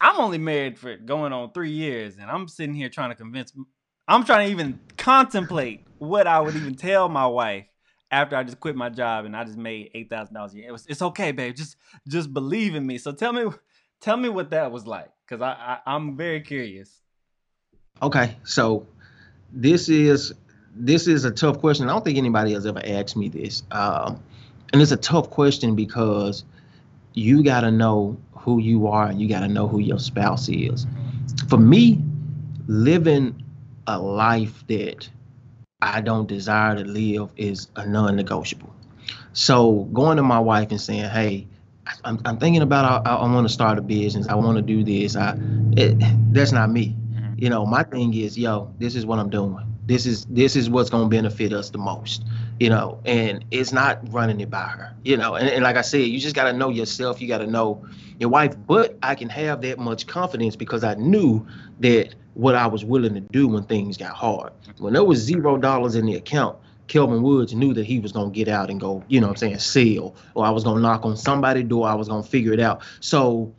I'm 0.00 0.20
only 0.20 0.38
married 0.38 0.78
for 0.78 0.96
going 0.96 1.32
on 1.32 1.52
three 1.52 1.70
years, 1.70 2.16
and 2.16 2.30
I'm 2.30 2.48
sitting 2.48 2.74
here 2.74 2.88
trying 2.88 3.10
to 3.10 3.16
convince. 3.16 3.52
I'm 4.06 4.24
trying 4.24 4.46
to 4.46 4.52
even 4.52 4.78
contemplate 4.96 5.84
what 5.98 6.26
I 6.26 6.40
would 6.40 6.54
even 6.54 6.74
tell 6.74 7.08
my 7.08 7.26
wife 7.26 7.64
after 8.10 8.36
I 8.36 8.44
just 8.44 8.60
quit 8.60 8.76
my 8.76 8.90
job 8.90 9.24
and 9.24 9.36
I 9.36 9.44
just 9.44 9.56
made 9.56 9.90
eight 9.94 10.08
thousand 10.08 10.34
dollars 10.34 10.54
a 10.54 10.58
year. 10.58 10.68
It 10.68 10.72
was, 10.72 10.86
it's 10.86 11.02
okay, 11.02 11.32
babe. 11.32 11.56
Just 11.56 11.76
just 12.06 12.32
believe 12.32 12.74
in 12.74 12.86
me. 12.86 12.98
So 12.98 13.12
tell 13.12 13.32
me, 13.32 13.46
tell 14.00 14.16
me 14.16 14.28
what 14.28 14.50
that 14.50 14.70
was 14.70 14.86
like, 14.86 15.10
because 15.26 15.42
I, 15.42 15.50
I 15.52 15.94
I'm 15.94 16.16
very 16.16 16.40
curious. 16.40 17.00
Okay, 18.02 18.36
so 18.44 18.86
this 19.52 19.88
is 19.88 20.32
this 20.74 21.08
is 21.08 21.24
a 21.24 21.30
tough 21.30 21.58
question. 21.58 21.88
I 21.88 21.92
don't 21.92 22.04
think 22.04 22.18
anybody 22.18 22.52
has 22.52 22.66
ever 22.66 22.82
asked 22.84 23.16
me 23.16 23.28
this, 23.28 23.62
um, 23.72 24.22
and 24.72 24.80
it's 24.80 24.92
a 24.92 24.96
tough 24.96 25.30
question 25.30 25.74
because 25.74 26.44
you 27.14 27.42
got 27.42 27.60
to 27.62 27.70
know 27.70 28.16
who 28.44 28.58
you 28.58 28.86
are 28.86 29.06
and 29.06 29.20
you 29.20 29.28
got 29.28 29.40
to 29.40 29.48
know 29.48 29.66
who 29.66 29.78
your 29.80 29.98
spouse 29.98 30.48
is. 30.48 30.86
For 31.48 31.56
me, 31.56 32.00
living 32.66 33.42
a 33.86 33.98
life 33.98 34.66
that 34.68 35.08
I 35.80 36.00
don't 36.00 36.28
desire 36.28 36.76
to 36.76 36.84
live 36.84 37.30
is 37.36 37.68
a 37.76 37.86
non-negotiable. 37.86 38.72
So 39.32 39.88
going 39.92 40.16
to 40.18 40.22
my 40.22 40.38
wife 40.38 40.70
and 40.70 40.80
saying, 40.80 41.10
"Hey, 41.10 41.46
I'm, 42.04 42.20
I'm 42.24 42.38
thinking 42.38 42.62
about 42.62 43.06
I, 43.06 43.14
I 43.16 43.32
want 43.32 43.46
to 43.46 43.52
start 43.52 43.78
a 43.78 43.82
business. 43.82 44.28
I 44.28 44.34
want 44.34 44.56
to 44.56 44.62
do 44.62 44.84
this. 44.84 45.16
I 45.16 45.36
it, 45.76 45.96
that's 46.32 46.52
not 46.52 46.70
me. 46.70 46.96
Mm-hmm. 47.12 47.34
You 47.36 47.50
know, 47.50 47.66
my 47.66 47.82
thing 47.82 48.14
is, 48.14 48.38
yo, 48.38 48.72
this 48.78 48.94
is 48.94 49.04
what 49.04 49.18
I'm 49.18 49.30
doing. 49.30 49.58
This 49.86 50.06
is 50.06 50.24
this 50.26 50.56
is 50.56 50.70
what's 50.70 50.88
gonna 50.88 51.08
benefit 51.08 51.52
us 51.52 51.70
the 51.70 51.78
most 51.78 52.24
you 52.60 52.68
know, 52.68 53.00
and 53.04 53.44
it's 53.50 53.72
not 53.72 54.00
running 54.12 54.40
it 54.40 54.50
by 54.50 54.62
her, 54.62 54.94
you 55.04 55.16
know. 55.16 55.34
And, 55.34 55.48
and 55.48 55.64
like 55.64 55.76
I 55.76 55.82
said, 55.82 56.02
you 56.02 56.18
just 56.20 56.34
got 56.34 56.44
to 56.44 56.52
know 56.52 56.68
yourself. 56.68 57.20
You 57.20 57.28
got 57.28 57.38
to 57.38 57.46
know 57.46 57.84
your 58.18 58.28
wife. 58.28 58.54
But 58.66 58.96
I 59.02 59.14
can 59.14 59.28
have 59.28 59.60
that 59.62 59.78
much 59.78 60.06
confidence 60.06 60.56
because 60.56 60.84
I 60.84 60.94
knew 60.94 61.46
that 61.80 62.14
what 62.34 62.54
I 62.54 62.66
was 62.66 62.84
willing 62.84 63.14
to 63.14 63.20
do 63.20 63.48
when 63.48 63.64
things 63.64 63.96
got 63.96 64.14
hard. 64.14 64.52
When 64.78 64.92
there 64.92 65.04
was 65.04 65.18
zero 65.18 65.56
dollars 65.56 65.94
in 65.94 66.06
the 66.06 66.14
account, 66.14 66.58
Kelvin 66.86 67.22
Woods 67.22 67.54
knew 67.54 67.74
that 67.74 67.86
he 67.86 67.98
was 67.98 68.12
gonna 68.12 68.30
get 68.30 68.48
out 68.48 68.70
and 68.70 68.78
go, 68.78 69.02
you 69.08 69.20
know, 69.20 69.28
I'm 69.28 69.36
saying, 69.36 69.58
sell, 69.58 70.14
or 70.34 70.44
I 70.44 70.50
was 70.50 70.64
gonna 70.64 70.80
knock 70.80 71.04
on 71.04 71.16
somebody's 71.16 71.64
door. 71.64 71.88
I 71.88 71.94
was 71.94 72.08
gonna 72.08 72.22
figure 72.22 72.52
it 72.52 72.60
out. 72.60 72.82
So 73.00 73.52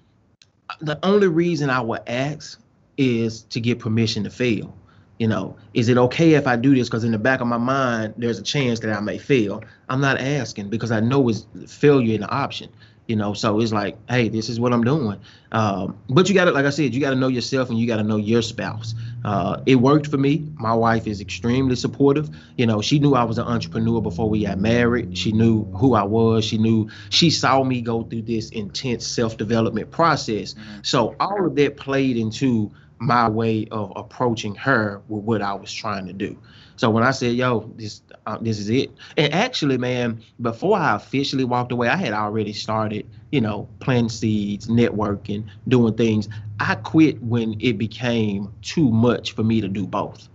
uh, 0.70 0.76
the 0.82 1.00
only 1.04 1.28
reason 1.28 1.70
I 1.70 1.82
would 1.82 2.02
ask 2.08 2.60
is 2.98 3.44
to 3.44 3.60
get 3.60 3.80
permission 3.80 4.24
to 4.24 4.30
fail 4.30 4.74
you 5.20 5.28
know, 5.28 5.56
is 5.74 5.90
it 5.90 5.98
okay 5.98 6.34
if 6.34 6.48
I 6.48 6.56
do 6.58 6.76
this? 6.76 6.90
Because 6.90 7.04
in 7.04 7.12
the 7.12 7.18
back 7.20 7.42
of 7.42 7.48
my 7.48 7.58
mind, 7.58 8.16
there's 8.18 8.40
a 8.40 8.44
chance 8.44 8.80
that 8.82 8.92
I 8.96 9.00
may 9.00 9.18
fail. 9.18 9.64
I'm 9.90 10.02
not 10.02 10.20
asking 10.20 10.70
because 10.70 10.92
I 10.92 11.00
know 11.00 11.30
it's 11.30 11.46
failure 11.68 12.16
in 12.16 12.22
the 12.22 12.30
option. 12.30 12.70
you 13.08 13.16
know. 13.16 13.34
So 13.34 13.60
it's 13.60 13.72
like, 13.72 13.98
hey, 14.10 14.30
this 14.30 14.50
is 14.50 14.60
what 14.60 14.74
I'm 14.74 14.84
doing. 14.84 15.20
Um, 15.52 15.98
but 16.10 16.28
you 16.28 16.36
got 16.36 16.46
to, 16.46 16.52
like 16.52 16.66
I 16.66 16.70
said, 16.70 16.94
you 16.94 17.00
got 17.02 17.12
to 17.12 17.16
know 17.16 17.28
yourself 17.28 17.70
and 17.70 17.78
you 17.78 17.88
got 17.88 17.98
to 17.98 18.04
know 18.04 18.18
your 18.18 18.42
spouse. 18.42 18.94
Uh, 19.24 19.62
it 19.66 19.76
worked 19.76 20.08
for 20.08 20.18
me. 20.18 20.46
My 20.56 20.74
wife 20.74 21.08
is 21.08 21.22
extremely 21.22 21.76
supportive. 21.76 22.30
You 22.58 22.66
know, 22.66 22.82
she 22.82 23.00
knew 23.00 23.16
I 23.16 23.24
was 23.24 23.38
an 23.38 23.46
entrepreneur 23.48 24.02
before 24.02 24.30
we 24.30 24.44
got 24.46 24.60
married. 24.60 25.18
She 25.18 25.32
knew 25.32 25.66
who 25.66 25.94
I 25.94 26.04
was. 26.04 26.46
She 26.46 26.58
knew 26.58 26.90
she 27.10 27.30
saw 27.30 27.64
me 27.64 27.82
go 27.82 28.04
through 28.04 28.24
this 28.24 28.50
intense 28.50 29.06
self 29.08 29.38
development 29.38 29.92
process. 29.92 30.54
Mm-hmm. 30.54 30.80
So 30.84 31.16
all 31.20 31.46
of 31.46 31.56
that 31.56 31.78
played 31.78 32.18
into 32.18 32.72
my 33.06 33.30
way 33.30 33.68
of 33.72 33.94
approaching 33.96 34.56
her 34.56 35.02
with 35.08 35.24
what 35.24 35.42
I 35.42 35.54
was 35.54 35.72
trying 35.72 36.08
to 36.08 36.14
do. 36.14 36.38
So 36.78 36.90
when 36.90 37.04
I 37.04 37.12
said, 37.12 37.36
"Yo, 37.36 37.72
this 37.78 38.02
uh, 38.26 38.38
this 38.42 38.60
is 38.60 38.70
it," 38.70 38.92
and 39.16 39.34
actually, 39.34 39.78
man, 39.78 40.22
before 40.42 40.78
I 40.78 40.96
officially 40.96 41.46
walked 41.46 41.72
away, 41.72 41.88
I 41.88 41.96
had 41.96 42.12
already 42.12 42.52
started, 42.52 43.08
you 43.32 43.40
know, 43.40 43.70
planting 43.80 44.10
seeds, 44.10 44.68
networking, 44.68 45.46
doing 45.68 45.94
things. 45.94 46.28
I 46.60 46.76
quit 46.76 47.22
when 47.24 47.56
it 47.62 47.78
became 47.78 48.52
too 48.62 48.90
much 48.90 49.34
for 49.34 49.44
me 49.44 49.62
to 49.62 49.68
do 49.68 49.88
both. 49.88 50.28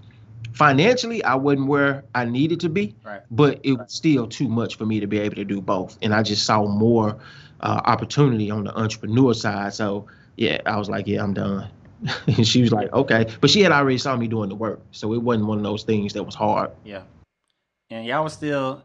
Financially, 0.53 1.23
I 1.25 1.35
wasn't 1.35 1.69
where 1.69 2.05
I 2.15 2.25
needed 2.25 2.61
to 2.61 2.69
be, 2.69 2.95
right. 3.05 3.23
but 3.31 3.61
it 3.63 3.75
was 3.75 3.93
still 3.93 4.27
too 4.27 4.49
much 4.49 4.77
for 4.77 4.85
me 4.87 5.01
to 5.01 5.07
be 5.07 5.19
able 5.19 5.37
to 5.37 5.45
do 5.45 5.61
both, 5.61 5.99
and 6.01 6.15
I 6.15 6.23
just 6.23 6.47
saw 6.47 6.67
more 6.67 7.19
uh, 7.61 7.81
opportunity 7.85 8.51
on 8.51 8.65
the 8.65 8.77
entrepreneur 8.77 9.35
side. 9.35 9.75
So 9.75 10.07
yeah, 10.37 10.59
I 10.65 10.79
was 10.79 10.89
like, 10.89 11.07
"Yeah, 11.07 11.23
I'm 11.23 11.35
done." 11.35 11.69
and 12.27 12.47
she 12.47 12.63
was 12.63 12.73
like, 12.73 12.93
okay. 12.93 13.27
But 13.41 13.51
she 13.51 13.61
had 13.61 13.73
already 13.73 13.99
saw 13.99 14.17
me 14.17 14.29
doing 14.29 14.49
the 14.49 14.55
work. 14.55 14.81
So 14.93 15.13
it 15.15 15.23
wasn't 15.23 15.47
one 15.47 15.59
of 15.59 15.65
those 15.65 15.83
things 15.83 16.13
that 16.15 16.23
was 16.23 16.35
hard. 16.35 16.71
Yeah. 16.85 17.03
And 17.91 18.07
y'all 18.07 18.25
was 18.25 18.33
still 18.33 18.85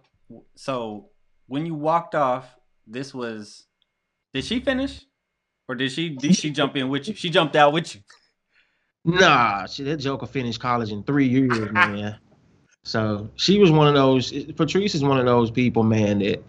so 0.56 1.10
when 1.47 1.65
you 1.65 1.75
walked 1.75 2.15
off, 2.15 2.56
this 2.88 3.13
was 3.13 3.65
did 4.34 4.43
she 4.43 4.60
finish? 4.60 5.06
Or 5.67 5.75
did 5.75 5.91
she 5.91 6.10
did 6.10 6.36
she 6.36 6.51
jump 6.51 6.75
in 6.75 6.89
with 6.89 7.08
you? 7.08 7.15
She 7.15 7.30
jumped 7.30 7.56
out 7.56 7.73
with 7.73 7.95
you. 7.95 8.01
Nah, 9.04 9.67
she 9.67 9.84
that 9.84 9.97
joker 9.97 10.25
finished 10.25 10.60
college 10.60 10.91
in 10.91 11.04
three 11.04 11.28
years, 11.28 11.71
man. 11.71 12.17
so 12.84 13.30
she 13.36 13.60
was 13.60 13.71
one 13.71 13.88
of 13.88 13.93
those 13.93 14.32
Patrice 14.54 14.95
is 14.95 15.04
one 15.04 15.19
of 15.19 15.25
those 15.25 15.51
people, 15.51 15.84
man, 15.84 16.19
that 16.19 16.43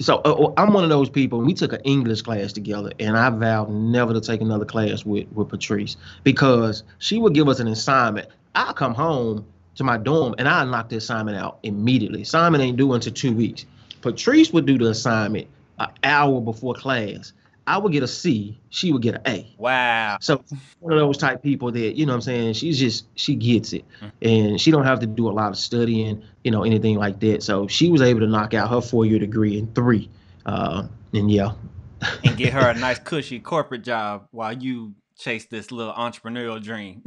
so 0.00 0.16
uh, 0.24 0.32
uh, 0.32 0.52
I'm 0.56 0.72
one 0.72 0.84
of 0.84 0.90
those 0.90 1.10
people. 1.10 1.40
We 1.40 1.54
took 1.54 1.72
an 1.72 1.80
English 1.84 2.22
class 2.22 2.52
together, 2.52 2.92
and 2.98 3.16
I 3.16 3.30
vowed 3.30 3.70
never 3.70 4.12
to 4.12 4.20
take 4.20 4.40
another 4.40 4.64
class 4.64 5.04
with 5.04 5.26
with 5.32 5.48
Patrice 5.48 5.96
because 6.24 6.82
she 6.98 7.18
would 7.18 7.34
give 7.34 7.48
us 7.48 7.60
an 7.60 7.68
assignment. 7.68 8.28
I'll 8.54 8.74
come 8.74 8.94
home 8.94 9.44
to 9.76 9.84
my 9.84 9.96
dorm 9.96 10.34
and 10.38 10.48
I 10.48 10.64
knock 10.64 10.88
the 10.88 10.96
assignment 10.96 11.38
out 11.38 11.58
immediately. 11.62 12.22
Assignment 12.22 12.62
ain't 12.62 12.76
due 12.76 12.92
until 12.92 13.12
two 13.12 13.32
weeks. 13.32 13.64
Patrice 14.02 14.52
would 14.52 14.66
do 14.66 14.76
the 14.76 14.90
assignment 14.90 15.46
an 15.78 15.88
hour 16.04 16.40
before 16.40 16.74
class. 16.74 17.32
I 17.66 17.78
would 17.78 17.92
get 17.92 18.02
a 18.02 18.08
C, 18.08 18.58
she 18.70 18.92
would 18.92 19.02
get 19.02 19.16
an 19.16 19.22
A. 19.26 19.54
Wow. 19.58 20.18
So 20.20 20.42
one 20.80 20.92
of 20.92 20.98
those 20.98 21.18
type 21.18 21.42
people 21.42 21.70
that, 21.72 21.96
you 21.96 22.06
know 22.06 22.12
what 22.12 22.16
I'm 22.16 22.22
saying, 22.22 22.54
she's 22.54 22.78
just 22.78 23.06
she 23.14 23.34
gets 23.34 23.72
it. 23.72 23.84
Mm-hmm. 24.00 24.28
And 24.28 24.60
she 24.60 24.70
don't 24.70 24.84
have 24.84 25.00
to 25.00 25.06
do 25.06 25.28
a 25.28 25.32
lot 25.32 25.50
of 25.50 25.56
studying, 25.56 26.22
you 26.44 26.50
know, 26.50 26.64
anything 26.64 26.96
like 26.96 27.20
that. 27.20 27.42
So 27.42 27.68
she 27.68 27.90
was 27.90 28.02
able 28.02 28.20
to 28.20 28.26
knock 28.26 28.54
out 28.54 28.70
her 28.70 28.80
four 28.80 29.06
year 29.06 29.18
degree 29.18 29.58
in 29.58 29.72
three. 29.74 30.10
Uh, 30.46 30.86
and 31.12 31.30
yeah. 31.30 31.52
and 32.24 32.36
get 32.36 32.52
her 32.52 32.70
a 32.70 32.74
nice 32.78 32.98
cushy 32.98 33.38
corporate 33.38 33.82
job 33.82 34.26
while 34.30 34.52
you 34.52 34.94
chase 35.18 35.46
this 35.46 35.70
little 35.70 35.92
entrepreneurial 35.92 36.62
dream. 36.62 37.02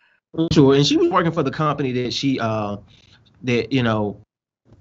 sure. 0.52 0.74
And 0.74 0.86
she 0.86 0.96
was 0.96 1.10
working 1.10 1.32
for 1.32 1.42
the 1.42 1.50
company 1.50 1.92
that 1.92 2.12
she 2.12 2.38
uh 2.40 2.76
that, 3.42 3.72
you 3.72 3.82
know, 3.82 4.20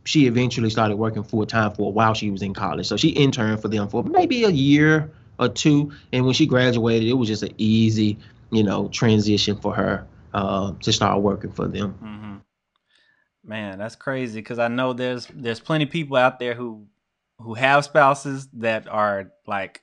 she 0.06 0.28
eventually 0.28 0.70
started 0.70 0.96
working 0.96 1.24
full 1.24 1.46
time 1.46 1.74
for 1.74 1.88
a 1.88 1.90
while 1.90 2.14
she 2.14 2.30
was 2.30 2.42
in 2.42 2.54
college. 2.54 2.88
So 2.88 2.96
she 2.96 3.10
interned 3.10 3.62
for 3.62 3.68
them 3.68 3.90
for 3.90 4.04
maybe 4.04 4.44
a 4.44 4.50
year 4.50 5.12
or 5.40 5.50
two. 5.50 5.92
And 6.14 6.26
when 6.26 6.34
she 6.34 6.46
graduated, 6.46 7.10
it 7.10 7.14
was 7.14 7.28
just 7.28 7.44
an 7.44 7.54
easy, 7.58 8.18
you 8.52 8.64
know, 8.64 8.88
transition 8.90 9.58
for 9.58 9.74
her 9.76 10.08
uh, 10.34 10.74
to 10.82 10.94
start 10.94 11.22
working 11.22 11.52
for 11.52 11.68
them. 11.68 11.96
Mm-hmm. 12.04 12.36
Man, 13.50 13.80
that's 13.80 13.96
crazy 13.96 14.40
because 14.40 14.60
I 14.60 14.68
know 14.68 14.94
there's 14.94 15.28
there's 15.34 15.60
plenty 15.60 15.86
of 15.86 15.92
people 15.92 16.18
out 16.18 16.40
there 16.40 16.54
who 16.54 16.88
who 17.40 17.54
have 17.56 17.86
spouses 17.86 18.48
that 18.54 18.88
are 18.88 19.32
like 19.46 19.82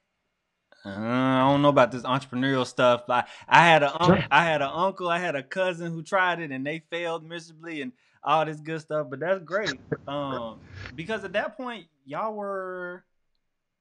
uh, 0.85 0.91
I 0.91 1.39
don't 1.41 1.63
know 1.63 1.69
about 1.69 1.93
this 1.93 2.03
entrepreneurial 2.03 2.67
stuff. 2.67 3.05
I 3.09 3.25
I 3.49 3.65
had 3.65 3.83
a 3.85 4.03
un- 4.03 4.25
I 4.33 4.45
had 4.45 4.63
an 4.63 4.71
uncle, 4.73 5.09
I 5.09 5.19
had 5.19 5.37
a 5.37 5.43
cousin 5.43 5.93
who 5.93 6.03
tried 6.03 6.41
it 6.41 6.51
and 6.51 6.67
they 6.67 6.83
failed 6.91 7.25
miserably, 7.25 7.83
and 7.83 7.93
all 8.25 8.45
this 8.45 8.61
good 8.61 8.81
stuff. 8.81 9.09
But 9.11 9.21
that's 9.21 9.43
great, 9.43 9.79
um, 10.09 10.59
because 10.95 11.25
at 11.25 11.33
that 11.33 11.57
point 11.57 11.87
y'all 12.05 12.35
were 12.35 13.05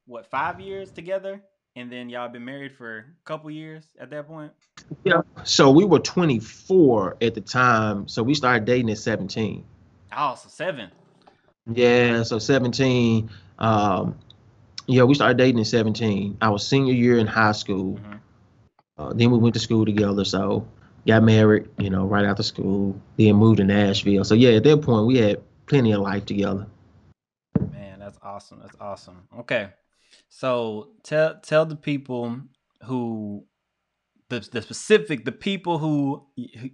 what 0.05 0.29
five 0.29 0.59
years 0.59 0.91
together, 0.91 1.41
and 1.75 1.91
then 1.91 2.09
y'all 2.09 2.29
been 2.29 2.45
married 2.45 2.75
for 2.75 2.97
a 2.99 3.03
couple 3.25 3.49
years 3.49 3.85
at 3.99 4.09
that 4.09 4.27
point. 4.27 4.51
Yeah. 5.03 5.21
So 5.43 5.71
we 5.71 5.85
were 5.85 5.99
24 5.99 7.17
at 7.21 7.33
the 7.33 7.41
time. 7.41 8.07
So 8.07 8.23
we 8.23 8.33
started 8.33 8.65
dating 8.65 8.89
at 8.89 8.97
17. 8.97 9.63
Oh, 10.15 10.35
so 10.35 10.49
seven. 10.49 10.91
Yeah. 11.71 12.23
So 12.23 12.39
17. 12.39 13.29
Um, 13.59 14.17
yeah, 14.87 15.03
we 15.03 15.13
started 15.13 15.37
dating 15.37 15.61
at 15.61 15.67
17. 15.67 16.37
I 16.41 16.49
was 16.49 16.67
senior 16.67 16.93
year 16.93 17.17
in 17.17 17.27
high 17.27 17.53
school. 17.53 17.95
Mm-hmm. 17.95 18.13
Uh, 18.97 19.13
then 19.13 19.31
we 19.31 19.37
went 19.37 19.53
to 19.53 19.59
school 19.59 19.85
together. 19.85 20.25
So 20.25 20.67
got 21.07 21.23
married, 21.23 21.69
you 21.77 21.89
know, 21.89 22.05
right 22.05 22.25
after 22.25 22.43
school, 22.43 22.99
then 23.17 23.35
moved 23.35 23.57
to 23.57 23.63
Nashville. 23.63 24.23
So 24.23 24.35
yeah, 24.35 24.51
at 24.51 24.63
that 24.63 24.81
point 24.81 25.07
we 25.07 25.17
had 25.17 25.41
plenty 25.65 25.91
of 25.91 26.01
life 26.01 26.25
together. 26.25 26.67
Man, 27.71 27.99
that's 27.99 28.19
awesome. 28.21 28.59
That's 28.61 28.75
awesome. 28.79 29.27
Okay. 29.39 29.69
So 30.29 30.89
tell 31.03 31.39
tell 31.39 31.65
the 31.65 31.75
people 31.75 32.39
who 32.85 33.45
the 34.29 34.39
the 34.39 34.61
specific 34.61 35.25
the 35.25 35.31
people 35.31 35.77
who 35.77 36.27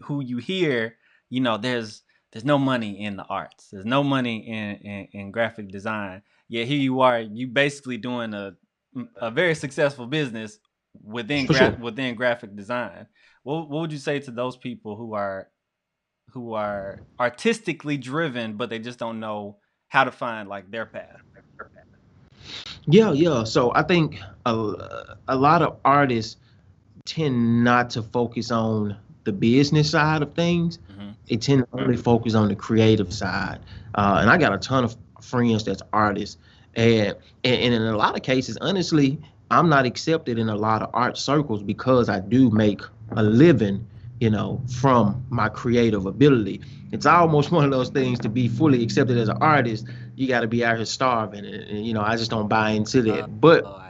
who 0.03 0.21
you 0.23 0.37
hear, 0.37 0.95
you 1.29 1.41
know, 1.41 1.57
there's 1.57 2.03
there's 2.31 2.45
no 2.45 2.57
money 2.57 3.03
in 3.03 3.15
the 3.15 3.25
arts. 3.25 3.69
There's 3.71 3.85
no 3.85 4.03
money 4.03 4.47
in 4.47 4.75
in, 4.87 5.07
in 5.13 5.31
graphic 5.31 5.69
design. 5.69 6.21
Yet 6.49 6.67
here 6.67 6.79
you 6.79 7.01
are, 7.01 7.19
you 7.19 7.47
basically 7.47 7.97
doing 7.97 8.33
a 8.33 8.55
a 9.17 9.29
very 9.29 9.53
successful 9.53 10.07
business 10.07 10.59
within 11.03 11.45
gra- 11.45 11.57
sure. 11.57 11.71
within 11.71 12.15
graphic 12.15 12.55
design. 12.55 13.07
What 13.43 13.69
what 13.69 13.81
would 13.81 13.91
you 13.91 13.97
say 13.97 14.19
to 14.19 14.31
those 14.31 14.57
people 14.57 14.95
who 14.95 15.13
are 15.13 15.49
who 16.31 16.53
are 16.53 16.99
artistically 17.19 17.97
driven, 17.97 18.57
but 18.57 18.69
they 18.69 18.79
just 18.79 18.99
don't 18.99 19.19
know 19.19 19.57
how 19.87 20.03
to 20.03 20.11
find 20.11 20.49
like 20.49 20.69
their 20.69 20.85
path? 20.85 21.21
Yeah, 22.85 23.11
yeah. 23.11 23.43
So 23.43 23.73
I 23.75 23.83
think 23.83 24.19
a, 24.45 25.15
a 25.27 25.35
lot 25.35 25.61
of 25.61 25.77
artists 25.83 26.37
tend 27.05 27.63
not 27.63 27.89
to 27.91 28.01
focus 28.01 28.51
on 28.51 28.97
the 29.25 29.31
business 29.33 29.89
side 29.91 30.21
of 30.21 30.33
things. 30.33 30.79
Mm-hmm. 30.91 31.09
They 31.27 31.35
tend 31.35 31.65
to 31.71 31.81
only 31.81 31.97
focus 31.97 32.33
on 32.33 32.47
the 32.47 32.55
creative 32.55 33.13
side. 33.13 33.59
Uh, 33.95 34.19
and 34.21 34.29
I 34.29 34.37
got 34.37 34.53
a 34.53 34.57
ton 34.57 34.85
of 34.85 34.95
friends 35.21 35.65
that's 35.65 35.81
artists, 35.91 36.37
and, 36.75 37.15
and 37.43 37.61
and 37.61 37.73
in 37.73 37.81
a 37.81 37.97
lot 37.97 38.15
of 38.15 38.21
cases, 38.21 38.57
honestly, 38.61 39.19
I'm 39.49 39.69
not 39.69 39.85
accepted 39.85 40.37
in 40.37 40.49
a 40.49 40.55
lot 40.55 40.81
of 40.81 40.89
art 40.93 41.17
circles 41.17 41.63
because 41.63 42.09
I 42.09 42.19
do 42.19 42.49
make 42.49 42.81
a 43.11 43.23
living, 43.23 43.87
you 44.19 44.29
know, 44.29 44.61
from 44.79 45.25
my 45.29 45.49
creative 45.49 46.05
ability. 46.05 46.61
It's 46.91 47.05
almost 47.05 47.51
one 47.53 47.65
of 47.65 47.71
those 47.71 47.89
things 47.89 48.19
to 48.19 48.29
be 48.29 48.47
fully 48.47 48.83
accepted 48.83 49.17
as 49.17 49.29
an 49.29 49.37
artist. 49.39 49.85
You 50.15 50.27
got 50.27 50.41
to 50.41 50.47
be 50.47 50.65
out 50.65 50.77
here 50.77 50.85
starving, 50.85 51.45
and, 51.45 51.63
and, 51.63 51.85
you 51.85 51.93
know, 51.93 52.01
I 52.01 52.17
just 52.17 52.31
don't 52.31 52.47
buy 52.47 52.71
into 52.71 53.01
that. 53.03 53.23
Uh, 53.23 53.27
but 53.27 53.63
oh. 53.65 53.86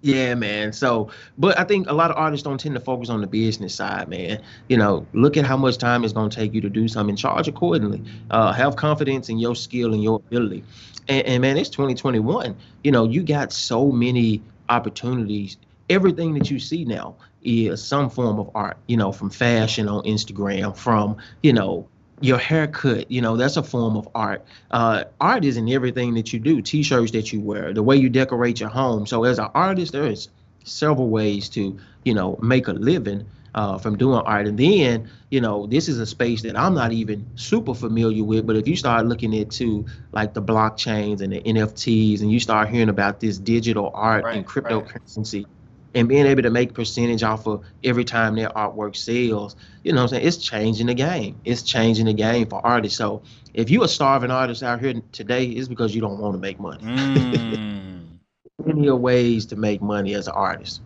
Yeah, 0.00 0.34
man. 0.34 0.72
So, 0.72 1.10
but 1.38 1.58
I 1.58 1.64
think 1.64 1.88
a 1.88 1.92
lot 1.92 2.10
of 2.10 2.16
artists 2.16 2.44
don't 2.44 2.58
tend 2.58 2.74
to 2.76 2.80
focus 2.80 3.08
on 3.08 3.20
the 3.20 3.26
business 3.26 3.74
side, 3.74 4.08
man. 4.08 4.40
You 4.68 4.76
know, 4.76 5.06
look 5.12 5.36
at 5.36 5.44
how 5.44 5.56
much 5.56 5.78
time 5.78 6.04
it's 6.04 6.12
going 6.12 6.30
to 6.30 6.36
take 6.36 6.54
you 6.54 6.60
to 6.60 6.70
do 6.70 6.86
something. 6.86 7.16
Charge 7.16 7.48
accordingly. 7.48 8.02
Uh, 8.30 8.52
have 8.52 8.76
confidence 8.76 9.28
in 9.28 9.38
your 9.38 9.56
skill 9.56 9.92
and 9.92 10.02
your 10.02 10.16
ability. 10.16 10.62
And, 11.08 11.26
and 11.26 11.42
man, 11.42 11.56
it's 11.56 11.70
2021. 11.70 12.56
You 12.84 12.92
know, 12.92 13.04
you 13.08 13.24
got 13.24 13.52
so 13.52 13.90
many 13.90 14.40
opportunities 14.68 15.56
everything 15.88 16.34
that 16.34 16.50
you 16.50 16.58
see 16.58 16.84
now 16.84 17.16
is 17.42 17.82
some 17.82 18.10
form 18.10 18.38
of 18.38 18.50
art, 18.54 18.76
you 18.86 18.96
know, 18.96 19.12
from 19.12 19.30
fashion 19.30 19.88
on 19.88 20.02
Instagram, 20.04 20.76
from, 20.76 21.16
you 21.42 21.52
know, 21.52 21.88
your 22.20 22.38
haircut, 22.38 23.10
you 23.10 23.20
know, 23.20 23.36
that's 23.36 23.56
a 23.56 23.62
form 23.62 23.96
of 23.96 24.08
art. 24.14 24.44
Uh, 24.70 25.04
art 25.20 25.44
is 25.44 25.56
in 25.56 25.68
everything 25.68 26.14
that 26.14 26.32
you 26.32 26.38
do, 26.38 26.60
t-shirts 26.60 27.12
that 27.12 27.32
you 27.32 27.40
wear, 27.40 27.72
the 27.72 27.82
way 27.82 27.96
you 27.96 28.08
decorate 28.08 28.60
your 28.60 28.68
home. 28.68 29.06
So 29.06 29.24
as 29.24 29.38
an 29.38 29.48
artist, 29.54 29.92
there 29.92 30.06
is 30.06 30.28
several 30.64 31.08
ways 31.08 31.48
to, 31.50 31.78
you 32.04 32.14
know, 32.14 32.38
make 32.42 32.68
a 32.68 32.72
living 32.72 33.26
uh, 33.54 33.78
from 33.78 33.96
doing 33.96 34.20
art. 34.20 34.46
And 34.46 34.58
then, 34.58 35.10
you 35.30 35.40
know, 35.40 35.66
this 35.66 35.88
is 35.88 35.98
a 35.98 36.06
space 36.06 36.42
that 36.42 36.56
I'm 36.56 36.74
not 36.74 36.92
even 36.92 37.26
super 37.36 37.74
familiar 37.74 38.24
with. 38.24 38.46
But 38.46 38.56
if 38.56 38.68
you 38.68 38.76
start 38.76 39.06
looking 39.06 39.32
into 39.32 39.86
like 40.12 40.34
the 40.34 40.42
blockchains 40.42 41.20
and 41.20 41.32
the 41.32 41.40
NFTs, 41.40 42.20
and 42.20 42.30
you 42.30 42.40
start 42.40 42.68
hearing 42.68 42.88
about 42.88 43.20
this 43.20 43.38
digital 43.38 43.90
art 43.94 44.24
right, 44.24 44.36
and 44.36 44.46
cryptocurrency, 44.46 45.44
right 45.44 45.52
and 45.94 46.08
being 46.08 46.26
able 46.26 46.42
to 46.42 46.50
make 46.50 46.74
percentage 46.74 47.22
off 47.22 47.46
of 47.46 47.64
every 47.82 48.04
time 48.04 48.36
their 48.36 48.50
artwork 48.50 48.94
sells, 48.94 49.56
you 49.82 49.92
know 49.92 50.02
what 50.02 50.12
I'm 50.12 50.18
saying? 50.18 50.26
It's 50.26 50.36
changing 50.36 50.86
the 50.86 50.94
game. 50.94 51.40
It's 51.44 51.62
changing 51.62 52.06
the 52.06 52.12
game 52.12 52.46
for 52.46 52.64
artists. 52.64 52.98
So 52.98 53.22
if 53.54 53.70
you're 53.70 53.84
a 53.84 53.88
starving 53.88 54.30
artist 54.30 54.62
out 54.62 54.80
here 54.80 54.94
today, 55.12 55.46
it's 55.46 55.68
because 55.68 55.94
you 55.94 56.00
don't 56.00 56.18
want 56.18 56.34
to 56.34 56.38
make 56.38 56.60
money. 56.60 56.84
mm. 56.84 58.04
plenty 58.62 58.88
of 58.88 59.00
ways 59.00 59.46
to 59.46 59.56
make 59.56 59.80
money 59.80 60.14
as 60.14 60.26
an 60.26 60.34
artist. 60.34 60.82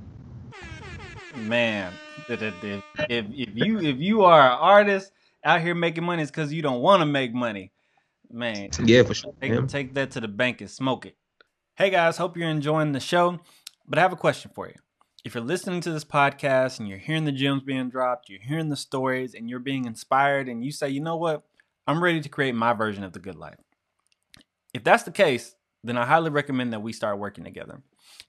Man, 1.34 1.92
if, 2.28 2.42
if, 3.08 3.26
you 3.54 3.80
if 3.80 3.98
you 3.98 4.22
are 4.22 4.40
an 4.40 4.58
artist 4.58 5.12
out 5.44 5.60
here 5.60 5.74
making 5.74 6.04
money, 6.04 6.22
it's 6.22 6.30
because 6.30 6.52
you 6.52 6.62
don't 6.62 6.80
want 6.80 7.00
to 7.00 7.06
make 7.06 7.32
money. 7.32 7.72
Man, 8.30 8.70
yeah, 8.84 9.02
for 9.02 9.14
sure. 9.14 9.34
Take, 9.40 9.68
take 9.68 9.94
that 9.94 10.12
to 10.12 10.20
the 10.20 10.28
bank 10.28 10.60
and 10.60 10.70
smoke 10.70 11.06
it. 11.06 11.16
Hey 11.74 11.90
guys, 11.90 12.16
hope 12.16 12.36
you're 12.36 12.48
enjoying 12.48 12.92
the 12.92 13.00
show. 13.00 13.40
But 13.86 13.98
I 13.98 14.02
have 14.02 14.12
a 14.12 14.16
question 14.16 14.50
for 14.54 14.68
you. 14.68 14.74
If 15.24 15.36
you're 15.36 15.44
listening 15.44 15.80
to 15.82 15.92
this 15.92 16.04
podcast 16.04 16.80
and 16.80 16.88
you're 16.88 16.98
hearing 16.98 17.24
the 17.24 17.30
gems 17.30 17.62
being 17.62 17.88
dropped, 17.88 18.28
you're 18.28 18.42
hearing 18.42 18.70
the 18.70 18.76
stories, 18.76 19.34
and 19.34 19.48
you're 19.48 19.60
being 19.60 19.84
inspired, 19.84 20.48
and 20.48 20.64
you 20.64 20.72
say, 20.72 20.88
you 20.88 21.00
know 21.00 21.16
what, 21.16 21.44
I'm 21.86 22.02
ready 22.02 22.20
to 22.20 22.28
create 22.28 22.56
my 22.56 22.72
version 22.72 23.04
of 23.04 23.12
the 23.12 23.20
good 23.20 23.36
life. 23.36 23.60
If 24.74 24.82
that's 24.82 25.04
the 25.04 25.12
case, 25.12 25.54
then 25.84 25.96
I 25.96 26.06
highly 26.06 26.30
recommend 26.30 26.72
that 26.72 26.82
we 26.82 26.92
start 26.92 27.20
working 27.20 27.44
together. 27.44 27.82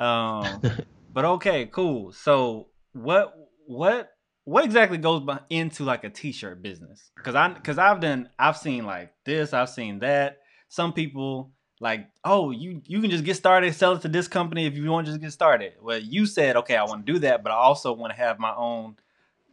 Um, 0.00 0.60
but 1.12 1.24
okay, 1.24 1.66
cool. 1.66 2.12
So 2.12 2.68
what 2.92 3.34
what 3.66 4.10
what 4.44 4.64
exactly 4.64 4.98
goes 4.98 5.26
into 5.50 5.84
like 5.84 6.04
a 6.04 6.10
t-shirt 6.10 6.62
business? 6.62 7.10
Because 7.16 7.34
I 7.34 7.48
because 7.48 7.78
I've 7.78 8.00
done 8.00 8.30
I've 8.38 8.56
seen 8.56 8.86
like 8.86 9.12
this, 9.24 9.52
I've 9.52 9.68
seen 9.68 9.98
that. 10.00 10.38
Some 10.68 10.92
people 10.92 11.52
like, 11.80 12.08
oh, 12.24 12.50
you 12.50 12.82
you 12.86 13.00
can 13.00 13.10
just 13.10 13.24
get 13.24 13.36
started, 13.36 13.74
sell 13.74 13.92
it 13.92 14.02
to 14.02 14.08
this 14.08 14.28
company 14.28 14.66
if 14.66 14.76
you 14.76 14.90
want 14.90 15.06
to 15.06 15.12
just 15.12 15.22
get 15.22 15.32
started. 15.32 15.74
Well, 15.80 15.98
you 15.98 16.26
said, 16.26 16.56
okay, 16.56 16.76
I 16.76 16.84
want 16.84 17.06
to 17.06 17.12
do 17.12 17.18
that, 17.20 17.42
but 17.42 17.52
I 17.52 17.56
also 17.56 17.92
want 17.92 18.12
to 18.12 18.16
have 18.16 18.38
my 18.38 18.54
own 18.54 18.96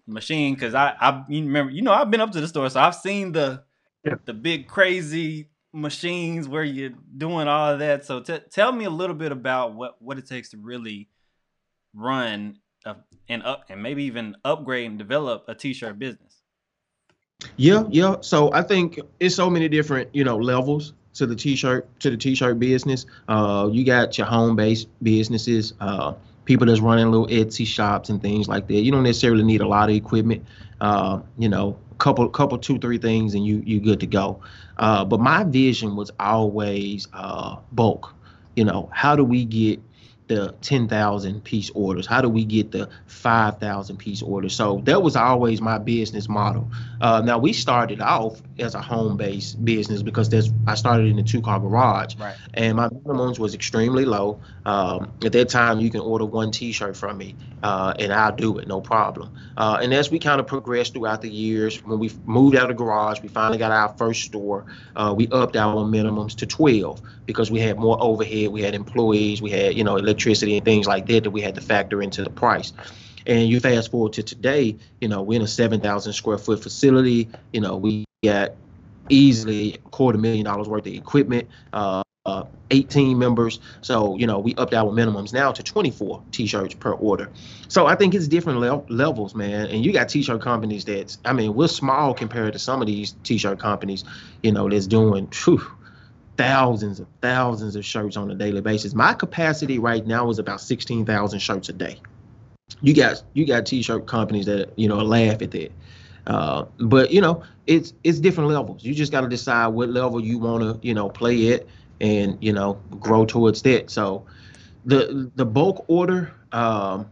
machine 0.08 0.54
because 0.54 0.74
I 0.76 0.94
I 1.00 1.24
you 1.28 1.44
remember 1.44 1.72
you 1.72 1.82
know 1.82 1.91
I've 1.91 2.12
been 2.12 2.22
up 2.22 2.32
to 2.32 2.41
the 2.41 2.48
store, 2.48 2.70
so 2.70 2.80
I've 2.80 2.96
seen 2.96 3.32
the 3.32 3.63
yeah. 4.04 4.15
the 4.26 4.34
big 4.34 4.68
crazy 4.68 5.50
machines 5.74 6.48
where 6.48 6.63
you're 6.63 6.94
doing 7.18 7.48
all 7.48 7.74
of 7.74 7.80
that. 7.80 8.06
So 8.06 8.22
t- 8.22 8.39
tell 8.50 8.72
me 8.72 8.86
a 8.86 8.89
little 8.89 9.15
bit 9.15 9.32
about 9.32 9.74
what 9.74 10.02
what 10.02 10.18
it 10.18 10.28
takes 10.28 10.50
to 10.50 10.58
really 10.58 11.10
run 11.96 12.58
a, 12.86 12.96
and 13.30 13.44
up 13.44 13.66
and 13.70 13.82
maybe 13.82 14.04
even 14.04 14.36
upgrade 14.46 14.90
and 14.90 14.98
develop 14.98 15.46
a 15.48 15.56
t-shirt 15.56 15.98
business. 16.00 16.42
Yeah, 17.58 17.84
yeah. 17.90 18.18
So 18.22 18.52
I 18.54 18.62
think 18.62 19.00
it's 19.20 19.36
so 19.36 19.50
many 19.50 19.68
different 19.68 20.10
you 20.14 20.24
know 20.24 20.38
levels 20.38 20.94
to 21.16 21.26
the 21.26 21.36
t-shirt 21.36 21.88
to 22.02 22.10
the 22.10 22.18
t-shirt 22.18 22.60
business. 22.60 23.06
Uh, 23.28 23.70
you 23.72 23.86
got 23.86 24.18
your 24.18 24.28
home-based 24.28 24.88
businesses. 25.02 25.74
Uh, 25.80 26.14
people 26.46 26.68
that's 26.68 26.80
running 26.80 27.10
little 27.10 27.28
Etsy 27.28 27.66
shops 27.66 28.10
and 28.10 28.22
things 28.22 28.48
like 28.48 28.68
that. 28.68 28.82
You 28.82 28.92
don't 28.92 29.04
necessarily 29.04 29.44
need 29.44 29.62
a 29.62 29.68
lot 29.68 29.90
of 29.90 29.96
equipment. 29.96 30.46
Uh, 30.80 31.22
you 31.38 31.50
know, 31.50 31.78
couple 31.98 32.28
couple 32.30 32.58
two 32.58 32.78
three 32.80 32.98
things 32.98 33.34
and 33.34 33.46
you 33.46 33.62
you 33.66 33.80
good 33.80 34.00
to 34.00 34.08
go 34.08 34.40
uh, 34.78 35.06
but 35.06 35.20
my 35.20 35.44
vision 35.44 35.96
was 35.96 36.12
always 36.20 37.08
uh, 37.14 37.56
bulk 37.72 38.14
you 38.56 38.64
know 38.64 38.90
how 38.94 39.16
do 39.16 39.24
we 39.24 39.46
get 39.46 39.80
the 40.28 40.54
10,000 40.62 41.44
piece 41.44 41.70
orders? 41.72 42.06
How 42.06 42.22
do 42.22 42.30
we 42.30 42.46
get 42.46 42.72
the 42.72 42.90
5,000 43.08 43.98
piece 43.98 44.22
orders? 44.22 44.56
So 44.56 44.82
that 44.86 45.02
was 45.02 45.16
always 45.16 45.62
my 45.62 45.78
business 45.78 46.28
model. 46.28 46.70
Uh, 47.02 47.22
now 47.22 47.38
we 47.38 47.54
started 47.54 48.02
off 48.02 48.42
as 48.58 48.76
a 48.76 48.82
home-based 48.82 49.64
business 49.64 50.02
because 50.02 50.30
there's 50.30 50.50
I 50.66 50.76
started 50.76 51.08
in 51.08 51.20
a 51.20 51.24
two-car 51.24 51.60
garage, 51.60 52.16
right. 52.18 52.36
and 52.54 52.78
my 52.78 52.88
minimums 52.90 53.38
was 53.38 53.54
extremely 53.54 54.06
low. 54.06 54.40
Um, 54.66 55.12
at 55.24 55.32
that 55.34 55.50
time, 55.50 55.80
you 55.80 55.90
can 55.90 56.00
order 56.00 56.26
one 56.26 56.52
T-shirt 56.52 56.96
from 56.96 57.18
me, 57.18 57.36
uh, 57.62 57.94
and 58.00 58.14
I'll 58.14 58.36
do 58.36 58.58
it, 58.58 58.68
no 58.68 58.82
problem. 58.82 59.38
Uh, 59.58 59.80
and 59.82 59.94
as 59.94 60.10
we 60.10 60.20
kind 60.20 60.40
of 60.40 60.48
progressed 60.48 60.94
throughout 60.94 61.22
the 61.22 61.30
years, 61.30 61.84
when 61.84 62.00
we 62.00 62.12
moved 62.26 62.56
out 62.56 62.64
of 62.64 62.70
the 62.70 62.84
garage, 62.84 63.22
we 63.22 63.28
finally 63.28 63.58
got 63.58 63.72
our 63.72 63.90
first 63.98 64.24
store. 64.24 64.66
Uh, 64.96 65.14
we 65.16 65.28
upped 65.28 65.56
our 65.56 65.84
minimums 65.84 66.36
to 66.38 66.46
12 66.46 67.02
because 67.26 67.52
we 67.52 67.60
had 67.60 67.78
more 67.78 67.98
overhead, 68.02 68.50
we 68.52 68.62
had 68.62 68.76
employees, 68.76 69.42
we 69.42 69.50
had 69.52 69.76
you 69.76 69.84
know 69.84 69.96
electricity 70.15 70.58
and 70.58 70.65
things 70.65 70.88
like 70.88 71.06
that 71.08 71.23
that 71.23 71.32
we 71.32 71.41
had 71.41 71.56
to 71.56 71.62
factor 71.62 72.01
into 72.01 72.23
the 72.23 72.30
price. 72.30 72.71
And 73.28 73.49
you 73.49 73.60
fast 73.60 73.91
forward 73.91 74.13
to 74.13 74.23
today, 74.23 74.78
you 75.01 75.08
know, 75.08 75.21
we're 75.21 75.36
in 75.38 75.41
a 75.41 75.47
7,000 75.47 76.13
square 76.13 76.38
foot 76.38 76.62
facility. 76.63 77.28
You 77.51 77.62
know, 77.62 77.75
we 77.75 78.06
got 78.23 78.54
easily 79.10 79.75
a 79.75 79.78
quarter 79.89 80.17
million 80.17 80.45
dollars 80.45 80.67
worth 80.67 80.86
of 80.88 80.93
equipment. 80.93 81.47
Uh, 81.73 82.01
uh, 82.25 82.43
18 82.71 83.19
members. 83.19 83.60
So, 83.82 84.17
you 84.17 84.25
know, 84.25 84.39
we 84.39 84.56
upped 84.56 84.73
our 84.73 84.91
minimums 84.91 85.32
now 85.32 85.51
to 85.51 85.62
24 85.62 86.23
t-shirts 86.32 86.73
per 86.73 86.93
order. 86.93 87.30
So 87.67 87.86
I 87.86 87.93
think 87.93 88.15
it's 88.15 88.28
different 88.28 88.60
le- 88.62 88.84
levels, 88.89 89.36
man. 89.36 89.67
And 89.67 89.86
you 89.86 89.93
got 89.93 90.10
t-shirt 90.10 90.41
companies 90.41 90.86
that's, 90.86 91.19
I 91.23 91.34
mean, 91.34 91.54
we're 91.54 91.67
small 91.67 92.15
compared 92.15 92.54
to 92.54 92.60
some 92.60 92.82
of 92.82 92.88
these 92.88 93.13
t-shirt 93.21 93.60
companies, 93.60 94.06
you 94.41 94.51
know, 94.51 94.67
that's 94.67 94.88
doing 94.88 95.28
thousands 96.38 97.00
and 97.00 97.08
thousands 97.21 97.76
of 97.76 97.86
shirts 97.86 98.17
on 98.17 98.30
a 98.32 98.36
daily 98.36 98.62
basis. 98.62 98.93
My 98.93 99.13
capacity 99.13 99.80
right 99.80 100.06
now 100.06 100.30
is 100.30 100.39
about 100.39 100.62
16,000 100.62 101.39
shirts 101.39 101.69
a 101.69 101.74
day. 101.74 102.00
You 102.82 102.93
got 102.93 103.21
you 103.34 103.45
got 103.45 103.65
t-shirt 103.65 104.08
companies 104.08 104.48
that 104.48 104.71
you 104.76 104.88
know 104.88 104.98
laugh 104.98 105.41
at 105.41 105.52
that. 105.52 105.71
Uh, 106.26 106.65
but 106.80 107.12
you 107.12 107.21
know 107.21 107.43
it's 107.67 107.93
it's 108.04 108.19
different 108.19 108.50
levels. 108.50 108.84
You 108.84 108.93
just 108.93 109.12
got 109.12 109.21
to 109.21 109.30
decide 109.30 109.67
what 109.67 109.89
level 109.89 110.19
you 110.19 110.39
want 110.39 110.63
to 110.82 110.88
you 110.88 110.93
know 110.93 111.10
play 111.10 111.54
at 111.54 111.65
and 112.02 112.38
you 112.41 112.54
know 112.54 112.80
grow 113.00 113.26
towards 113.26 113.62
that. 113.63 113.91
So 113.91 114.26
the 114.86 115.32
the 115.36 115.45
bulk 115.45 115.86
order 115.88 116.34
um, 116.52 117.08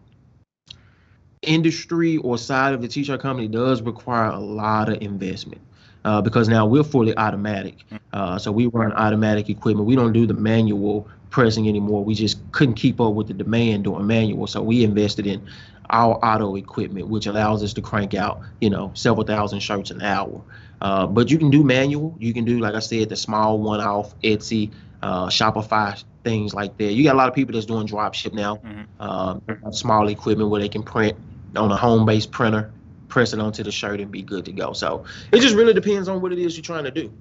industry 1.43 2.17
or 2.17 2.37
side 2.37 2.73
of 2.73 2.81
the 2.81 2.87
t-shirt 2.87 3.19
company 3.19 3.47
does 3.47 3.81
require 3.81 4.31
a 4.31 4.39
lot 4.39 4.89
of 4.89 5.01
investment 5.01 5.61
uh, 6.05 6.21
because 6.21 6.47
now 6.47 6.65
we're 6.65 6.83
fully 6.83 7.15
automatic. 7.17 7.77
Mm. 7.91 7.99
Uh, 8.11 8.37
so 8.37 8.51
we 8.51 8.67
run 8.67 8.91
automatic 8.93 9.49
equipment. 9.49 9.87
We 9.87 9.95
don't 9.95 10.13
do 10.13 10.25
the 10.25 10.33
manual 10.33 11.07
pressing 11.29 11.67
anymore. 11.67 12.03
We 12.03 12.13
just 12.13 12.39
couldn't 12.51 12.75
keep 12.75 13.01
up 13.01 13.13
with 13.13 13.27
the 13.27 13.33
demand 13.33 13.85
doing 13.85 14.05
manual. 14.05 14.47
So 14.47 14.61
we 14.61 14.83
invested 14.83 15.25
in 15.25 15.47
our 15.89 16.23
auto 16.23 16.55
equipment, 16.55 17.07
which 17.07 17.25
allows 17.25 17.63
us 17.63 17.73
to 17.73 17.81
crank 17.81 18.13
out, 18.13 18.41
you 18.61 18.69
know, 18.69 18.91
several 18.93 19.25
thousand 19.25 19.59
shirts 19.59 19.91
an 19.91 20.01
hour. 20.01 20.41
Uh, 20.81 21.07
but 21.07 21.31
you 21.31 21.37
can 21.37 21.49
do 21.49 21.63
manual. 21.63 22.15
You 22.19 22.33
can 22.33 22.45
do, 22.45 22.59
like 22.59 22.75
I 22.75 22.79
said, 22.79 23.09
the 23.09 23.15
small 23.15 23.59
one-off 23.59 24.19
Etsy, 24.21 24.71
uh, 25.01 25.27
Shopify 25.27 26.01
things 26.23 26.53
like 26.53 26.77
that. 26.77 26.93
You 26.93 27.03
got 27.03 27.15
a 27.15 27.17
lot 27.17 27.27
of 27.27 27.35
people 27.35 27.53
that's 27.53 27.65
doing 27.65 27.85
drop 27.85 28.13
ship 28.13 28.33
now, 28.33 28.57
mm-hmm. 28.57 28.83
uh, 28.99 29.71
small 29.71 30.07
equipment 30.07 30.49
where 30.49 30.61
they 30.61 30.69
can 30.69 30.83
print 30.83 31.17
on 31.55 31.71
a 31.71 31.75
home-based 31.75 32.31
printer 32.31 32.71
press 33.13 33.31
it 33.31 33.39
onto 33.39 33.61
the 33.61 33.71
shirt 33.71 34.01
and 34.01 34.11
be 34.11 34.23
good 34.23 34.43
to 34.43 34.51
go. 34.51 34.73
So 34.73 35.05
it 35.31 35.39
just 35.39 35.53
really 35.53 35.73
depends 35.73 36.07
on 36.07 36.19
what 36.19 36.33
it 36.33 36.39
is 36.39 36.57
you're 36.57 36.63
trying 36.63 36.83
to 36.85 36.91
do. 36.91 37.13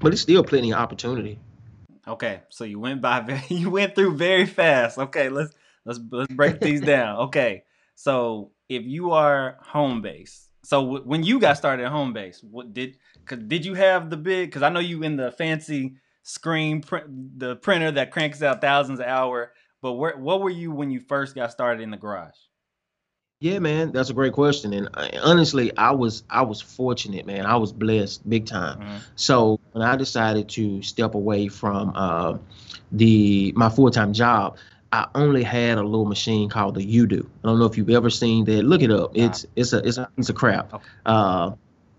But 0.00 0.14
it's 0.14 0.22
still 0.22 0.42
plenty 0.42 0.72
of 0.72 0.78
opportunity. 0.78 1.38
Okay, 2.08 2.40
so 2.48 2.64
you 2.64 2.80
went 2.80 3.02
by 3.02 3.20
very, 3.28 3.42
you 3.48 3.68
went 3.68 3.94
through 3.94 4.16
very 4.16 4.46
fast. 4.46 4.96
Okay, 4.96 5.28
let's 5.28 5.52
let's 5.84 6.00
let's 6.10 6.32
break 6.32 6.58
these 6.58 6.80
down. 6.94 7.18
Okay, 7.26 7.64
so 7.94 8.52
if 8.70 8.82
you 8.84 9.12
are 9.12 9.58
home 9.60 10.00
base, 10.00 10.48
so 10.62 10.80
w- 10.80 11.04
when 11.04 11.22
you 11.22 11.38
got 11.38 11.58
started 11.58 11.84
at 11.84 11.92
home 11.92 12.14
base, 12.14 12.42
what 12.42 12.72
did 12.72 12.96
cause 13.26 13.40
did 13.46 13.66
you 13.66 13.74
have 13.74 14.08
the 14.08 14.16
big? 14.16 14.48
Because 14.48 14.62
I 14.62 14.70
know 14.70 14.80
you 14.80 15.02
in 15.02 15.16
the 15.16 15.30
fancy 15.32 15.96
screen 16.22 16.80
print, 16.80 17.38
the 17.38 17.56
printer 17.56 17.90
that 17.90 18.10
cranks 18.10 18.42
out 18.42 18.62
thousands 18.62 19.00
an 19.00 19.06
hour. 19.06 19.52
But 19.82 19.92
where, 19.92 20.16
what 20.16 20.40
were 20.40 20.48
you 20.48 20.70
when 20.70 20.90
you 20.90 21.00
first 21.00 21.34
got 21.34 21.52
started 21.52 21.82
in 21.82 21.90
the 21.90 21.98
garage? 21.98 22.38
Yeah, 23.40 23.58
man, 23.58 23.92
that's 23.92 24.10
a 24.10 24.14
great 24.14 24.32
question. 24.32 24.72
And 24.72 24.88
uh, 24.94 25.08
honestly, 25.22 25.76
I 25.76 25.90
was 25.90 26.22
I 26.30 26.42
was 26.42 26.60
fortunate, 26.60 27.26
man. 27.26 27.44
I 27.44 27.56
was 27.56 27.72
blessed 27.72 28.28
big 28.28 28.46
time. 28.46 28.78
Mm-hmm. 28.78 28.96
So 29.16 29.60
when 29.72 29.86
I 29.86 29.96
decided 29.96 30.48
to 30.50 30.82
step 30.82 31.14
away 31.14 31.48
from 31.48 31.92
uh, 31.94 32.38
the 32.92 33.52
my 33.54 33.68
full 33.68 33.90
time 33.90 34.12
job, 34.12 34.56
I 34.92 35.08
only 35.14 35.42
had 35.42 35.76
a 35.76 35.82
little 35.82 36.06
machine 36.06 36.48
called 36.48 36.76
the 36.76 36.80
Yudu. 36.80 37.26
I 37.26 37.48
don't 37.48 37.58
know 37.58 37.66
if 37.66 37.76
you've 37.76 37.90
ever 37.90 38.10
seen 38.10 38.44
that. 38.44 38.62
Look 38.62 38.80
it 38.80 38.90
up. 38.90 39.10
It's 39.14 39.44
it's 39.56 39.72
a 39.72 39.78
it's 39.86 39.98
a 39.98 40.08
piece 40.16 40.28
of 40.28 40.36
crap. 40.36 40.72
Okay. 40.72 40.84
Uh, 41.04 41.50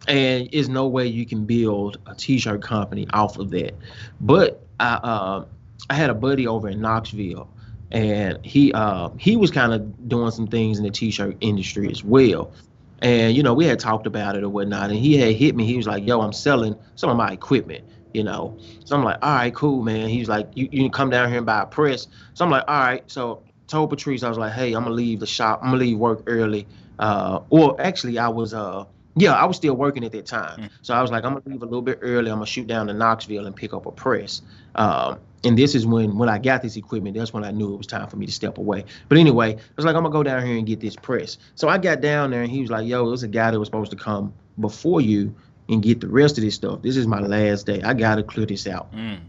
and 0.07 0.49
there's 0.51 0.69
no 0.69 0.87
way 0.87 1.05
you 1.05 1.25
can 1.25 1.45
build 1.45 1.97
a 2.07 2.15
t-shirt 2.15 2.61
company 2.61 3.07
off 3.11 3.37
of 3.37 3.51
that. 3.51 3.75
But 4.21 4.65
I 4.79 4.93
uh, 4.95 5.45
I 5.89 5.93
had 5.93 6.09
a 6.09 6.13
buddy 6.13 6.47
over 6.47 6.69
in 6.69 6.81
Knoxville 6.81 7.49
and 7.91 8.43
he 8.45 8.73
uh, 8.73 9.09
he 9.17 9.37
was 9.37 9.51
kind 9.51 9.73
of 9.73 10.09
doing 10.09 10.31
some 10.31 10.47
things 10.47 10.77
in 10.77 10.83
the 10.83 10.91
t-shirt 10.91 11.37
industry 11.41 11.89
as 11.89 12.03
well. 12.03 12.51
And 12.99 13.35
you 13.35 13.43
know, 13.43 13.53
we 13.53 13.65
had 13.65 13.79
talked 13.79 14.07
about 14.07 14.35
it 14.35 14.43
or 14.43 14.49
whatnot, 14.49 14.89
and 14.89 14.99
he 14.99 15.17
had 15.17 15.35
hit 15.35 15.55
me. 15.55 15.65
He 15.65 15.77
was 15.77 15.87
like, 15.87 16.05
"Yo, 16.07 16.21
I'm 16.21 16.33
selling 16.33 16.75
some 16.95 17.09
of 17.09 17.17
my 17.17 17.31
equipment." 17.31 17.83
You 18.13 18.23
know, 18.23 18.57
so 18.85 18.95
I'm 18.95 19.03
like, 19.03 19.17
"All 19.21 19.35
right, 19.35 19.53
cool, 19.53 19.83
man." 19.83 20.09
He's 20.09 20.29
like, 20.29 20.49
"You 20.55 20.69
you 20.71 20.83
can 20.83 20.91
come 20.91 21.09
down 21.09 21.29
here 21.29 21.37
and 21.37 21.45
buy 21.45 21.61
a 21.61 21.65
press." 21.65 22.07
So 22.33 22.45
I'm 22.45 22.51
like, 22.51 22.63
"All 22.67 22.79
right." 22.79 23.03
So 23.07 23.43
told 23.67 23.89
Patrice, 23.89 24.23
I 24.23 24.29
was 24.29 24.37
like, 24.37 24.53
"Hey, 24.53 24.73
I'm 24.73 24.83
gonna 24.83 24.95
leave 24.95 25.19
the 25.19 25.27
shop. 25.27 25.59
I'm 25.61 25.69
gonna 25.69 25.79
leave 25.79 25.97
work 25.97 26.23
early." 26.27 26.67
Uh, 26.97 27.41
or 27.49 27.79
actually, 27.79 28.17
I 28.17 28.29
was 28.29 28.53
uh 28.53 28.85
yeah, 29.15 29.33
I 29.33 29.45
was 29.45 29.55
still 29.55 29.75
working 29.75 30.03
at 30.03 30.11
that 30.11 30.25
time. 30.25 30.59
Mm. 30.59 30.69
So 30.81 30.93
I 30.93 31.01
was 31.01 31.09
like, 31.09 31.23
I'm 31.23 31.33
gonna 31.33 31.43
leave 31.45 31.61
a 31.61 31.65
little 31.65 31.81
bit 31.81 31.99
early. 32.01 32.29
I'm 32.29 32.37
gonna 32.37 32.45
shoot 32.45 32.67
down 32.67 32.87
to 32.87 32.93
Knoxville 32.93 33.45
and 33.45 33.55
pick 33.55 33.73
up 33.73 33.85
a 33.85 33.91
press. 33.91 34.41
Um, 34.75 35.19
and 35.45 35.57
this 35.57 35.75
is 35.75 35.85
when 35.85 36.17
when 36.17 36.27
I 36.27 36.39
got 36.39 36.61
this 36.61 36.75
equipment, 36.75 37.15
that's 37.15 37.31
when 37.31 37.43
I 37.43 37.51
knew 37.51 37.73
it 37.73 37.77
was 37.77 37.87
time 37.87 38.07
for 38.07 38.17
me 38.17 38.25
to 38.25 38.31
step 38.31 38.57
away. 38.57 38.85
But 39.07 39.17
anyway, 39.17 39.55
I 39.55 39.59
was 39.75 39.85
like, 39.85 39.95
I'm 39.95 40.03
gonna 40.03 40.13
go 40.13 40.23
down 40.23 40.45
here 40.45 40.57
and 40.57 40.65
get 40.65 40.79
this 40.79 40.95
press. 40.95 41.37
So 41.55 41.69
I 41.69 41.77
got 41.77 42.01
down 42.01 42.31
there 42.31 42.41
and 42.41 42.51
he 42.51 42.61
was 42.61 42.71
like, 42.71 42.87
Yo, 42.87 43.07
it 43.07 43.11
was 43.11 43.23
a 43.23 43.27
guy 43.27 43.51
that 43.51 43.59
was 43.59 43.67
supposed 43.67 43.91
to 43.91 43.97
come 43.97 44.33
before 44.59 45.01
you 45.01 45.35
and 45.69 45.81
get 45.81 46.01
the 46.01 46.07
rest 46.07 46.37
of 46.37 46.43
this 46.43 46.55
stuff. 46.55 46.81
This 46.81 46.97
is 46.97 47.07
my 47.07 47.19
last 47.19 47.65
day. 47.65 47.81
I 47.81 47.93
gotta 47.93 48.23
clear 48.23 48.45
this 48.45 48.67
out. 48.67 48.91
Mm. 48.93 49.19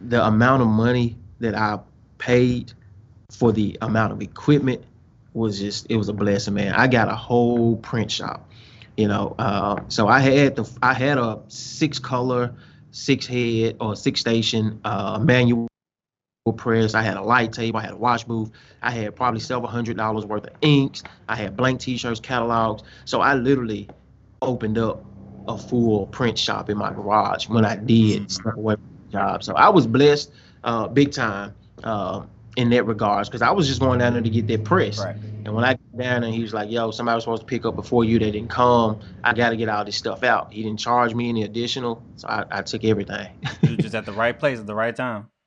The 0.00 0.24
amount 0.24 0.62
of 0.62 0.68
money 0.68 1.16
that 1.40 1.54
I 1.54 1.78
paid 2.18 2.72
for 3.30 3.52
the 3.52 3.76
amount 3.82 4.12
of 4.12 4.22
equipment 4.22 4.84
was 5.34 5.58
just 5.58 5.86
it 5.90 5.96
was 5.96 6.08
a 6.08 6.12
blessing, 6.12 6.54
man. 6.54 6.72
I 6.74 6.86
got 6.86 7.08
a 7.08 7.16
whole 7.16 7.76
print 7.76 8.10
shop 8.10 8.48
you 8.98 9.06
know. 9.06 9.34
Uh, 9.38 9.80
so 9.88 10.08
I 10.08 10.18
had 10.18 10.56
the 10.56 10.68
I 10.82 10.92
had 10.92 11.16
a 11.16 11.40
six 11.46 11.98
color, 11.98 12.52
six 12.98 13.26
head 13.26 13.76
or 13.80 13.94
six 13.96 14.20
station 14.20 14.80
uh, 14.84 15.18
manual 15.18 15.68
press. 16.56 16.94
I 16.94 17.02
had 17.02 17.16
a 17.16 17.22
light 17.22 17.52
table. 17.52 17.78
I 17.78 17.82
had 17.82 17.92
a 17.92 17.96
wash 17.96 18.24
booth. 18.24 18.50
I 18.82 18.90
had 18.90 19.14
probably 19.14 19.40
several 19.40 19.70
hundred 19.70 19.96
dollars 19.96 20.24
worth 20.26 20.44
of 20.44 20.54
inks. 20.62 21.02
I 21.28 21.36
had 21.36 21.56
blank 21.56 21.80
T-shirts, 21.80 22.20
catalogs. 22.20 22.82
So 23.04 23.20
I 23.20 23.34
literally 23.34 23.88
opened 24.42 24.78
up 24.78 25.04
a 25.46 25.58
full 25.58 26.06
print 26.06 26.38
shop 26.38 26.70
in 26.70 26.76
my 26.76 26.92
garage 26.92 27.48
when 27.48 27.64
I 27.64 27.76
did 27.76 28.30
step 28.30 28.56
away 28.56 28.74
from 28.74 28.82
the 29.10 29.18
job. 29.18 29.42
So 29.42 29.54
I 29.54 29.68
was 29.68 29.86
blessed, 29.86 30.32
uh, 30.64 30.88
big 30.88 31.12
time. 31.12 31.54
Uh, 31.84 32.24
in 32.58 32.70
that 32.70 32.86
regards 32.86 33.28
because 33.28 33.40
I 33.40 33.52
was 33.52 33.68
just 33.68 33.78
going 33.78 34.00
down 34.00 34.14
there 34.14 34.22
to 34.22 34.28
get 34.28 34.48
that 34.48 34.64
press. 34.64 34.98
Right. 34.98 35.14
And 35.44 35.54
when 35.54 35.64
I 35.64 35.74
got 35.74 35.96
down 35.96 36.24
and 36.24 36.34
he 36.34 36.42
was 36.42 36.52
like, 36.52 36.68
"Yo, 36.68 36.90
somebody 36.90 37.14
was 37.14 37.22
supposed 37.22 37.42
to 37.42 37.46
pick 37.46 37.64
up 37.64 37.76
before 37.76 38.04
you. 38.04 38.18
They 38.18 38.32
didn't 38.32 38.50
come. 38.50 38.98
I 39.22 39.32
got 39.32 39.50
to 39.50 39.56
get 39.56 39.68
all 39.68 39.84
this 39.84 39.96
stuff 39.96 40.24
out." 40.24 40.52
He 40.52 40.64
didn't 40.64 40.80
charge 40.80 41.14
me 41.14 41.28
any 41.28 41.44
additional, 41.44 42.02
so 42.16 42.26
I, 42.26 42.44
I 42.50 42.62
took 42.62 42.82
everything. 42.82 43.28
you 43.62 43.76
just 43.76 43.94
at 43.94 44.04
the 44.06 44.12
right 44.12 44.36
place 44.36 44.58
at 44.58 44.66
the 44.66 44.74
right 44.74 44.94
time. 44.94 45.28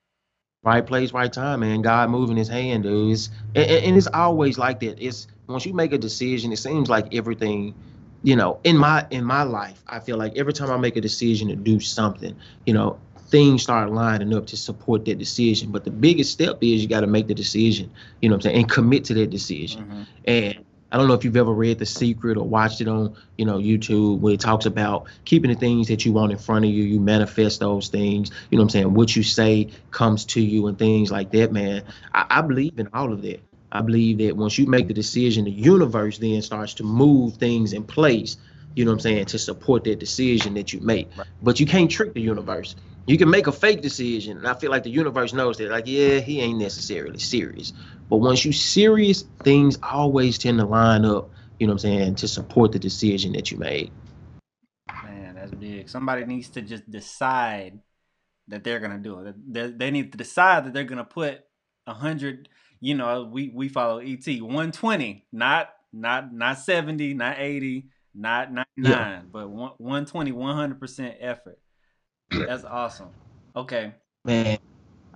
Right 0.64 0.86
place, 0.86 1.12
right 1.12 1.34
time, 1.34 1.62
man. 1.62 1.82
God 1.82 2.12
moving 2.12 2.38
His 2.38 2.48
hand, 2.48 2.84
dude. 2.84 3.14
It's, 3.14 3.32
and, 3.56 3.66
and 3.68 3.98
it's 3.98 4.06
always 4.06 4.60
like 4.60 4.80
that. 4.82 5.04
It's 5.04 5.26
once 5.48 5.66
you 5.66 5.74
make 5.74 5.92
a 5.92 5.98
decision, 5.98 6.52
it 6.52 6.58
seems 6.58 6.88
like 6.88 7.16
everything 7.16 7.74
you 8.22 8.36
know 8.36 8.60
in 8.64 8.78
my 8.78 9.04
in 9.10 9.26
my 9.26 9.42
life 9.42 9.84
i 9.88 10.00
feel 10.00 10.16
like 10.16 10.38
every 10.38 10.54
time 10.54 10.70
i 10.70 10.78
make 10.78 10.96
a 10.96 11.02
decision 11.02 11.48
to 11.48 11.56
do 11.56 11.80
something 11.80 12.36
you 12.68 12.74
know 12.74 13.00
things 13.32 13.64
start 13.64 13.92
lining 13.92 14.34
up 14.34 14.46
to 14.48 14.58
support 14.58 15.06
that 15.06 15.18
decision. 15.18 15.72
But 15.72 15.86
the 15.86 15.92
biggest 15.92 16.32
step 16.32 16.58
is 16.62 16.82
you 16.82 16.88
got 16.88 17.02
to 17.02 17.08
make 17.08 17.28
the 17.28 17.34
decision, 17.34 17.90
you 18.22 18.30
know 18.30 18.36
what 18.36 18.46
I'm 18.46 18.52
saying, 18.52 18.58
and 18.58 18.70
commit 18.70 19.06
to 19.06 19.14
that 19.16 19.30
decision. 19.30 19.84
Mm-hmm. 19.84 20.04
And 20.26 20.66
I 20.92 20.98
don't 20.98 21.08
know 21.08 21.14
if 21.14 21.24
you've 21.24 21.38
ever 21.38 21.54
read 21.54 21.80
The 21.80 21.86
Secret 21.86 22.38
or 22.38 22.46
watched 22.46 22.82
it 22.82 22.90
on, 22.90 23.16
you 23.38 23.46
know, 23.46 23.58
YouTube 23.58 24.20
where 24.20 24.34
it 24.34 24.42
talks 24.42 24.66
about 24.66 25.06
keeping 25.24 25.50
the 25.50 25.56
things 25.56 25.88
that 25.88 26.06
you 26.06 26.12
want 26.12 26.34
in 26.34 26.38
front 26.38 26.66
of 26.66 26.72
you. 26.72 26.84
You 26.84 27.00
manifest 27.00 27.62
those 27.62 27.88
things. 27.88 28.30
You 28.50 28.58
know 28.58 28.64
what 28.64 28.66
I'm 28.66 28.70
saying? 28.70 28.94
What 28.94 29.16
you 29.16 29.24
say 29.24 29.70
comes 29.92 30.26
to 30.26 30.42
you 30.42 30.68
and 30.68 30.78
things 30.78 31.10
like 31.10 31.32
that, 31.32 31.54
man. 31.54 31.84
I, 32.14 32.26
I 32.30 32.42
believe 32.42 32.78
in 32.78 32.90
all 32.94 33.14
of 33.14 33.22
that. 33.22 33.42
I 33.72 33.82
believe 33.82 34.18
that 34.18 34.36
once 34.36 34.58
you 34.58 34.66
make 34.66 34.90
the 34.90 34.94
decision, 34.94 35.46
the 35.46 35.52
universe 35.52 36.18
then 36.18 36.42
starts 36.42 36.74
to 36.76 36.84
move 36.84 37.38
things 37.38 37.72
in 37.72 37.84
place, 37.84 38.36
you 38.76 38.84
know 38.84 38.92
what 38.92 38.96
I'm 38.96 39.00
saying, 39.00 39.26
to 39.28 39.40
support 39.40 39.86
that 39.86 40.00
decision 40.00 40.56
that 40.56 40.74
you 40.74 40.82
make. 40.82 41.10
But 41.42 41.62
you 41.62 41.66
can't 41.66 41.90
trick 41.90 42.14
the 42.14 42.20
universe 42.20 42.76
you 43.08 43.18
can 43.18 43.30
make 43.30 43.48
a 43.48 43.52
fake 43.52 43.82
decision 43.82 44.38
and 44.38 44.48
i 44.48 44.54
feel 44.54 44.72
like 44.72 44.84
the 44.84 44.90
universe 44.90 45.34
knows 45.34 45.58
that 45.58 45.70
like 45.70 45.86
yeah 45.88 46.20
he 46.20 46.42
ain't 46.42 46.60
necessarily 46.60 47.20
serious. 47.20 47.74
But 48.10 48.18
once 48.18 48.44
you 48.44 48.52
serious 48.52 49.24
things 49.44 49.80
always 49.82 50.38
tend 50.38 50.60
to 50.60 50.66
line 50.66 51.06
up 51.06 51.30
you 51.60 51.68
know 51.68 51.74
what 51.74 51.84
i'm 51.86 52.00
saying 52.00 52.16
to 52.16 52.28
support 52.28 52.72
the 52.72 52.80
decision 52.80 53.32
that 53.34 53.52
you 53.52 53.58
made. 53.58 53.92
Man 55.04 55.36
that's 55.36 55.52
big. 55.52 55.90
Somebody 55.90 56.26
needs 56.26 56.50
to 56.50 56.62
just 56.62 56.90
decide 56.90 57.80
that 58.50 58.64
they're 58.64 58.80
gonna 58.80 58.98
do 58.98 59.20
it. 59.20 59.54
They, 59.54 59.72
they 59.72 59.92
need 59.92 60.12
to 60.12 60.18
decide 60.18 60.66
that 60.66 60.74
they're 60.74 60.84
gonna 60.84 61.06
put 61.06 61.42
a 61.88 61.94
hundred 61.94 62.50
you 62.82 62.96
know 62.96 63.24
we 63.24 63.50
we 63.54 63.70
follow 63.70 64.00
et 64.00 64.26
120 64.26 65.26
not 65.32 65.70
not 65.94 66.34
not 66.34 66.58
70 66.58 67.14
not 67.14 67.40
80 67.40 67.88
not 68.14 68.52
99 68.52 68.66
yeah. 68.78 69.22
but 69.32 69.50
120 69.50 70.32
100% 70.32 71.16
effort 71.20 71.60
that's 72.32 72.64
awesome. 72.64 73.10
Okay. 73.56 73.94
Man, 74.26 74.58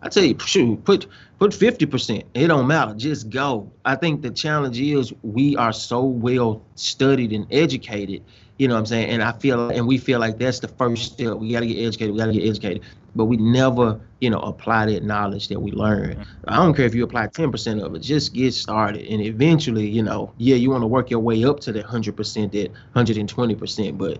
I 0.01 0.09
tell 0.09 0.23
you, 0.23 0.37
shoot, 0.39 0.83
put 0.83 1.07
put 1.39 1.53
fifty 1.53 1.85
percent. 1.85 2.23
It 2.33 2.47
don't 2.47 2.67
matter. 2.67 2.93
Just 2.93 3.29
go. 3.29 3.71
I 3.85 3.95
think 3.95 4.21
the 4.21 4.31
challenge 4.31 4.79
is 4.79 5.13
we 5.23 5.55
are 5.55 5.73
so 5.73 6.03
well 6.03 6.61
studied 6.75 7.33
and 7.33 7.47
educated. 7.51 8.23
You 8.57 8.67
know 8.67 8.75
what 8.75 8.81
I'm 8.81 8.85
saying? 8.85 9.09
And 9.09 9.23
I 9.23 9.31
feel 9.33 9.69
and 9.69 9.87
we 9.87 9.97
feel 9.97 10.19
like 10.19 10.37
that's 10.37 10.59
the 10.59 10.67
first 10.67 11.13
step. 11.13 11.37
We 11.37 11.51
gotta 11.51 11.67
get 11.67 11.85
educated. 11.85 12.13
We 12.13 12.19
gotta 12.19 12.33
get 12.33 12.47
educated. 12.47 12.83
But 13.15 13.25
we 13.25 13.37
never, 13.37 13.99
you 14.19 14.29
know, 14.29 14.39
apply 14.39 14.87
that 14.87 15.03
knowledge 15.03 15.47
that 15.47 15.61
we 15.61 15.71
learn. 15.71 16.15
Mm-hmm. 16.15 16.49
I 16.49 16.57
don't 16.57 16.73
care 16.73 16.85
if 16.85 16.93
you 16.93 17.03
apply 17.05 17.27
10% 17.27 17.81
of 17.81 17.95
it, 17.95 17.99
just 17.99 18.33
get 18.33 18.53
started. 18.53 19.07
And 19.07 19.21
eventually, 19.21 19.87
you 19.87 20.03
know, 20.03 20.33
yeah, 20.37 20.57
you 20.57 20.69
want 20.69 20.83
to 20.83 20.87
work 20.87 21.09
your 21.09 21.21
way 21.21 21.45
up 21.45 21.61
to 21.61 21.71
that 21.71 21.85
100%, 21.85 22.51
that 22.51 22.71
120%. 22.93 23.97
But 23.97 24.19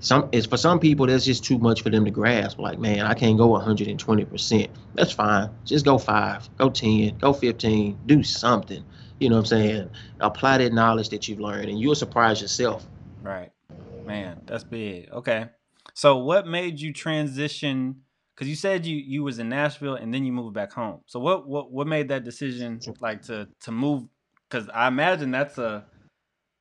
some 0.00 0.28
it's 0.32 0.46
for 0.46 0.56
some 0.56 0.78
people 0.78 1.06
that's 1.06 1.24
just 1.24 1.44
too 1.44 1.58
much 1.58 1.82
for 1.82 1.90
them 1.90 2.04
to 2.04 2.10
grasp. 2.10 2.58
Like, 2.58 2.78
man, 2.78 3.00
I 3.00 3.14
can't 3.14 3.38
go 3.38 3.48
120 3.48 4.24
percent. 4.24 4.70
That's 4.94 5.12
fine. 5.12 5.50
Just 5.64 5.84
go 5.84 5.98
five, 5.98 6.48
go 6.58 6.70
10, 6.70 7.18
go 7.18 7.32
15, 7.32 7.98
do 8.06 8.22
something. 8.22 8.84
You 9.18 9.30
know 9.30 9.36
what 9.36 9.40
I'm 9.40 9.46
saying? 9.46 9.90
Apply 10.20 10.58
that 10.58 10.72
knowledge 10.72 11.08
that 11.10 11.26
you've 11.28 11.40
learned, 11.40 11.70
and 11.70 11.80
you'll 11.80 11.94
surprise 11.94 12.42
yourself. 12.42 12.86
Right, 13.22 13.50
man, 14.04 14.42
that's 14.46 14.64
big. 14.64 15.10
Okay, 15.10 15.46
so 15.94 16.18
what 16.18 16.46
made 16.46 16.78
you 16.78 16.92
transition? 16.92 18.02
Because 18.34 18.48
you 18.48 18.54
said 18.54 18.84
you 18.84 18.96
you 18.96 19.22
was 19.22 19.38
in 19.38 19.48
Nashville 19.48 19.94
and 19.94 20.12
then 20.12 20.26
you 20.26 20.32
moved 20.32 20.54
back 20.54 20.72
home. 20.72 21.00
So 21.06 21.18
what 21.18 21.48
what 21.48 21.72
what 21.72 21.86
made 21.86 22.08
that 22.08 22.22
decision 22.24 22.80
like 23.00 23.22
to 23.22 23.48
to 23.60 23.72
move? 23.72 24.04
Because 24.48 24.68
I 24.68 24.88
imagine 24.88 25.30
that's 25.30 25.56
a 25.56 25.86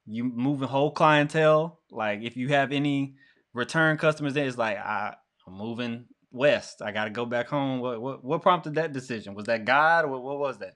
you 0.06 0.24
moving 0.24 0.69
whole 0.69 0.91
clientele. 0.91 1.82
Like 1.91 2.21
if 2.21 2.38
you 2.38 2.48
have 2.50 2.71
any 2.71 3.15
return 3.56 3.98
customers 3.98 4.34
there, 4.34 4.46
it's 4.46 4.58
like 4.58 4.78
I, 4.78 5.15
I'm 5.48 5.54
moving 5.58 6.06
west. 6.32 6.82
I 6.82 6.91
got 6.91 7.06
to 7.06 7.10
go 7.10 7.26
back 7.26 7.48
home. 7.48 7.80
What, 7.80 8.02
what 8.02 8.24
what 8.24 8.41
prompted 8.44 8.76
that 8.76 8.94
decision? 8.94 9.34
Was 9.34 9.46
that 9.46 9.65
God 9.65 10.06
or 10.06 10.10
what, 10.10 10.24
what 10.24 10.38
was 10.38 10.58
that? 10.60 10.76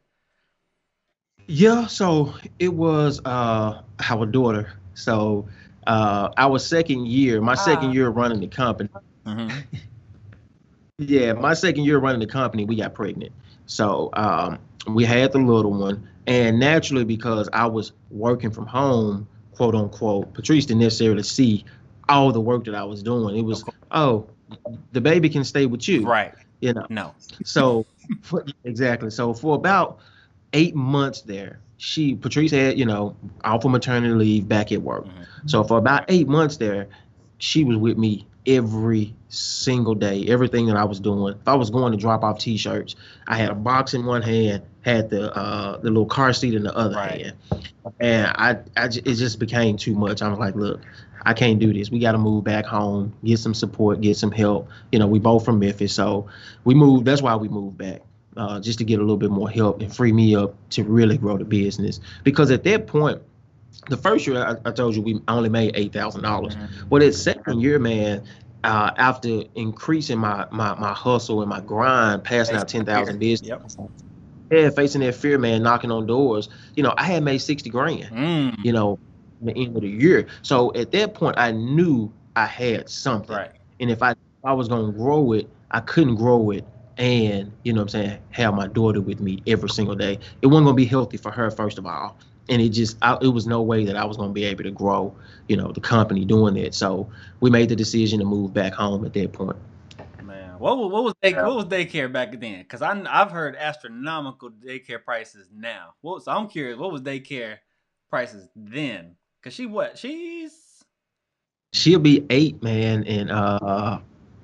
Yeah, 1.46 1.86
so 1.86 2.34
it 2.58 2.74
was 2.74 3.22
uh 3.26 3.82
our 4.10 4.26
daughter. 4.26 4.74
So 4.94 5.48
uh 5.86 6.30
our 6.38 6.58
second 6.58 7.08
year, 7.08 7.42
my 7.42 7.56
second 7.56 7.90
ah. 7.90 7.94
year 7.94 8.10
running 8.10 8.40
the 8.40 8.48
company. 8.48 8.90
Mm-hmm. 9.26 9.58
yeah, 10.98 11.34
my 11.34 11.54
second 11.54 11.84
year 11.84 12.00
running 12.00 12.22
the 12.22 12.28
company, 12.28 12.66
we 12.66 12.78
got 12.78 12.94
pregnant. 12.94 13.34
So 13.66 14.10
um 14.14 14.60
we 14.88 15.06
had 15.06 15.34
the 15.34 15.40
little 15.40 15.74
one, 15.74 16.08
and 16.26 16.60
naturally 16.60 17.04
because 17.04 17.50
I 17.52 17.66
was 17.66 17.92
working 18.10 18.52
from 18.52 18.66
home, 18.66 19.28
quote 19.54 19.76
unquote, 19.76 20.34
Patrice 20.34 20.66
didn't 20.66 20.82
necessarily 20.82 21.24
see 21.24 21.66
all 22.10 22.32
the 22.32 22.42
work 22.42 22.66
that 22.66 22.76
I 22.76 22.84
was 22.84 23.02
doing. 23.04 23.38
It 23.38 23.44
was, 23.44 23.64
oh, 23.92 24.28
the 24.92 25.02
baby 25.02 25.30
can 25.30 25.44
stay 25.44 25.66
with 25.66 25.88
you. 25.88 26.06
Right. 26.06 26.34
You 26.60 26.74
know. 26.74 26.86
No. 26.90 27.14
So 27.46 27.86
for, 28.22 28.46
exactly. 28.64 29.10
So 29.12 29.34
for 29.34 29.56
about 29.56 30.00
eight 30.54 30.76
months 30.76 31.22
there, 31.22 31.60
she 31.78 32.16
Patrice 32.16 32.52
had, 32.52 32.78
you 32.78 32.86
know, 32.86 33.16
off 33.46 33.64
of 33.64 33.72
maternity 33.72 34.14
leave 34.14 34.48
back 34.48 34.72
at 34.72 34.82
work. 34.82 35.06
Mm-hmm. 35.06 35.48
So 35.48 35.64
for 35.64 35.78
about 35.78 36.04
eight 36.10 36.28
months 36.28 36.58
there, 36.58 36.90
she 37.38 37.64
was 37.64 37.78
with 37.78 37.98
me 37.98 38.28
every 38.46 39.16
single 39.30 39.96
day. 39.96 40.26
Everything 40.28 40.66
that 40.66 40.76
I 40.76 40.84
was 40.84 41.00
doing. 41.00 41.36
If 41.40 41.48
I 41.48 41.56
was 41.56 41.70
going 41.70 41.94
to 41.94 41.98
drop 41.98 42.24
off 42.24 42.40
t-shirts, 42.40 42.96
I 43.28 43.38
had 43.38 43.50
a 43.50 43.56
box 43.56 43.94
in 43.94 44.06
one 44.06 44.22
hand, 44.22 44.64
had 44.82 45.10
the 45.10 45.34
uh, 45.34 45.78
the 45.78 45.90
little 45.90 46.06
car 46.06 46.34
seat 46.34 46.54
in 46.54 46.64
the 46.64 46.76
other 46.76 46.96
right. 46.96 47.28
hand, 47.28 47.36
and 48.02 48.28
I, 48.28 48.58
I 48.76 48.86
it 48.88 49.16
just 49.16 49.40
became 49.40 49.78
too 49.78 49.96
much. 49.96 50.22
I 50.22 50.28
was 50.28 50.40
like, 50.40 50.56
look, 50.56 50.82
I 51.26 51.34
can't 51.34 51.60
do 51.60 51.74
this. 51.74 51.92
We 51.92 52.00
got 52.00 52.14
to 52.14 52.18
move 52.18 52.44
back 52.44 52.66
home, 52.66 53.14
get 53.24 53.40
some 53.40 53.54
support, 53.54 54.02
get 54.02 54.18
some 54.18 54.32
help. 54.32 54.70
You 54.92 55.00
know, 55.00 55.08
we 55.08 55.20
both 55.20 55.46
from 55.46 55.60
Memphis, 55.60 55.94
so 55.94 56.28
we 56.64 56.76
moved. 56.76 57.06
That's 57.06 57.22
why 57.22 57.36
we 57.36 57.48
moved 57.48 57.78
back, 57.78 58.02
uh, 58.38 58.60
just 58.60 58.80
to 58.80 58.86
get 58.86 59.00
a 59.00 59.02
little 59.02 59.18
bit 59.18 59.32
more 59.32 59.50
help 59.50 59.82
and 59.82 59.94
free 59.94 60.12
me 60.12 60.36
up 60.36 60.56
to 60.72 60.84
really 60.84 61.18
grow 61.18 61.38
the 61.38 61.46
business. 61.46 62.00
Because 62.24 62.52
at 62.52 62.64
that 62.64 62.88
point, 62.88 63.22
the 63.90 63.98
first 63.98 64.28
year 64.28 64.44
I, 64.44 64.70
I 64.70 64.72
told 64.72 64.96
you 64.96 65.02
we 65.02 65.22
only 65.28 65.50
made 65.50 65.76
eight 65.76 65.94
thousand 65.94 66.22
dollars. 66.22 66.56
Mm-hmm. 66.56 66.90
But 66.90 67.00
that 67.02 67.14
second 67.14 67.62
year, 67.62 67.80
man, 67.80 68.24
uh, 68.64 68.92
after 68.98 69.44
increasing 69.56 70.20
my, 70.20 70.46
my 70.52 70.76
my 70.76 70.94
hustle 70.94 71.42
and 71.42 71.50
my 71.50 71.62
grind, 71.62 72.24
passing 72.24 72.56
out 72.56 72.68
ten 72.68 72.86
thousand 72.86 73.20
business. 73.20 73.50
Yep 73.78 73.90
yeah, 74.52 74.70
facing 74.70 75.02
that 75.02 75.16
fear, 75.16 75.38
man, 75.38 75.62
knocking 75.62 75.92
on 75.92 76.06
doors. 76.06 76.50
You 76.76 76.84
know, 76.84 76.94
I 76.98 77.04
had 77.04 77.24
made 77.24 77.40
sixty 77.40 77.70
grand. 77.70 78.06
Mm. 78.06 78.66
You 78.66 78.74
know, 78.74 79.00
the 79.42 79.54
end 79.56 79.76
of 79.76 79.82
the 79.82 79.90
year. 79.90 80.28
So 80.42 80.74
at 80.76 80.92
that 80.92 81.14
point, 81.14 81.38
I 81.38 81.52
knew 81.52 82.12
I 82.36 82.46
had 82.46 82.90
something. 82.90 83.36
Right. 83.36 83.52
And 83.80 83.90
if 83.90 84.02
I 84.04 84.12
if 84.12 84.46
I 84.46 84.54
was 84.54 84.68
gonna 84.68 84.92
grow 84.92 85.34
it, 85.34 85.50
I 85.72 85.80
couldn't 85.82 86.16
grow 86.16 86.52
it 86.52 86.66
and 87.00 87.52
you 87.64 87.72
know 87.72 87.80
what 87.80 87.96
I'm 87.96 88.04
saying 88.04 88.20
have 88.32 88.54
my 88.54 88.68
daughter 88.68 89.02
with 89.02 89.22
me 89.22 89.42
every 89.48 89.70
single 89.70 89.96
day. 89.96 90.20
It 90.42 90.48
wasn't 90.48 90.68
gonna 90.68 90.76
be 90.76 90.86
healthy 90.86 91.18
for 91.18 91.32
her 91.32 91.50
first 91.50 91.78
of 91.78 91.86
all, 91.86 92.18
and 92.50 92.62
it 92.62 92.70
just 92.70 92.98
I, 93.02 93.18
it 93.22 93.30
was 93.30 93.48
no 93.48 93.62
way 93.62 93.86
that 93.86 93.96
I 93.96 94.04
was 94.04 94.18
gonna 94.18 94.34
be 94.34 94.44
able 94.44 94.66
to 94.66 94.72
grow, 94.72 95.16
you 95.48 95.56
know, 95.56 95.72
the 95.72 95.80
company 95.80 96.26
doing 96.26 96.56
that. 96.56 96.76
So 96.76 97.10
we 97.40 97.50
made 97.50 97.70
the 97.70 97.76
decision 97.76 98.20
to 98.20 98.26
move 98.26 98.54
back 98.54 98.74
home 98.74 99.06
at 99.06 99.14
that 99.14 99.32
point. 99.32 99.58
Man, 100.22 100.60
what 100.60 100.78
was 100.78 100.92
what 100.92 101.04
was 101.06 101.14
day, 101.22 101.34
what 101.34 101.56
was 101.56 101.66
daycare 101.66 102.12
back 102.12 102.38
then? 102.40 102.60
Because 102.60 102.82
I 102.82 103.02
I've 103.10 103.32
heard 103.32 103.56
astronomical 103.56 104.52
daycare 104.52 105.04
prices 105.04 105.50
now. 105.54 105.94
What 106.02 106.24
so 106.24 106.34
I'm 106.34 106.50
curious, 106.50 106.78
what 106.78 106.92
was 106.92 107.02
daycare 107.02 107.60
prices 108.10 108.50
then? 108.56 109.16
Cause 109.44 109.54
she 109.54 109.66
what? 109.66 109.98
She's 109.98 110.70
She'll 111.72 112.00
be 112.00 112.26
eight, 112.30 112.62
man, 112.64 113.04
and 113.06 113.30
uh, 113.30 114.00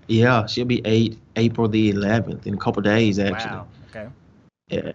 yeah, 0.07 0.45
she'll 0.45 0.65
be 0.65 0.81
eight 0.85 1.17
April 1.35 1.67
the 1.67 1.91
11th 1.91 2.45
in 2.45 2.53
a 2.53 2.57
couple 2.57 2.81
days 2.81 3.17
actually. 3.19 3.51
wow. 3.51 3.67
Okay. 3.89 4.09
Yeah. 4.67 4.91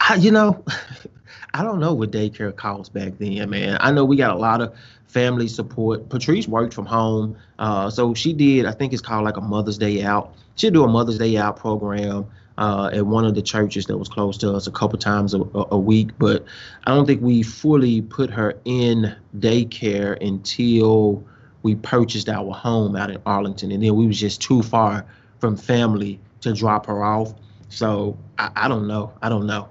I, 0.00 0.14
you 0.14 0.30
know, 0.30 0.64
I 1.54 1.62
don't 1.62 1.78
know 1.78 1.92
what 1.92 2.10
daycare 2.10 2.54
cost 2.54 2.94
back 2.94 3.12
then, 3.18 3.50
man. 3.50 3.76
I 3.80 3.92
know 3.92 4.04
we 4.04 4.16
got 4.16 4.30
a 4.30 4.38
lot 4.38 4.60
of 4.60 4.74
family 5.06 5.48
support. 5.48 6.08
Patrice 6.08 6.48
worked 6.48 6.72
from 6.72 6.86
home, 6.86 7.36
uh, 7.58 7.90
so 7.90 8.14
she 8.14 8.32
did. 8.32 8.64
I 8.64 8.72
think 8.72 8.92
it's 8.92 9.02
called 9.02 9.24
like 9.24 9.36
a 9.36 9.42
Mother's 9.42 9.78
Day 9.78 10.02
Out. 10.02 10.34
She'll 10.56 10.70
do 10.70 10.84
a 10.84 10.88
Mother's 10.88 11.18
Day 11.18 11.36
Out 11.36 11.56
program 11.56 12.26
uh, 12.58 12.90
at 12.92 13.06
one 13.06 13.24
of 13.24 13.34
the 13.34 13.40
churches 13.40 13.86
that 13.86 13.96
was 13.96 14.08
close 14.08 14.36
to 14.36 14.52
us 14.52 14.66
a 14.66 14.70
couple 14.70 14.98
times 14.98 15.32
a, 15.32 15.40
a 15.54 15.78
week. 15.78 16.10
But 16.18 16.44
I 16.84 16.94
don't 16.94 17.06
think 17.06 17.22
we 17.22 17.42
fully 17.42 18.02
put 18.02 18.30
her 18.30 18.58
in 18.64 19.16
daycare 19.38 20.20
until 20.20 21.24
we 21.62 21.76
purchased 21.76 22.28
our 22.28 22.52
home 22.52 22.96
out 22.96 23.10
in 23.10 23.22
Arlington, 23.24 23.70
and 23.70 23.82
then 23.82 23.94
we 23.94 24.06
was 24.06 24.18
just 24.18 24.42
too 24.42 24.62
far 24.62 25.06
from 25.38 25.56
family 25.56 26.20
to 26.40 26.52
drop 26.52 26.86
her 26.86 27.02
off. 27.02 27.32
So 27.68 28.18
I, 28.38 28.50
I 28.56 28.68
don't 28.68 28.88
know. 28.88 29.12
I 29.22 29.28
don't 29.28 29.46
know. 29.46 29.68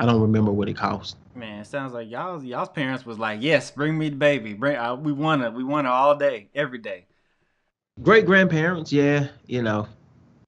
I 0.00 0.06
don't 0.06 0.20
remember 0.20 0.50
what 0.50 0.68
it 0.68 0.76
cost. 0.76 1.16
Man, 1.36 1.60
it 1.60 1.66
sounds 1.66 1.92
like 1.92 2.10
y'all 2.10 2.42
y'all's 2.42 2.68
parents 2.68 3.06
was 3.06 3.18
like, 3.18 3.42
yes, 3.42 3.70
bring 3.70 3.96
me 3.96 4.08
the 4.08 4.16
baby. 4.16 4.54
Bring 4.54 4.76
uh, 4.76 4.96
we 4.96 5.12
want 5.12 5.42
her. 5.42 5.50
We 5.52 5.62
want 5.62 5.86
her 5.86 5.92
all 5.92 6.16
day, 6.16 6.48
every 6.54 6.78
day. 6.78 7.06
Great 8.02 8.26
grandparents, 8.26 8.92
yeah, 8.92 9.28
you 9.46 9.62
know, 9.62 9.86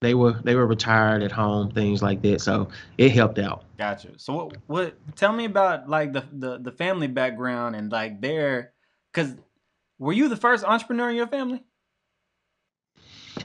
they 0.06 0.14
were 0.14 0.34
they 0.44 0.54
were 0.54 0.66
retired 0.66 1.22
at 1.22 1.32
home, 1.32 1.70
things 1.70 2.00
like 2.02 2.22
that. 2.22 2.40
So 2.40 2.68
it 2.96 3.10
helped 3.10 3.38
out. 3.38 3.64
Gotcha. 3.76 4.18
So 4.18 4.32
what 4.34 4.56
what 4.66 5.16
tell 5.16 5.32
me 5.32 5.44
about 5.44 5.88
like 5.88 6.12
the 6.12 6.24
the, 6.32 6.58
the 6.58 6.70
family 6.72 7.08
background 7.08 7.74
and 7.74 7.90
like 7.90 8.20
their 8.20 8.72
cause 9.12 9.34
were 9.98 10.12
you 10.12 10.28
the 10.28 10.36
first 10.36 10.64
entrepreneur 10.64 11.10
in 11.10 11.16
your 11.16 11.26
family? 11.26 11.62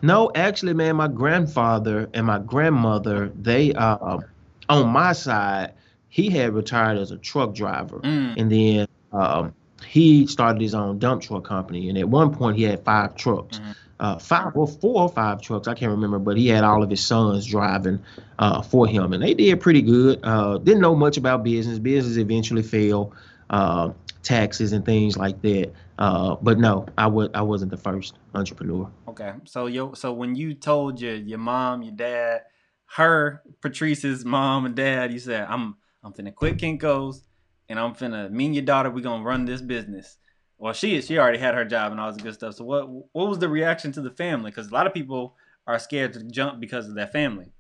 No, 0.02 0.32
actually, 0.36 0.74
man, 0.74 0.96
my 0.96 1.08
grandfather 1.08 2.10
and 2.14 2.26
my 2.26 2.40
grandmother, 2.40 3.32
they 3.40 3.74
uh, 3.74 4.20
on 4.70 4.88
my 4.90 5.14
side, 5.14 5.74
he 6.10 6.30
had 6.30 6.54
retired 6.54 6.98
as 6.98 7.12
a 7.12 7.18
truck 7.18 7.54
driver, 7.54 8.00
Mm, 8.00 8.34
and 8.38 8.52
then 8.52 8.88
um, 9.12 9.54
he 9.86 10.28
started 10.28 10.62
his 10.62 10.74
own 10.74 11.00
dump 11.00 11.22
truck 11.24 11.44
company. 11.44 11.90
And 11.90 11.98
at 11.98 12.08
one 12.08 12.34
point, 12.34 12.58
he 12.58 12.64
had 12.64 12.84
five 12.84 13.16
trucks, 13.16 13.60
Mhm. 13.60 13.76
Uh, 14.02 14.18
five 14.18 14.58
or 14.58 14.68
four 14.68 15.04
or 15.04 15.10
five 15.10 15.42
trucks, 15.42 15.68
I 15.68 15.76
can't 15.76 15.92
remember. 15.92 16.20
But 16.20 16.36
he 16.36 16.48
had 16.48 16.64
all 16.64 16.84
of 16.84 16.90
his 16.90 17.06
sons 17.06 17.46
driving 17.46 18.04
uh, 18.40 18.62
for 18.64 18.88
him, 18.88 19.14
and 19.14 19.24
they 19.24 19.34
did 19.36 19.62
pretty 19.62 19.82
good. 19.84 20.20
Uh, 20.24 20.58
didn't 20.58 20.82
know 20.82 20.96
much 20.96 21.18
about 21.18 21.44
business. 21.44 21.80
Business 21.80 22.18
eventually 22.18 22.64
failed, 22.64 23.16
uh, 23.52 23.92
taxes 24.24 24.74
and 24.74 24.84
things 24.86 25.18
like 25.18 25.42
that. 25.44 25.72
Uh, 26.00 26.36
but 26.42 26.58
no, 26.60 26.88
I 26.98 27.08
was 27.08 27.30
I 27.36 27.44
wasn't 27.44 27.72
the 27.72 27.78
first 27.78 28.18
entrepreneur. 28.34 28.92
okay. 29.08 29.34
So 29.46 29.68
yo 29.68 29.94
so 29.94 30.14
when 30.14 30.36
you 30.36 30.56
told 30.56 31.00
your 31.00 31.16
your 31.16 31.40
mom, 31.40 31.84
your 31.84 31.94
dad, 31.94 32.42
her, 32.96 33.44
Patrice's 33.62 34.26
mom 34.26 34.66
and 34.66 34.76
dad, 34.76 35.14
you 35.14 35.20
said, 35.20 35.46
I'm 35.48 35.76
I'm 36.04 36.14
finna 36.14 36.34
quit 36.34 36.58
Kinko's 36.58 37.24
and 37.70 37.80
I'm 37.80 37.94
finna 37.94 38.32
me 38.32 38.48
and 38.48 38.56
your 38.56 38.66
daughter, 38.66 38.90
we 38.90 39.04
gonna 39.04 39.24
run 39.24 39.46
this 39.46 39.62
business. 39.62 40.18
Well, 40.62 40.74
she 40.74 41.02
she 41.02 41.18
already 41.18 41.40
had 41.40 41.56
her 41.56 41.66
job 41.66 41.92
and 41.92 42.00
all 42.00 42.12
this 42.12 42.22
good 42.22 42.36
stuff. 42.36 42.54
So 42.54 42.64
what 42.64 42.88
what 42.88 43.28
was 43.28 43.40
the 43.40 43.50
reaction 43.50 43.92
to 43.94 44.02
the 44.02 44.12
family? 44.12 44.52
Because 44.52 44.68
a 44.68 44.74
lot 44.74 44.86
of 44.86 44.94
people 44.94 45.36
are 45.66 45.80
scared 45.80 46.14
to 46.14 46.24
jump 46.24 46.60
because 46.60 46.88
of 46.88 46.94
their 46.94 47.08
family. 47.08 47.52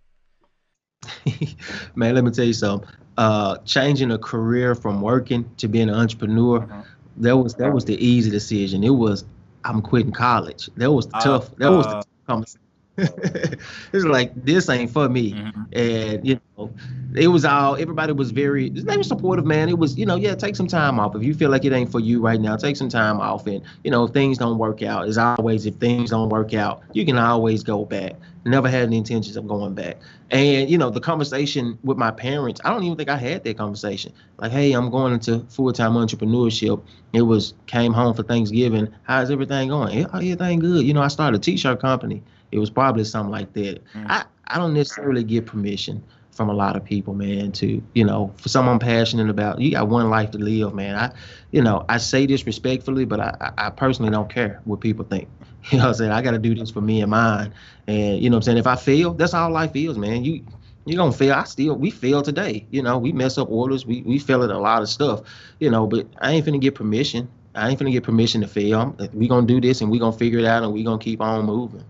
Man, 1.95 2.13
let 2.13 2.23
me 2.23 2.29
tell 2.29 2.45
you 2.45 2.53
something. 2.53 2.87
Uh, 3.17 3.57
changing 3.65 4.11
a 4.11 4.19
career 4.19 4.75
from 4.75 5.01
working 5.01 5.49
to 5.57 5.67
being 5.67 5.89
an 5.89 5.95
entrepreneur, 5.95 6.59
Mhm. 6.59 6.85
that 7.17 7.35
was 7.35 7.55
that 7.55 7.73
was 7.73 7.85
the 7.85 7.97
easy 8.05 8.29
decision. 8.29 8.83
It 8.83 8.91
was 8.91 9.25
I'm 9.63 9.81
quitting 9.81 10.11
college. 10.11 10.69
That 10.77 10.91
was 10.91 11.07
the 11.07 11.17
Uh, 11.17 11.21
tough. 11.21 11.55
That 11.55 11.71
was 11.71 11.87
the 11.87 11.95
uh, 11.95 12.01
tough 12.01 12.07
conversation. 12.27 12.60
It's 12.97 14.05
like 14.05 14.31
this 14.43 14.69
ain't 14.69 14.91
for 14.91 15.07
me. 15.07 15.33
Mhm. 15.33 15.65
And 15.73 16.27
you 16.27 16.39
know, 16.57 16.71
it 17.15 17.27
was 17.27 17.45
all 17.45 17.75
everybody 17.75 18.11
was 18.13 18.31
very 18.31 18.69
they 18.69 18.97
were 18.97 19.03
supportive, 19.03 19.45
man. 19.45 19.69
It 19.69 19.77
was, 19.77 19.97
you 19.97 20.05
know, 20.05 20.15
yeah, 20.15 20.35
take 20.35 20.55
some 20.55 20.67
time 20.67 20.99
off. 20.99 21.15
If 21.15 21.23
you 21.23 21.33
feel 21.33 21.49
like 21.49 21.65
it 21.65 21.71
ain't 21.71 21.91
for 21.91 21.99
you 21.99 22.21
right 22.21 22.39
now, 22.39 22.55
take 22.57 22.75
some 22.75 22.89
time 22.89 23.19
off. 23.19 23.47
And, 23.47 23.63
you 23.83 23.91
know, 23.91 24.03
if 24.03 24.11
things 24.11 24.37
don't 24.37 24.57
work 24.57 24.83
out, 24.83 25.07
as 25.07 25.17
always, 25.17 25.65
if 25.65 25.75
things 25.75 26.09
don't 26.09 26.29
work 26.29 26.53
out, 26.53 26.83
you 26.93 27.05
can 27.05 27.17
always 27.17 27.63
go 27.63 27.85
back. 27.85 28.13
Never 28.43 28.67
had 28.67 28.83
any 28.83 28.97
intentions 28.97 29.37
of 29.37 29.47
going 29.47 29.73
back. 29.73 29.97
And, 30.31 30.69
you 30.69 30.77
know, 30.77 30.89
the 30.89 30.99
conversation 30.99 31.77
with 31.83 31.97
my 31.97 32.11
parents, 32.11 32.59
I 32.63 32.71
don't 32.71 32.83
even 32.83 32.97
think 32.97 33.09
I 33.09 33.17
had 33.17 33.43
that 33.43 33.57
conversation. 33.57 34.13
Like, 34.39 34.51
hey, 34.51 34.73
I'm 34.73 34.89
going 34.89 35.13
into 35.13 35.39
full-time 35.49 35.93
entrepreneurship. 35.93 36.81
It 37.13 37.21
was 37.21 37.53
came 37.67 37.93
home 37.93 38.15
for 38.15 38.23
Thanksgiving. 38.23 38.87
How's 39.03 39.29
everything 39.29 39.69
going? 39.69 40.07
Everything 40.13 40.59
good. 40.59 40.85
You 40.85 40.93
know, 40.93 41.01
I 41.01 41.09
started 41.09 41.37
a 41.37 41.39
t-shirt 41.39 41.79
company. 41.79 42.23
It 42.51 42.59
was 42.59 42.69
probably 42.69 43.03
something 43.03 43.31
like 43.31 43.53
that. 43.53 43.81
Mm. 43.93 44.05
I, 44.09 44.25
I 44.47 44.57
don't 44.57 44.73
necessarily 44.73 45.23
get 45.23 45.45
permission 45.45 46.03
from 46.31 46.49
a 46.49 46.53
lot 46.53 46.75
of 46.75 46.83
people, 46.83 47.13
man, 47.13 47.51
to, 47.51 47.81
you 47.93 48.03
know, 48.03 48.33
for 48.37 48.49
someone 48.49 48.79
passionate 48.79 49.29
about, 49.29 49.59
you 49.59 49.71
got 49.71 49.87
one 49.89 50.09
life 50.09 50.31
to 50.31 50.37
live, 50.37 50.73
man. 50.73 50.95
I, 50.95 51.11
you 51.51 51.61
know, 51.61 51.85
I 51.89 51.97
say 51.97 52.25
this 52.25 52.45
respectfully, 52.45 53.05
but 53.05 53.19
I, 53.19 53.51
I 53.57 53.69
personally 53.69 54.11
don't 54.11 54.29
care 54.29 54.61
what 54.65 54.79
people 54.79 55.05
think. 55.05 55.27
You 55.69 55.77
know 55.77 55.83
what 55.83 55.89
I'm 55.89 55.93
saying? 55.93 56.11
I 56.11 56.23
got 56.23 56.31
to 56.31 56.39
do 56.39 56.55
this 56.55 56.71
for 56.71 56.81
me 56.81 57.01
and 57.03 57.11
mine. 57.11 57.53
And, 57.85 58.19
you 58.19 58.31
know 58.31 58.37
what 58.37 58.39
I'm 58.39 58.45
saying? 58.45 58.57
If 58.57 58.65
I 58.65 58.75
fail, 58.75 59.13
that's 59.13 59.33
how 59.33 59.47
life 59.51 59.75
is, 59.75 59.95
man. 59.95 60.25
You, 60.25 60.43
you're 60.85 60.97
going 60.97 61.11
to 61.11 61.17
fail. 61.17 61.35
I 61.35 61.43
still, 61.43 61.75
we 61.75 61.91
fail 61.91 62.23
today. 62.23 62.65
You 62.71 62.81
know, 62.81 62.97
we 62.97 63.11
mess 63.11 63.37
up 63.37 63.47
orders. 63.47 63.85
We, 63.85 64.01
we 64.01 64.17
fail 64.17 64.43
at 64.43 64.49
a 64.49 64.57
lot 64.57 64.81
of 64.81 64.89
stuff, 64.89 65.21
you 65.59 65.69
know, 65.69 65.85
but 65.85 66.07
I 66.19 66.31
ain't 66.31 66.47
finna 66.47 66.59
get 66.59 66.73
permission. 66.73 67.29
I 67.53 67.69
ain't 67.69 67.79
finna 67.79 67.91
get 67.91 68.03
permission 68.03 68.41
to 68.41 68.47
fail. 68.47 68.95
We 69.13 69.27
gonna 69.27 69.45
do 69.45 69.61
this 69.61 69.81
and 69.81 69.91
we 69.91 69.99
gonna 69.99 70.17
figure 70.17 70.39
it 70.39 70.45
out 70.45 70.63
and 70.63 70.73
we 70.73 70.83
gonna 70.83 70.97
keep 70.97 71.21
on 71.21 71.45
moving. 71.45 71.83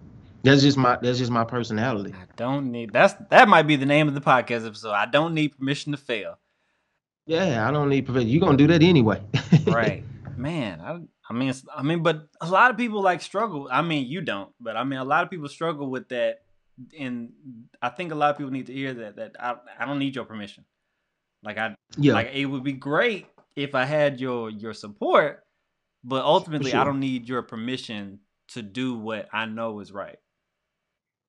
That's 0.43 0.61
just 0.61 0.77
my 0.77 0.97
that's 1.01 1.19
just 1.19 1.31
my 1.31 1.43
personality. 1.43 2.13
I 2.13 2.25
don't 2.35 2.71
need 2.71 2.91
that's 2.91 3.13
that 3.29 3.47
might 3.47 3.63
be 3.63 3.75
the 3.75 3.85
name 3.85 4.07
of 4.07 4.13
the 4.13 4.21
podcast 4.21 4.65
episode. 4.65 4.91
I 4.91 5.05
don't 5.05 5.33
need 5.33 5.57
permission 5.57 5.91
to 5.91 5.97
fail. 5.97 6.39
Yeah, 7.27 7.67
I 7.67 7.71
don't 7.71 7.89
need 7.89 8.05
permission. 8.05 8.29
You're 8.29 8.41
gonna 8.41 8.57
do 8.57 8.67
that 8.67 8.81
anyway. 8.81 9.21
Right. 9.67 10.03
Man, 10.37 10.81
I 10.81 10.99
I 11.29 11.33
mean 11.33 11.53
I 11.75 11.83
mean 11.83 12.01
but 12.01 12.27
a 12.39 12.49
lot 12.49 12.71
of 12.71 12.77
people 12.77 13.01
like 13.01 13.21
struggle. 13.21 13.67
I 13.71 13.81
mean 13.81 14.07
you 14.07 14.21
don't, 14.21 14.49
but 14.59 14.75
I 14.75 14.83
mean 14.83 14.99
a 14.99 15.03
lot 15.03 15.23
of 15.23 15.29
people 15.29 15.47
struggle 15.47 15.89
with 15.89 16.09
that 16.09 16.41
and 16.97 17.31
I 17.81 17.89
think 17.89 18.11
a 18.11 18.15
lot 18.15 18.31
of 18.31 18.37
people 18.37 18.51
need 18.51 18.67
to 18.67 18.73
hear 18.73 18.93
that 18.93 19.15
that 19.17 19.35
I 19.39 19.55
I 19.79 19.85
don't 19.85 19.99
need 19.99 20.15
your 20.15 20.25
permission. 20.25 20.65
Like 21.43 21.57
I 21.57 21.75
yeah. 21.97 22.13
like 22.13 22.31
it 22.33 22.45
would 22.45 22.63
be 22.63 22.73
great 22.73 23.27
if 23.55 23.75
I 23.75 23.85
had 23.85 24.19
your 24.19 24.49
your 24.49 24.73
support, 24.73 25.43
but 26.03 26.23
ultimately 26.23 26.73
I 26.73 26.83
don't 26.83 26.99
need 26.99 27.27
your 27.29 27.43
permission 27.43 28.19
to 28.49 28.61
do 28.61 28.95
what 28.95 29.29
I 29.31 29.45
know 29.45 29.79
is 29.79 29.91
right. 29.91 30.17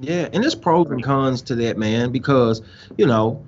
Yeah, 0.02 0.28
and 0.32 0.42
there's 0.42 0.56
pros 0.56 0.90
and 0.90 1.02
cons 1.02 1.42
to 1.42 1.54
that, 1.54 1.78
man, 1.78 2.10
because 2.10 2.60
you 2.98 3.06
know, 3.06 3.44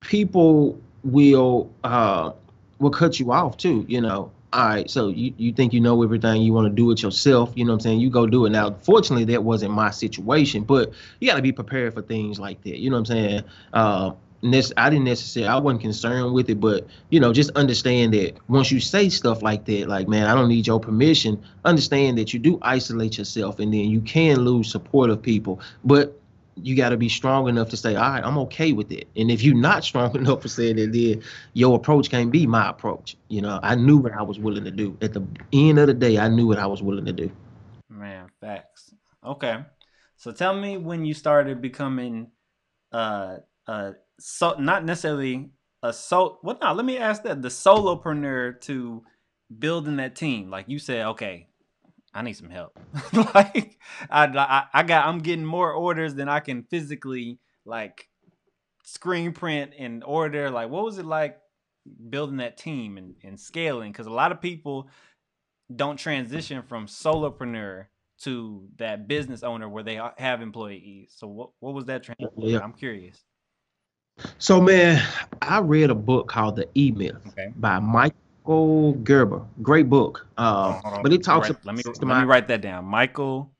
people 0.00 0.80
will 1.04 1.70
uh 1.84 2.32
will 2.78 2.90
cut 2.90 3.20
you 3.20 3.30
off 3.30 3.58
too, 3.58 3.84
you 3.88 4.00
know. 4.00 4.32
All 4.50 4.66
right, 4.66 4.90
so 4.90 5.08
you, 5.08 5.34
you 5.36 5.52
think 5.52 5.74
you 5.74 5.80
know 5.80 6.02
everything, 6.02 6.40
you 6.40 6.54
want 6.54 6.66
to 6.66 6.74
do 6.74 6.90
it 6.90 7.02
yourself, 7.02 7.52
you 7.54 7.66
know 7.66 7.72
what 7.72 7.74
I'm 7.74 7.80
saying? 7.80 8.00
You 8.00 8.08
go 8.08 8.26
do 8.26 8.46
it. 8.46 8.50
Now, 8.50 8.70
fortunately, 8.70 9.26
that 9.26 9.44
wasn't 9.44 9.72
my 9.72 9.90
situation, 9.90 10.64
but 10.64 10.94
you 11.20 11.28
got 11.28 11.36
to 11.36 11.42
be 11.42 11.52
prepared 11.52 11.92
for 11.92 12.00
things 12.00 12.40
like 12.40 12.62
that. 12.62 12.78
You 12.78 12.88
know 12.88 12.96
what 12.96 13.10
I'm 13.10 13.16
saying? 13.16 13.42
Uh, 13.74 14.12
I 14.42 14.90
didn't 14.90 15.04
necessarily, 15.04 15.48
I 15.48 15.58
wasn't 15.58 15.82
concerned 15.82 16.32
with 16.32 16.48
it, 16.48 16.60
but 16.60 16.86
you 17.10 17.18
know, 17.18 17.32
just 17.32 17.50
understand 17.56 18.14
that 18.14 18.36
once 18.48 18.70
you 18.70 18.78
say 18.78 19.08
stuff 19.08 19.42
like 19.42 19.64
that, 19.64 19.88
like, 19.88 20.06
man, 20.08 20.26
I 20.26 20.34
don't 20.34 20.48
need 20.48 20.66
your 20.66 20.78
permission, 20.78 21.42
understand 21.64 22.18
that 22.18 22.32
you 22.32 22.38
do 22.38 22.58
isolate 22.62 23.18
yourself 23.18 23.58
and 23.58 23.72
then 23.72 23.86
you 23.86 24.00
can 24.00 24.40
lose 24.40 24.70
support 24.70 25.10
of 25.10 25.20
people. 25.20 25.60
But 25.84 26.18
you 26.62 26.76
got 26.76 26.90
to 26.90 26.96
be 26.96 27.08
strong 27.08 27.48
enough 27.48 27.68
to 27.70 27.76
say, 27.76 27.96
all 27.96 28.10
right, 28.10 28.24
I'm 28.24 28.38
okay 28.38 28.72
with 28.72 28.90
it. 28.92 29.08
And 29.16 29.30
if 29.30 29.42
you're 29.42 29.56
not 29.56 29.84
strong 29.84 30.14
enough 30.16 30.42
for 30.42 30.48
saying 30.48 30.76
that, 30.76 30.92
then 30.92 31.22
your 31.54 31.76
approach 31.76 32.10
can't 32.10 32.30
be 32.30 32.46
my 32.46 32.68
approach. 32.68 33.16
You 33.28 33.42
know, 33.42 33.60
I 33.62 33.74
knew 33.74 33.98
what 33.98 34.12
I 34.12 34.22
was 34.22 34.38
willing 34.38 34.64
to 34.64 34.70
do. 34.70 34.96
At 35.00 35.14
the 35.14 35.26
end 35.52 35.78
of 35.78 35.86
the 35.86 35.94
day, 35.94 36.18
I 36.18 36.28
knew 36.28 36.46
what 36.46 36.58
I 36.58 36.66
was 36.66 36.82
willing 36.82 37.04
to 37.06 37.12
do. 37.12 37.30
Man, 37.88 38.28
facts. 38.40 38.94
Okay. 39.24 39.64
So 40.16 40.32
tell 40.32 40.54
me 40.54 40.76
when 40.76 41.04
you 41.04 41.14
started 41.14 41.60
becoming 41.60 42.30
uh 42.90 43.36
uh 43.66 43.92
so 44.18 44.54
not 44.58 44.84
necessarily 44.84 45.50
a 45.82 45.92
so 45.92 46.38
well 46.42 46.58
now 46.60 46.72
let 46.72 46.84
me 46.84 46.98
ask 46.98 47.22
that 47.22 47.42
the 47.42 47.48
solopreneur 47.48 48.60
to 48.62 49.02
building 49.58 49.96
that 49.96 50.16
team. 50.16 50.50
Like 50.50 50.68
you 50.68 50.78
said 50.78 51.06
okay 51.06 51.48
i 52.14 52.22
need 52.22 52.34
some 52.34 52.50
help. 52.50 52.78
Like 53.34 53.78
I, 54.10 54.26
I 54.26 54.64
i 54.72 54.82
got 54.82 55.06
i'm 55.06 55.18
getting 55.18 55.44
more 55.44 55.72
orders 55.72 56.14
than 56.14 56.28
i 56.28 56.40
can 56.40 56.64
physically 56.64 57.38
like 57.64 58.08
screen 58.84 59.32
print 59.32 59.72
and 59.78 60.02
order. 60.04 60.50
Like 60.50 60.70
what 60.70 60.84
was 60.84 60.98
it 60.98 61.06
like 61.06 61.38
building 62.10 62.38
that 62.38 62.56
team 62.56 62.98
and, 62.98 63.14
and 63.22 63.38
scaling? 63.38 63.92
Because 63.92 64.06
a 64.06 64.12
lot 64.12 64.32
of 64.32 64.40
people 64.40 64.88
don't 65.74 65.98
transition 65.98 66.62
from 66.62 66.86
solopreneur 66.86 67.86
to 68.22 68.66
that 68.78 69.06
business 69.06 69.42
owner 69.42 69.68
where 69.68 69.84
they 69.84 70.00
have 70.16 70.42
employees. 70.42 71.14
So 71.16 71.28
what, 71.28 71.50
what 71.60 71.74
was 71.74 71.84
that 71.84 72.02
transition? 72.02 72.32
Yeah. 72.38 72.60
i'm 72.60 72.72
curious 72.72 73.22
so 74.38 74.60
man, 74.60 75.02
I 75.42 75.60
read 75.60 75.90
a 75.90 75.94
book 75.94 76.28
called 76.28 76.56
The 76.56 76.68
E 76.74 76.90
Myth 76.90 77.16
okay. 77.28 77.52
by 77.56 77.78
Michael 77.78 78.94
Gerber. 79.02 79.42
Great 79.62 79.88
book. 79.88 80.26
Uh, 80.36 80.80
oh, 80.84 81.00
but 81.02 81.12
it 81.12 81.22
talks. 81.22 81.50
Right. 81.50 81.58
Let 81.64 81.74
me 81.76 81.82
let 81.84 82.20
me 82.20 82.24
write 82.24 82.48
that 82.48 82.60
down. 82.60 82.84
Michael. 82.84 83.50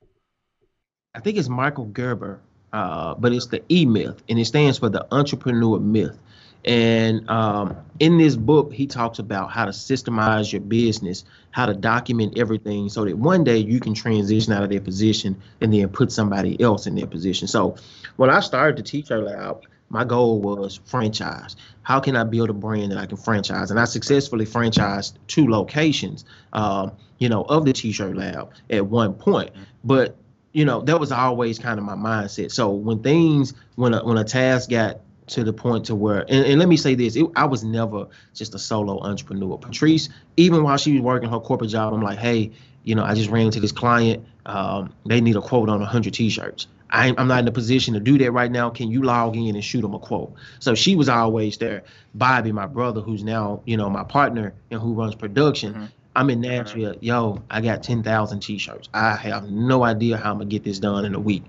I 1.14 1.20
think 1.20 1.38
it's 1.38 1.48
Michael 1.48 1.86
Gerber, 1.86 2.40
uh, 2.72 3.14
but 3.14 3.32
it's 3.32 3.46
the 3.46 3.62
E 3.70 3.86
Myth, 3.86 4.22
and 4.28 4.38
it 4.38 4.44
stands 4.44 4.78
for 4.78 4.88
the 4.88 5.06
Entrepreneur 5.12 5.78
Myth. 5.78 6.18
And 6.64 7.28
um, 7.30 7.76
in 7.98 8.18
this 8.18 8.36
book, 8.36 8.72
he 8.72 8.86
talks 8.86 9.18
about 9.18 9.50
how 9.50 9.64
to 9.64 9.70
systemize 9.70 10.52
your 10.52 10.61
business, 10.61 11.24
how 11.50 11.66
to 11.66 11.74
document 11.74 12.36
everything 12.36 12.88
so 12.88 13.04
that 13.04 13.16
one 13.16 13.44
day 13.44 13.59
you 13.59 13.80
can 13.80 13.94
transition 13.94 14.52
out 14.52 14.62
of 14.62 14.70
their 14.70 14.80
position 14.80 15.40
and 15.61 15.72
then 15.72 15.88
put 15.88 16.12
somebody 16.12 16.61
else 16.61 16.86
in 16.86 16.94
their 16.94 17.06
position. 17.06 17.46
So 17.48 17.76
when 18.16 18.28
I 18.28 18.40
started 18.40 18.76
to 18.76 18.82
teach 18.82 19.06
T-shirt 19.06 19.24
lab, 19.24 19.62
my 19.91 20.05
goal 20.05 20.41
was 20.41 20.80
franchise. 20.84 21.57
How 21.82 22.01
can 22.01 22.16
I 22.16 22.24
build 22.24 22.51
a 22.51 22.53
brand 22.53 22.93
that 22.93 22.99
I 22.99 23.07
can 23.07 23.16
franchise? 23.16 23.70
And 23.70 23.80
I 23.80 23.84
successfully 23.84 24.45
franchised 24.45 25.14
two 25.26 25.49
locations, 25.49 26.24
uh, 26.53 26.91
you 27.18 27.28
know, 27.28 27.43
of 27.45 27.64
the 27.64 27.72
T-shirt 27.72 28.16
lab 28.16 28.51
at 28.70 28.86
one 28.86 29.14
point. 29.14 29.51
But 29.84 30.16
you 30.53 30.64
know, 30.64 30.80
that 30.80 30.99
was 30.99 31.12
always 31.12 31.59
kind 31.59 31.78
of 31.78 31.84
my 31.84 31.95
mindset. 31.95 32.51
So 32.51 32.70
when 32.70 33.03
things, 33.03 33.55
when 33.76 33.95
a, 33.95 34.05
when 34.05 34.16
a 34.16 34.24
task 34.24 34.70
got 34.70 35.01
to 35.28 35.45
the 35.45 35.53
point 35.53 35.86
to 35.86 35.95
where, 35.95 36.20
and, 36.20 36.45
and 36.47 36.59
let 36.59 36.68
me 36.68 36.76
say 36.76 36.95
this, 36.95 37.16
it, 37.16 37.26
I 37.36 37.45
was 37.45 37.62
never 37.62 38.09
just 38.34 38.55
a 38.55 38.59
solo 38.59 39.01
entrepreneur. 39.01 39.59
Patrice, 39.59 40.09
even 40.36 40.64
while 40.64 40.78
she 40.78 40.95
was 40.95 41.03
working 41.03 41.28
her 41.28 41.41
corporate 41.41 41.70
job, 41.70 41.93
I'm 41.93 42.03
like, 42.03 42.18
hey, 42.18 42.51
you 42.82 42.95
know, 42.95 43.05
I 43.05 43.14
just 43.14 43.30
ran 43.30 43.47
into 43.47 43.61
this 43.61 43.72
client. 43.72 44.24
Um, 44.47 44.93
they 45.05 45.20
need 45.20 45.36
a 45.36 45.43
quote 45.43 45.68
on 45.68 45.80
100 45.80 46.14
T-shirts. 46.14 46.66
I, 46.91 47.09
am 47.09 47.28
not 47.28 47.41
in 47.41 47.49
a 47.49 47.53
position 47.53 47.95
to 47.95 48.01
do 48.01 48.18
that 48.18 48.32
right 48.32 48.51
now. 48.51 48.70
Can 48.70 48.91
you 48.91 49.03
log 49.03 49.36
in 49.36 49.55
and 49.55 49.64
shoot 49.64 49.82
them 49.82 49.95
a 49.95 49.99
quote? 49.99 50.34
So 50.59 50.74
she 50.74 50.97
was 50.97 51.09
always 51.09 51.59
there. 51.59 51.82
Bobby, 52.14 52.53
my 52.53 52.66
brother, 52.66 53.01
who's 53.01 53.22
now 53.22 53.62
you 53.66 53.76
know 53.76 53.91
my 53.91 54.05
partner 54.05 54.55
and 54.70 54.80
who 54.80 54.95
runs 54.95 55.14
production. 55.14 55.74
Mm-hmm. 55.74 55.84
I'm 56.16 56.30
in 56.30 56.41
Nashville. 56.41 56.97
Yo, 57.01 57.45
I 57.49 57.61
got 57.61 57.84
10,000 57.84 58.41
t-shirts. 58.41 58.89
I 58.93 59.14
have 59.14 59.51
no 59.51 59.84
idea 59.84 60.16
how 60.16 60.32
I'm 60.32 60.39
gonna 60.39 60.51
get 60.51 60.64
this 60.64 60.80
done 60.80 61.05
in 61.05 61.14
a 61.14 61.20
week. 61.20 61.45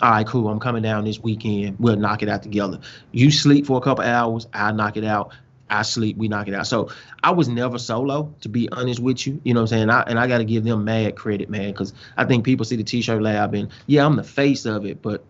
All 0.00 0.10
right, 0.10 0.26
cool. 0.26 0.48
I'm 0.48 0.58
coming 0.60 0.82
down 0.82 1.04
this 1.04 1.20
weekend. 1.20 1.76
We'll 1.78 1.96
knock 1.96 2.22
it 2.22 2.28
out 2.28 2.42
together. 2.42 2.80
You 3.12 3.30
sleep 3.30 3.66
for 3.66 3.76
a 3.76 3.80
couple 3.80 4.04
hours. 4.04 4.46
I 4.52 4.72
knock 4.72 4.96
it 4.96 5.04
out. 5.04 5.32
I 5.70 5.82
sleep, 5.82 6.16
we 6.16 6.28
knock 6.28 6.48
it 6.48 6.54
out. 6.54 6.66
So 6.66 6.90
I 7.22 7.30
was 7.30 7.48
never 7.48 7.78
solo, 7.78 8.34
to 8.42 8.48
be 8.48 8.68
honest 8.70 9.00
with 9.00 9.26
you. 9.26 9.40
You 9.44 9.54
know 9.54 9.62
what 9.62 9.72
I'm 9.72 9.78
saying? 9.78 9.90
I, 9.90 10.02
and 10.02 10.18
I 10.18 10.26
got 10.26 10.38
to 10.38 10.44
give 10.44 10.64
them 10.64 10.84
mad 10.84 11.16
credit, 11.16 11.48
man, 11.48 11.72
because 11.72 11.92
I 12.16 12.24
think 12.24 12.44
people 12.44 12.64
see 12.64 12.76
the 12.76 12.84
T-shirt 12.84 13.22
lab 13.22 13.54
and 13.54 13.70
yeah, 13.86 14.04
I'm 14.04 14.16
the 14.16 14.24
face 14.24 14.66
of 14.66 14.84
it, 14.84 15.02
but 15.02 15.24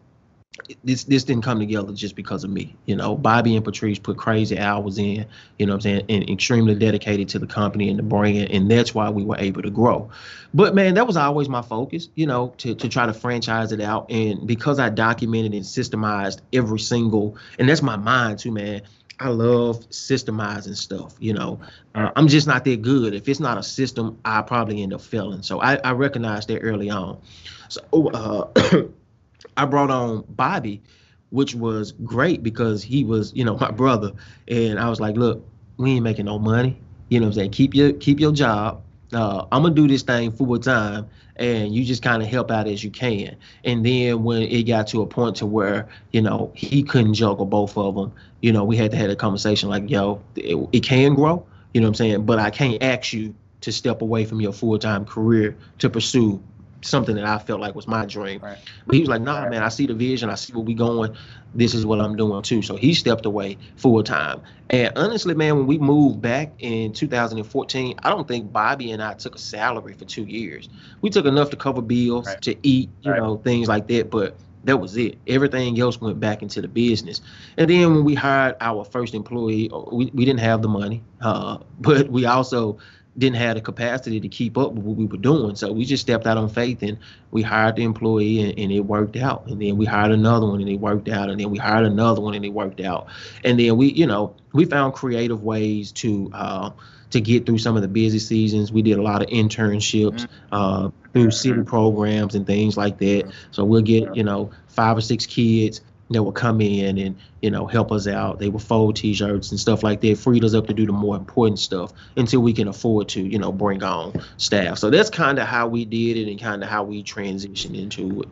this 0.85 1.05
this 1.05 1.25
didn't 1.25 1.43
come 1.43 1.59
together 1.59 1.93
just 1.93 2.15
because 2.15 2.45
of 2.45 2.51
me. 2.51 2.77
You 2.87 2.95
know, 2.95 3.17
Bobby 3.17 3.57
and 3.57 3.65
Patrice 3.65 3.99
put 3.99 4.17
crazy 4.17 4.59
hours 4.59 4.99
in, 4.99 5.27
you 5.59 5.67
know 5.67 5.73
what 5.73 5.77
I'm 5.77 5.81
saying, 5.81 6.05
and 6.09 6.31
extremely 6.31 6.75
dedicated 6.75 7.29
to 7.31 7.39
the 7.39 7.47
company 7.47 7.89
and 7.89 7.99
the 7.99 8.05
brand, 8.05 8.51
and 8.51 8.71
that's 8.71 8.95
why 8.95 9.11
we 9.11 9.25
were 9.25 9.37
able 9.39 9.63
to 9.63 9.71
grow. 9.71 10.11
But 10.53 10.75
man, 10.75 10.95
that 10.95 11.07
was 11.07 11.17
always 11.17 11.49
my 11.49 11.63
focus, 11.63 12.09
you 12.15 12.27
know, 12.27 12.55
to 12.59 12.75
to 12.77 12.89
try 12.89 13.07
to 13.07 13.13
franchise 13.13 13.73
it 13.73 13.81
out. 13.81 14.11
And 14.11 14.47
because 14.47 14.79
I 14.79 14.91
documented 14.91 15.55
and 15.55 15.65
systemized 15.65 16.41
every 16.53 16.79
single, 16.79 17.37
and 17.59 17.69
that's 17.69 17.83
my 17.83 17.97
mind 17.97 18.39
too, 18.39 18.53
man. 18.53 18.83
I 19.21 19.29
love 19.29 19.89
systemizing 19.91 20.77
stuff. 20.77 21.15
You 21.21 21.35
know, 21.35 21.61
uh, 21.95 22.11
I'm 22.17 22.29
just 22.29 22.47
not 22.47 22.65
that 22.65 22.83
good. 22.83 23.15
If 23.15 23.29
it's 23.29 23.41
not 23.41 23.59
a 23.59 23.63
system, 23.63 24.19
I 24.25 24.43
probably 24.43 24.83
end 24.83 24.93
up 24.93 25.01
failing. 25.01 25.43
So 25.43 25.61
I, 25.61 25.77
I 25.77 25.93
recognized 25.93 26.49
that 26.49 26.61
early 26.61 26.91
on. 26.91 27.21
So 27.69 27.81
uh, 27.93 28.85
I 29.57 29.65
brought 29.67 29.91
on 29.91 30.25
Bobby, 30.29 30.83
which 31.31 31.55
was 31.55 31.93
great 31.93 32.43
because 32.43 32.83
he 32.83 33.05
was, 33.05 33.33
you 33.35 33.45
know, 33.45 33.57
my 33.61 33.71
brother, 33.71 34.13
and 34.49 34.79
I 34.79 34.89
was 34.89 35.01
like, 35.01 35.17
look, 35.17 35.47
we 35.77 35.93
ain't 35.93 36.05
making 36.05 36.27
no 36.27 36.39
money. 36.39 36.79
You 37.09 37.21
know, 37.21 37.27
I'm 37.27 37.33
saying 37.33 37.51
keep 37.53 37.75
your 37.75 37.93
keep 37.93 38.19
your 38.19 38.33
job. 38.33 38.83
Uh, 39.13 39.47
I'm 39.53 39.63
gonna 39.63 39.75
do 39.75 39.87
this 39.87 40.03
thing 40.03 40.33
full 40.33 40.59
time, 40.59 41.09
and 41.37 41.75
you 41.75 41.85
just 41.85 42.03
kind 42.03 42.23
of 42.23 42.29
help 42.29 42.51
out 42.51 42.67
as 42.67 42.85
you 42.85 42.91
can. 42.91 43.37
And 43.65 43.85
then 43.85 44.23
when 44.25 44.43
it 44.43 44.65
got 44.65 44.87
to 44.89 45.03
a 45.03 45.07
point 45.07 45.37
to 45.37 45.47
where 45.47 45.89
you 46.13 46.23
know 46.23 46.53
he 46.55 46.83
couldn't 46.83 47.15
juggle 47.15 47.47
both 47.47 47.77
of 47.77 47.95
them, 47.95 48.13
you 48.41 48.53
know, 48.53 48.65
we 48.65 48.77
had 48.77 48.91
to 48.91 48.97
have 48.97 49.11
a 49.11 49.17
conversation 49.17 49.69
like, 49.69 49.89
yo, 49.89 50.21
it, 50.37 50.57
it 50.73 50.83
can 50.83 51.15
grow, 51.15 51.45
you 51.73 51.81
know 51.81 51.87
what 51.87 51.91
I'm 51.91 51.95
saying? 51.95 52.27
But 52.27 52.39
I 52.39 52.51
can't 52.51 52.83
ask 52.83 53.13
you 53.13 53.35
to 53.63 53.73
step 53.73 54.03
away 54.03 54.27
from 54.27 54.41
your 54.41 54.53
full 54.53 54.79
time 54.79 55.05
career 55.05 55.57
to 55.79 55.89
pursue 55.89 56.43
something 56.85 57.15
that 57.17 57.25
I 57.25 57.39
felt 57.39 57.61
like 57.61 57.75
was 57.75 57.87
my 57.87 58.07
dream. 58.07 58.41
Right. 58.41 58.59
But 58.87 58.95
he 58.95 59.01
was 59.01 59.09
like, 59.09 59.23
nah, 59.23 59.43
right. 59.43 59.51
man, 59.51 59.63
I 59.63 59.69
see 59.69 59.87
the 59.87 59.95
vision. 59.95 60.31
I 60.31 60.35
see 60.35 60.53
where 60.53 60.63
we 60.63 60.75
going. 60.75 61.17
This 61.55 61.75
is 61.75 61.87
what 61.87 62.01
I'm 62.01 62.17
doing 62.17 62.43
too. 62.43 62.63
So 62.63 62.77
he 62.77 62.95
stepped 62.95 63.27
away 63.27 63.59
full 63.77 64.03
time. 64.03 64.43
And 64.71 64.93
honestly, 64.97 65.35
man, 65.35 65.57
when 65.57 65.67
we 65.67 65.79
moved 65.79 66.21
back 66.21 66.53
in 66.59 66.93
2014, 66.93 67.97
I 68.03 68.11
don't 68.11 68.27
think 68.27 68.53
Bobby 68.53 68.93
and 68.93 69.03
I 69.03 69.15
took 69.15 69.35
a 69.35 69.39
salary 69.39 69.95
for 69.95 70.05
two 70.05 70.25
years. 70.25 70.69
We 71.01 71.11
took 71.11 71.27
enough 71.27 71.51
to 71.51 71.57
cover 71.57 71.83
bills, 71.83 72.27
right. 72.27 72.43
to 72.43 72.57
eat, 72.63 72.91
you 73.03 73.15
know, 73.15 73.37
things 73.39 73.69
like 73.69 73.87
that. 73.89 74.11
But 74.11 74.37
that 74.65 74.79
was 74.79 74.97
it. 74.97 75.19
Everything 75.27 75.79
else 75.79 76.01
went 76.01 76.19
back 76.19 76.43
into 76.43 76.61
the 76.61 76.69
business. 76.69 77.21
And 77.57 77.71
then 77.71 77.95
when 77.95 78.05
we 78.05 78.15
hired 78.15 78.57
our 78.61 78.85
first 78.85 79.15
employee, 79.15 79.71
we, 79.93 80.11
we 80.15 80.25
didn't 80.25 80.41
have 80.41 80.63
the 80.63 80.69
money, 80.69 81.03
uh, 81.21 81.59
but 81.81 82.09
we 82.09 82.25
also 82.27 82.79
didn't 83.17 83.37
have 83.37 83.55
the 83.55 83.61
capacity 83.61 84.21
to 84.21 84.29
keep 84.29 84.59
up 84.59 84.73
with 84.73 84.85
what 84.85 84.97
we 84.97 85.07
were 85.07 85.17
doing. 85.17 85.55
So 85.55 85.73
we 85.73 85.85
just 85.85 86.01
stepped 86.01 86.27
out 86.27 86.37
on 86.37 86.49
faith 86.49 86.83
and 86.83 86.99
we 87.31 87.43
hired 87.43 87.77
the 87.77 87.85
employee 87.85 88.43
and, 88.43 88.59
and, 88.59 88.73
it 88.73 88.81
worked 88.81 89.17
out. 89.17 89.47
And 89.47 89.63
then 89.63 89.77
we 89.77 89.87
hired 89.87 90.11
another 90.11 90.47
one 90.47 90.61
and 90.61 90.69
it 90.69 90.81
worked 90.81 91.09
out. 91.09 91.31
And 91.31 91.41
then 91.41 91.51
we 91.51 91.59
hired 91.59 91.87
another 91.87 92.21
one 92.21 92.35
and 92.35 92.45
it 92.45 92.53
worked 92.53 92.81
out. 92.81 93.07
And 93.45 93.59
then 93.59 93.77
we, 93.77 93.93
you 93.93 94.07
know, 94.07 94.35
we 94.53 94.65
found 94.65 94.95
creative 94.95 95.43
ways 95.43 95.93
to 95.93 96.31
uh, 96.35 96.71
to 97.11 97.21
get 97.21 97.47
through 97.47 97.59
some 97.59 97.77
of 97.77 97.83
the 97.83 97.89
busy 97.89 98.19
seasons. 98.19 98.73
We 98.73 98.83
did 98.83 98.99
a 98.99 99.03
lot 99.03 99.23
of 99.23 99.29
internships 99.29 100.27
mm-hmm. 100.27 100.55
uh, 100.55 100.91
through 101.13 101.31
city 101.31 101.63
programs 101.63 102.35
and 102.35 102.45
things 102.45 102.77
like 102.77 102.99
that. 102.99 103.33
So 103.53 103.65
we'll 103.65 103.83
get, 103.83 104.17
you 104.17 104.25
know, 104.25 104.51
five 104.67 104.97
or 104.97 105.01
six 105.01 105.25
kids 105.25 105.81
that 106.15 106.23
would 106.23 106.35
come 106.35 106.61
in 106.61 106.99
and 106.99 107.17
you 107.43 107.51
know 107.51 107.67
help 107.67 107.93
us 107.93 108.07
out. 108.07 108.39
They 108.39 108.49
would 108.49 108.63
fold 108.63 108.97
T-shirts 108.97 109.51
and 109.51 109.61
stuff 109.61 109.83
like 109.83 110.01
that. 110.01 110.19
Freed 110.19 110.45
us 110.45 110.55
up 110.55 110.67
to 110.69 110.75
do 110.75 110.87
the 110.87 110.93
more 110.93 111.17
important 111.17 111.59
stuff 111.59 111.93
until 112.17 112.41
we 112.41 112.53
can 112.53 112.69
afford 112.69 113.09
to 113.11 113.21
you 113.21 113.39
know 113.39 113.53
bring 113.53 113.83
on 113.83 114.15
staff. 114.37 114.79
So 114.79 114.91
that's 114.91 115.11
kind 115.11 115.39
of 115.39 115.47
how 115.47 115.69
we 115.69 115.85
did 115.85 116.17
it 116.17 116.31
and 116.31 116.41
kind 116.41 116.63
of 116.63 116.69
how 116.69 116.85
we 116.85 117.03
transitioned 117.03 117.79
into 117.79 118.23
it. 118.23 118.29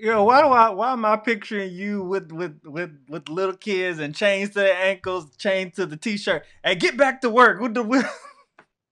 You 0.00 0.10
know 0.10 0.24
why 0.24 0.42
do 0.42 0.48
I 0.48 0.70
why 0.70 0.92
am 0.92 1.04
I 1.04 1.16
picturing 1.16 1.72
you 1.72 2.02
with 2.02 2.30
with 2.30 2.60
with 2.64 2.90
with 3.08 3.28
little 3.28 3.56
kids 3.56 3.98
and 3.98 4.14
chains 4.14 4.50
to 4.50 4.60
their 4.60 4.76
ankles, 4.76 5.34
chained 5.36 5.74
to 5.74 5.86
the 5.86 5.96
T-shirt? 5.96 6.44
and 6.62 6.78
get 6.78 6.96
back 6.96 7.20
to 7.22 7.30
work 7.30 7.60
with 7.60 7.74
the. 7.74 8.10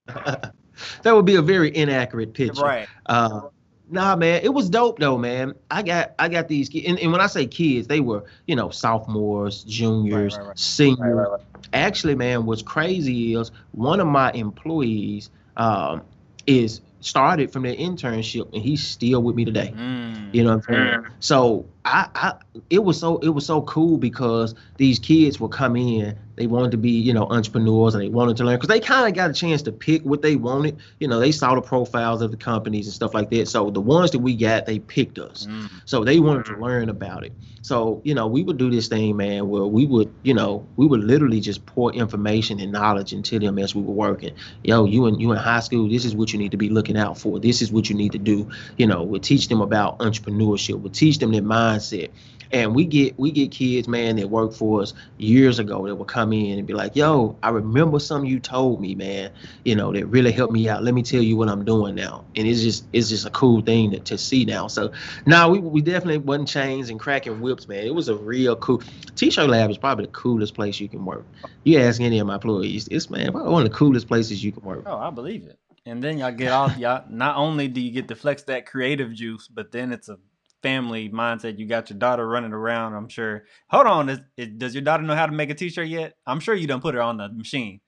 that 1.03 1.14
would 1.14 1.26
be 1.26 1.36
a 1.36 1.43
very 1.43 1.74
inaccurate 1.74 2.34
picture. 2.34 2.62
Right. 2.62 2.88
Uh, 3.07 3.43
Nah, 3.91 4.14
man, 4.14 4.43
it 4.45 4.55
was 4.55 4.70
dope 4.70 4.99
though, 4.99 5.18
man. 5.18 5.55
I 5.70 5.82
got 5.82 6.12
I 6.18 6.28
got 6.28 6.49
these 6.49 6.68
kids, 6.68 6.86
and, 6.86 6.99
and 6.99 7.11
when 7.11 7.20
I 7.20 7.26
say 7.26 7.47
kids, 7.47 7.88
they 7.88 8.01
were 8.01 8.24
you 8.47 8.55
know 8.55 8.70
sophomores, 8.70 9.64
juniors, 9.64 10.34
right, 10.34 10.41
right, 10.41 10.49
right. 10.49 10.59
seniors. 10.59 11.41
Actually, 11.72 12.14
man, 12.14 12.47
what's 12.47 12.62
crazy 12.62 13.34
is 13.34 13.51
one 13.72 14.01
of 14.01 14.07
my 14.07 14.30
employees 14.32 15.30
um, 15.57 16.03
is 16.47 16.80
started 17.01 17.53
from 17.53 17.62
their 17.62 17.74
internship, 17.74 18.53
and 18.53 18.62
he's 18.62 18.86
still 18.86 19.22
with 19.22 19.34
me 19.34 19.45
today. 19.45 19.72
Mm. 19.76 20.34
You 20.34 20.45
know 20.45 20.57
what 20.57 20.68
I'm 20.68 20.74
saying? 20.74 21.03
Mm. 21.03 21.11
So 21.20 21.66
I, 21.84 22.08
I, 22.14 22.34
it 22.68 22.84
was 22.84 22.98
so 22.98 23.18
it 23.18 23.30
was 23.30 23.46
so 23.46 23.62
cool 23.62 23.96
because 23.96 24.54
these 24.76 24.98
kids 24.98 25.40
would 25.40 25.52
come 25.52 25.76
in 25.76 26.16
they 26.40 26.46
wanted 26.46 26.70
to 26.70 26.78
be, 26.78 26.92
you 26.92 27.12
know, 27.12 27.26
entrepreneurs 27.26 27.94
and 27.94 28.02
they 28.02 28.08
wanted 28.08 28.38
to 28.38 28.44
learn 28.44 28.56
because 28.56 28.70
they 28.70 28.80
kind 28.80 29.06
of 29.06 29.14
got 29.14 29.28
a 29.28 29.34
chance 29.34 29.60
to 29.60 29.72
pick 29.72 30.02
what 30.04 30.22
they 30.22 30.36
wanted. 30.36 30.78
You 30.98 31.06
know, 31.06 31.20
they 31.20 31.32
saw 31.32 31.54
the 31.54 31.60
profiles 31.60 32.22
of 32.22 32.30
the 32.30 32.38
companies 32.38 32.86
and 32.86 32.94
stuff 32.94 33.12
like 33.12 33.28
that. 33.28 33.46
So 33.46 33.68
the 33.68 33.82
ones 33.82 34.12
that 34.12 34.20
we 34.20 34.34
got, 34.34 34.64
they 34.64 34.78
picked 34.78 35.18
us. 35.18 35.46
Mm. 35.46 35.70
So 35.84 36.02
they 36.02 36.18
wanted 36.18 36.46
to 36.46 36.56
learn 36.56 36.88
about 36.88 37.24
it. 37.24 37.34
So, 37.60 38.00
you 38.04 38.14
know, 38.14 38.26
we 38.26 38.42
would 38.42 38.56
do 38.56 38.70
this 38.70 38.88
thing, 38.88 39.18
man, 39.18 39.50
where 39.50 39.66
we 39.66 39.84
would, 39.84 40.10
you 40.22 40.32
know, 40.32 40.66
we 40.76 40.86
would 40.86 41.04
literally 41.04 41.40
just 41.40 41.66
pour 41.66 41.92
information 41.92 42.58
and 42.58 42.72
knowledge 42.72 43.12
into 43.12 43.38
them 43.38 43.58
as 43.58 43.74
we 43.74 43.82
were 43.82 43.92
working. 43.92 44.34
Yo, 44.64 44.86
you 44.86 45.04
in 45.04 45.20
you 45.20 45.30
in 45.32 45.36
high 45.36 45.60
school, 45.60 45.90
this 45.90 46.06
is 46.06 46.16
what 46.16 46.32
you 46.32 46.38
need 46.38 46.52
to 46.52 46.56
be 46.56 46.70
looking 46.70 46.96
out 46.96 47.18
for. 47.18 47.38
This 47.38 47.60
is 47.60 47.70
what 47.70 47.90
you 47.90 47.94
need 47.94 48.12
to 48.12 48.18
do. 48.18 48.48
You 48.78 48.86
know, 48.86 49.02
we'll 49.02 49.20
teach 49.20 49.48
them 49.48 49.60
about 49.60 49.98
entrepreneurship. 49.98 50.80
We'll 50.80 50.90
teach 50.90 51.18
them 51.18 51.32
their 51.32 51.42
mindset 51.70 52.10
And 52.52 52.74
we 52.74 52.84
get 52.84 53.16
we 53.18 53.30
get 53.30 53.52
kids, 53.52 53.86
man, 53.86 54.16
that 54.16 54.28
worked 54.28 54.54
for 54.54 54.82
us 54.82 54.92
years 55.18 55.60
ago 55.60 55.86
that 55.86 55.94
will 55.94 56.04
come 56.04 56.32
in 56.32 56.58
and 56.58 56.66
be 56.66 56.74
like, 56.74 56.96
"Yo, 56.96 57.36
I 57.44 57.50
remember 57.50 58.00
something 58.00 58.28
you 58.28 58.40
told 58.40 58.80
me, 58.80 58.96
man. 58.96 59.30
You 59.64 59.76
know, 59.76 59.92
that 59.92 60.06
really 60.06 60.32
helped 60.32 60.52
me 60.52 60.68
out. 60.68 60.82
Let 60.82 60.94
me 60.94 61.02
tell 61.02 61.22
you 61.22 61.36
what 61.36 61.48
I'm 61.48 61.64
doing 61.64 61.94
now." 61.94 62.24
And 62.34 62.48
it's 62.48 62.62
just 62.62 62.86
it's 62.92 63.08
just 63.08 63.24
a 63.24 63.30
cool 63.30 63.60
thing 63.62 63.92
to, 63.92 64.00
to 64.00 64.18
see 64.18 64.44
now. 64.44 64.66
So 64.66 64.90
now 65.26 65.46
nah, 65.46 65.52
we 65.52 65.60
we 65.60 65.80
definitely 65.80 66.18
wasn't 66.18 66.48
chains 66.48 66.90
and 66.90 66.98
cracking 66.98 67.40
whips, 67.40 67.68
man. 67.68 67.84
It 67.84 67.94
was 67.94 68.08
a 68.08 68.16
real 68.16 68.56
cool. 68.56 68.82
T-shirt 69.14 69.48
lab 69.48 69.70
is 69.70 69.78
probably 69.78 70.06
the 70.06 70.12
coolest 70.12 70.54
place 70.54 70.80
you 70.80 70.88
can 70.88 71.04
work. 71.04 71.26
You 71.62 71.78
ask 71.78 72.00
any 72.00 72.18
of 72.18 72.26
my 72.26 72.34
employees, 72.34 72.88
it's 72.90 73.10
man 73.10 73.32
one 73.32 73.64
of 73.64 73.70
the 73.70 73.76
coolest 73.76 74.08
places 74.08 74.42
you 74.42 74.52
can 74.52 74.64
work. 74.64 74.82
Oh, 74.86 74.96
I 74.98 75.10
believe 75.10 75.46
it. 75.46 75.58
And 75.86 76.02
then 76.02 76.18
y'all 76.18 76.32
get 76.32 76.52
all 76.52 76.72
y'all. 76.72 77.04
Not 77.08 77.36
only 77.36 77.68
do 77.68 77.80
you 77.80 77.92
get 77.92 78.08
to 78.08 78.16
flex 78.16 78.42
that 78.44 78.66
creative 78.66 79.12
juice, 79.12 79.48
but 79.48 79.72
then 79.72 79.92
it's 79.92 80.08
a 80.08 80.18
family 80.62 81.08
mindset. 81.08 81.58
You 81.58 81.66
got 81.66 81.90
your 81.90 81.98
daughter 81.98 82.26
running 82.26 82.52
around. 82.52 82.94
I'm 82.94 83.08
sure. 83.08 83.44
Hold 83.70 83.86
on, 83.86 84.08
is, 84.08 84.20
is, 84.36 84.48
does 84.56 84.74
your 84.74 84.82
daughter 84.82 85.02
know 85.02 85.14
how 85.14 85.26
to 85.26 85.32
make 85.32 85.50
a 85.50 85.54
T-shirt 85.54 85.88
yet? 85.88 86.14
I'm 86.26 86.40
sure 86.40 86.54
you 86.54 86.66
don't 86.66 86.80
put 86.80 86.94
her 86.94 87.02
on 87.02 87.16
the 87.16 87.28
machine. 87.28 87.80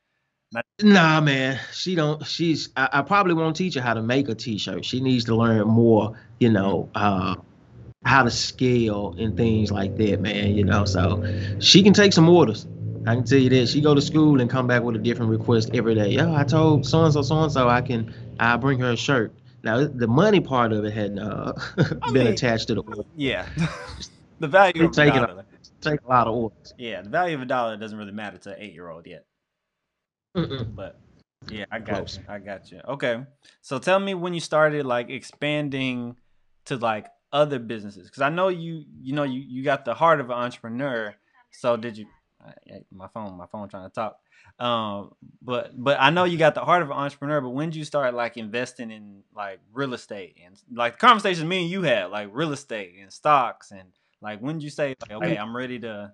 Nah, 0.83 1.21
man, 1.21 1.59
she 1.73 1.95
don't. 1.95 2.27
She's. 2.27 2.69
I, 2.77 2.89
I, 2.93 3.03
probably 3.03 3.35
won't 3.35 3.57
teach 3.57 3.75
her 3.75 3.81
how 3.81 3.95
to 3.95 4.03
make 4.03 4.29
a 4.29 4.35
T-shirt. 4.35 4.85
She 4.85 5.01
needs 5.01 5.25
to 5.25 5.35
learn 5.35 5.67
more. 5.67 6.19
You 6.41 6.51
know, 6.51 6.91
uh, 6.95 7.37
how 8.05 8.25
to 8.25 8.31
scale 8.31 9.15
and 9.19 9.37
things 9.37 9.71
like 9.71 9.97
that, 9.97 10.21
man. 10.21 10.55
You 10.55 10.65
know, 10.65 10.85
so 10.85 11.25
she 11.59 11.83
can 11.83 11.95
take 11.95 12.13
some 12.13 12.29
orders. 12.29 12.67
I 13.07 13.15
can 13.15 13.25
tell 13.25 13.39
you 13.39 13.51
that 13.51 13.69
she 13.69 13.81
go 13.81 13.95
to 13.95 14.01
school 14.01 14.41
and 14.41 14.49
come 14.49 14.67
back 14.67 14.83
with 14.83 14.95
a 14.95 14.99
different 14.99 15.31
request 15.31 15.71
every 15.75 15.95
day. 15.95 16.11
Yo, 16.11 16.35
I 16.35 16.45
told 16.45 16.87
so 16.87 17.05
and 17.05 17.13
so, 17.13 17.23
so 17.23 17.43
and 17.43 17.53
so 17.53 17.69
I 17.69 17.81
can 17.81 18.15
I 18.39 18.57
bring 18.57 18.79
her 18.81 18.93
a 18.93 18.97
shirt. 18.97 19.33
Now 19.65 19.87
the 19.87 20.09
money 20.09 20.41
part 20.41 20.73
of 20.73 20.85
it 20.85 20.93
had 20.93 21.19
uh, 21.19 21.53
been 21.77 22.13
mean, 22.13 22.27
attached 22.29 22.69
to 22.69 22.75
the 22.75 22.83
order. 22.83 23.03
Yeah, 23.17 23.47
the 24.41 24.49
value 24.49 24.85
of 24.85 24.99
a 24.99 25.07
dollar. 25.07 25.45
take 25.81 26.01
a 26.03 26.09
lot 26.09 26.27
of 26.27 26.35
orders. 26.35 26.75
Yeah, 26.77 27.03
the 27.03 27.11
value 27.11 27.37
of 27.37 27.43
a 27.43 27.47
dollar 27.47 27.77
doesn't 27.77 27.97
really 27.97 28.13
matter 28.13 28.39
to 28.39 28.51
an 28.51 28.57
eight 28.59 28.73
year 28.73 28.89
old 28.89 29.07
yet. 29.07 29.25
Mm-mm. 30.37 30.75
But 30.75 30.99
yeah, 31.49 31.67
I 31.71 31.79
got 31.79 31.97
Close. 31.97 32.19
you. 32.19 32.25
I 32.29 32.39
got 32.39 32.71
you. 32.73 32.81
Okay, 32.89 33.25
so 33.61 33.79
tell 33.79 34.01
me 34.01 34.15
when 34.15 34.35
you 34.35 34.41
started 34.41 34.85
like 34.85 35.11
expanding 35.11 36.17
to 36.65 36.77
like 36.77 37.07
other 37.33 37.59
businesses 37.59 38.09
because 38.09 38.23
I 38.23 38.29
know 38.29 38.49
you 38.49 38.85
you 39.01 39.15
know 39.15 39.25
you 39.25 39.41
you 39.41 39.63
got 39.63 39.85
the 39.85 39.95
heart 39.95 40.21
of 40.21 40.27
an 40.31 40.37
entrepreneur. 40.37 41.15
So 41.53 41.77
did 41.77 41.99
you 41.99 42.07
my 42.93 43.09
phone, 43.09 43.37
my 43.37 43.47
phone 43.47 43.69
trying 43.69 43.89
to 43.89 43.95
talk. 43.95 44.19
Um, 44.59 45.15
but 45.41 45.73
but 45.77 45.99
I 46.01 46.11
know 46.11 46.25
you 46.25 46.39
got 46.39 46.55
the 46.55 46.61
heart 46.65 46.83
of 46.83 46.91
an 46.91 46.97
entrepreneur. 46.97 47.41
But 47.41 47.51
when 47.51 47.71
did 47.71 47.77
you 47.77 47.85
start 47.85 48.15
like 48.15 48.37
investing 48.37 48.91
in 48.91 49.23
like 49.35 49.61
real 49.73 49.95
estate 49.95 50.37
and 50.45 50.57
like 50.73 50.95
the 50.95 51.07
conversations 51.07 51.45
me 51.47 51.63
and 51.63 51.71
you 51.71 51.83
had, 51.83 52.07
like 52.07 52.29
real 52.33 52.53
estate 52.53 52.95
and 53.01 53.13
stocks, 53.13 53.71
and 53.71 53.89
like 54.21 54.41
when 54.41 54.57
did 54.59 54.65
you 54.65 54.71
say 54.71 54.95
like, 55.01 55.23
okay, 55.23 55.37
I'm 55.37 55.57
ready 55.57 55.79
to 55.81 56.13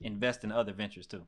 invest 0.00 0.44
in 0.44 0.52
other 0.52 0.72
ventures 0.72 1.06
too? 1.06 1.22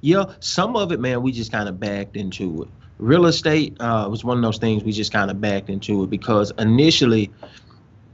Yeah, 0.00 0.34
some 0.40 0.76
of 0.76 0.92
it, 0.92 1.00
man, 1.00 1.22
we 1.22 1.32
just 1.32 1.50
kind 1.50 1.68
of 1.68 1.80
backed 1.80 2.16
into 2.16 2.62
it. 2.62 2.68
Real 2.98 3.26
estate 3.26 3.76
uh, 3.80 4.06
was 4.08 4.22
one 4.22 4.36
of 4.36 4.42
those 4.42 4.58
things 4.58 4.84
we 4.84 4.92
just 4.92 5.12
kind 5.12 5.30
of 5.30 5.40
backed 5.40 5.68
into 5.68 6.04
it 6.04 6.10
because 6.10 6.52
initially, 6.58 7.30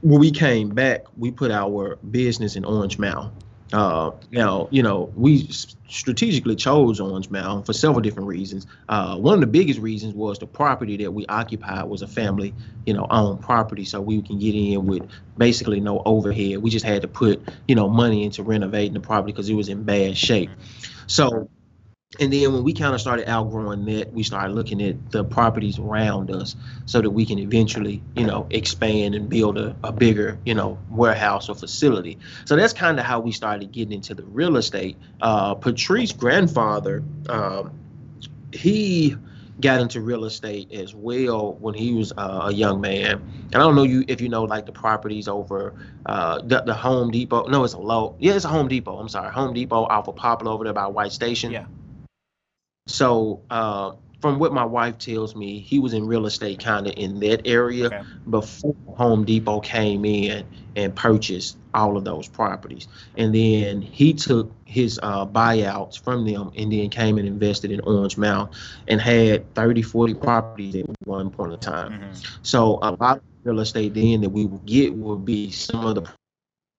when 0.01 0.19
we 0.19 0.31
came 0.31 0.69
back, 0.69 1.03
we 1.17 1.31
put 1.31 1.51
our 1.51 1.97
business 1.97 2.55
in 2.55 2.65
Orange 2.65 2.97
Mound. 2.97 3.31
Uh, 3.73 4.11
now, 4.31 4.67
you 4.69 4.83
know, 4.83 5.11
we 5.15 5.47
strategically 5.87 6.55
chose 6.55 6.99
Orange 6.99 7.29
Mound 7.29 7.65
for 7.65 7.73
several 7.73 8.01
different 8.01 8.27
reasons. 8.27 8.67
Uh, 8.89 9.17
one 9.17 9.35
of 9.35 9.39
the 9.39 9.47
biggest 9.47 9.79
reasons 9.79 10.13
was 10.13 10.39
the 10.39 10.47
property 10.47 10.97
that 10.97 11.11
we 11.11 11.25
occupied 11.27 11.85
was 11.85 12.01
a 12.01 12.07
family, 12.07 12.53
you 12.85 12.93
know, 12.93 13.07
owned 13.09 13.41
property, 13.41 13.85
so 13.85 14.01
we 14.01 14.21
can 14.21 14.39
get 14.39 14.55
in 14.55 14.85
with 14.85 15.03
basically 15.37 15.79
no 15.79 16.01
overhead. 16.05 16.57
We 16.57 16.69
just 16.69 16.85
had 16.85 17.01
to 17.03 17.07
put, 17.07 17.47
you 17.67 17.75
know, 17.75 17.87
money 17.87 18.23
into 18.23 18.43
renovating 18.43 18.93
the 18.93 18.99
property 18.99 19.31
because 19.31 19.49
it 19.49 19.53
was 19.53 19.69
in 19.69 19.83
bad 19.83 20.17
shape. 20.17 20.49
So 21.07 21.49
and 22.19 22.31
then 22.31 22.51
when 22.51 22.63
we 22.63 22.73
kind 22.73 22.93
of 22.93 22.99
started 22.99 23.29
outgrowing 23.29 23.85
that, 23.85 24.11
we 24.11 24.23
started 24.23 24.53
looking 24.53 24.81
at 24.81 25.11
the 25.11 25.23
properties 25.23 25.79
around 25.79 26.29
us 26.29 26.57
so 26.85 26.99
that 26.99 27.09
we 27.09 27.25
can 27.25 27.39
eventually, 27.39 28.03
you 28.17 28.25
know, 28.25 28.47
expand 28.49 29.15
and 29.15 29.29
build 29.29 29.57
a, 29.57 29.73
a 29.81 29.93
bigger, 29.93 30.37
you 30.45 30.53
know, 30.53 30.77
warehouse 30.89 31.47
or 31.47 31.55
facility. 31.55 32.17
So 32.43 32.57
that's 32.57 32.73
kind 32.73 32.99
of 32.99 33.05
how 33.05 33.21
we 33.21 33.31
started 33.31 33.71
getting 33.71 33.93
into 33.93 34.13
the 34.13 34.23
real 34.23 34.57
estate. 34.57 34.97
Uh, 35.21 35.55
Patrice's 35.55 36.11
grandfather, 36.11 37.01
um, 37.29 37.79
he 38.51 39.15
got 39.61 39.79
into 39.79 40.01
real 40.01 40.25
estate 40.25 40.69
as 40.73 40.93
well 40.93 41.53
when 41.61 41.73
he 41.75 41.93
was 41.93 42.11
uh, 42.17 42.41
a 42.45 42.53
young 42.53 42.81
man. 42.81 43.21
And 43.53 43.55
I 43.55 43.59
don't 43.59 43.75
know 43.75 43.83
you 43.83 44.03
if 44.09 44.19
you 44.19 44.27
know 44.27 44.43
like 44.43 44.65
the 44.65 44.73
properties 44.73 45.29
over 45.29 45.73
uh, 46.05 46.41
the, 46.41 46.61
the 46.61 46.73
Home 46.73 47.09
Depot. 47.09 47.47
No, 47.47 47.63
it's 47.63 47.73
a 47.73 47.79
low. 47.79 48.17
Yeah, 48.19 48.33
it's 48.33 48.43
a 48.43 48.49
Home 48.49 48.67
Depot. 48.67 48.97
I'm 48.97 49.07
sorry, 49.07 49.31
Home 49.31 49.53
Depot 49.53 49.83
off 49.85 50.09
of 50.09 50.17
Poplar 50.17 50.51
over 50.51 50.65
there 50.65 50.73
by 50.73 50.87
White 50.87 51.13
Station. 51.13 51.51
Yeah. 51.51 51.67
So 52.87 53.41
uh, 53.49 53.93
from 54.21 54.37
what 54.37 54.53
my 54.53 54.65
wife 54.65 54.97
tells 54.97 55.35
me, 55.35 55.59
he 55.59 55.79
was 55.79 55.93
in 55.93 56.05
real 56.05 56.25
estate 56.25 56.59
kind 56.59 56.87
of 56.87 56.93
in 56.95 57.19
that 57.21 57.47
area 57.47 57.87
okay. 57.87 58.01
before 58.29 58.75
Home 58.95 59.25
Depot 59.25 59.59
came 59.59 60.05
in 60.05 60.45
and 60.75 60.95
purchased 60.95 61.57
all 61.73 61.97
of 61.97 62.03
those 62.03 62.27
properties. 62.27 62.87
And 63.17 63.33
then 63.33 63.81
he 63.81 64.13
took 64.13 64.51
his 64.65 64.99
uh, 65.01 65.25
buyouts 65.25 65.99
from 66.01 66.25
them 66.25 66.51
and 66.55 66.71
then 66.71 66.89
came 66.89 67.17
and 67.17 67.27
invested 67.27 67.71
in 67.71 67.79
Orange 67.81 68.17
Mound 68.17 68.53
and 68.87 69.01
had 69.01 69.53
30, 69.55 69.81
40 69.81 70.13
properties 70.15 70.75
at 70.75 70.85
one 71.05 71.31
point 71.31 71.53
in 71.53 71.59
time. 71.59 71.93
Mm-hmm. 71.93 72.11
So 72.43 72.79
a 72.81 72.91
lot 72.91 73.17
of 73.17 73.23
real 73.43 73.59
estate 73.59 73.93
then 73.93 74.21
that 74.21 74.29
we 74.29 74.45
would 74.45 74.65
get 74.65 74.93
would 74.93 75.25
be 75.25 75.51
some 75.51 75.85
of 75.85 75.95
the 75.95 76.09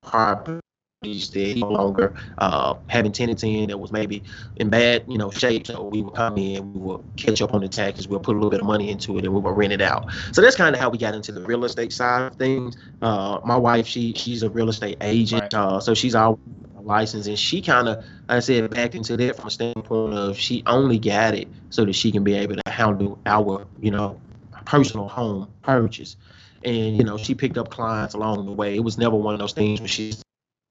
properties 0.03 0.63
that 1.03 1.55
no 1.57 1.69
longer 1.69 2.15
uh, 2.39 2.75
having 2.87 3.13
tenants 3.13 3.43
in 3.43 3.69
that 3.69 3.79
was 3.79 3.91
maybe 3.93 4.23
in 4.57 4.71
bad, 4.71 5.05
you 5.09 5.19
know, 5.19 5.31
shape. 5.31 5.67
So 5.67 5.83
we 5.83 6.03
would 6.03 6.15
come 6.15 6.39
in, 6.39 6.73
we 6.73 6.81
would 6.81 7.05
catch 7.17 7.43
up 7.43 7.55
on 7.55 7.61
the 7.61 7.69
taxes, 7.69 8.07
we'll 8.07 8.21
put 8.21 8.35
a 8.35 8.39
little 8.39 8.51
bit 8.51 8.61
of 8.61 8.67
money 8.67 8.91
into 8.91 9.19
it, 9.19 9.25
and 9.25 9.35
we 9.35 9.41
would 9.41 9.57
rent 9.57 9.73
it 9.73 9.81
out. 9.81 10.11
So 10.33 10.41
that's 10.41 10.57
kind 10.57 10.75
of 10.75 10.81
how 10.81 10.91
we 10.91 10.99
got 10.99 11.15
into 11.15 11.33
the 11.33 11.43
real 11.43 11.65
estate 11.65 11.93
side 11.93 12.23
of 12.23 12.37
things. 12.37 12.77
Uh, 13.01 13.41
my 13.45 13.57
wife, 13.57 13.87
she 13.87 14.13
she's 14.15 14.43
a 14.43 14.51
real 14.51 14.69
estate 14.69 14.99
agent, 15.01 15.43
right. 15.43 15.55
uh, 15.55 15.81
so 15.81 15.95
she's 15.95 16.15
all 16.15 16.39
licensed, 16.81 17.29
and 17.29 17.39
she 17.39 17.61
kind 17.61 17.89
of, 17.89 17.97
like 17.97 18.07
I 18.29 18.41
said, 18.41 18.71
back 18.71 18.95
into 18.95 19.17
that 19.17 19.37
from 19.37 19.47
a 19.47 19.51
standpoint 19.51 20.15
of 20.15 20.39
she 20.39 20.63
only 20.67 20.99
got 20.99 21.35
it 21.35 21.49
so 21.71 21.85
that 21.85 21.95
she 21.95 22.13
can 22.13 22.23
be 22.23 22.35
able 22.35 22.57
to 22.57 22.71
handle 22.71 23.19
our, 23.27 23.67
you 23.81 23.91
know, 23.91 24.21
personal 24.65 25.09
home 25.09 25.49
purchase. 25.63 26.17
And 26.65 26.97
you 26.97 27.03
know, 27.03 27.17
she 27.17 27.35
picked 27.35 27.59
up 27.59 27.71
clients 27.71 28.15
along 28.15 28.47
the 28.47 28.53
way. 28.53 28.77
It 28.77 28.85
was 28.85 28.97
never 28.97 29.17
one 29.17 29.35
of 29.35 29.41
those 29.41 29.53
things 29.53 29.81
where 29.81 29.89
she's 29.89 30.22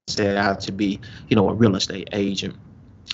set 0.08 0.36
out 0.36 0.60
to 0.60 0.72
be, 0.72 1.00
you 1.28 1.36
know, 1.36 1.48
a 1.48 1.54
real 1.54 1.76
estate 1.76 2.08
agent. 2.12 2.56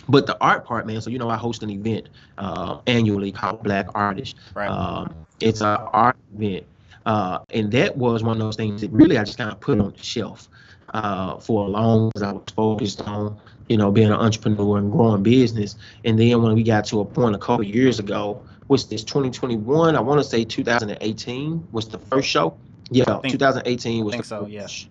But 0.09 0.26
the 0.26 0.39
art 0.41 0.64
part, 0.64 0.86
man. 0.86 1.01
So 1.01 1.11
you 1.11 1.18
know, 1.18 1.28
I 1.28 1.36
host 1.36 1.62
an 1.62 1.70
event 1.70 2.09
uh, 2.39 2.78
annually 2.86 3.30
called 3.30 3.62
Black 3.62 3.86
Artist. 3.95 4.36
Right. 4.55 4.68
Um, 4.68 5.14
it's 5.41 5.61
an 5.61 5.76
art 5.93 6.16
event, 6.34 6.64
uh, 7.05 7.41
and 7.51 7.70
that 7.72 7.97
was 7.97 8.22
one 8.22 8.36
of 8.36 8.39
those 8.39 8.57
things 8.57 8.80
that 8.80 8.91
really 8.91 9.18
I 9.18 9.24
just 9.24 9.36
kind 9.36 9.51
of 9.51 9.61
put 9.61 9.78
on 9.80 9.93
the 9.93 10.03
shelf 10.03 10.49
uh, 10.95 11.36
for 11.39 11.66
a 11.66 11.68
long 11.68 12.11
as 12.16 12.22
I 12.22 12.32
was 12.32 12.45
focused 12.57 13.03
on, 13.03 13.39
you 13.68 13.76
know, 13.76 13.91
being 13.91 14.09
an 14.09 14.14
entrepreneur 14.14 14.78
and 14.78 14.91
growing 14.91 15.22
business. 15.22 15.76
And 16.05 16.18
then 16.18 16.43
when 16.43 16.55
we 16.55 16.62
got 16.62 16.86
to 16.86 17.01
a 17.01 17.05
point 17.05 17.34
a 17.34 17.39
couple 17.39 17.64
years 17.64 17.99
ago, 17.99 18.43
was 18.68 18.89
this 18.89 19.05
2021? 19.05 19.95
I 19.95 20.01
want 20.01 20.20
to 20.20 20.24
say 20.24 20.45
2018 20.45 21.68
was 21.70 21.89
the 21.89 21.99
first 21.99 22.28
show. 22.28 22.57
Yeah, 22.91 23.05
think, 23.20 23.32
2018 23.32 24.05
was 24.05 24.16
the 24.16 24.22
so, 24.22 24.45
first. 24.45 24.51
Yeah. 24.84 24.89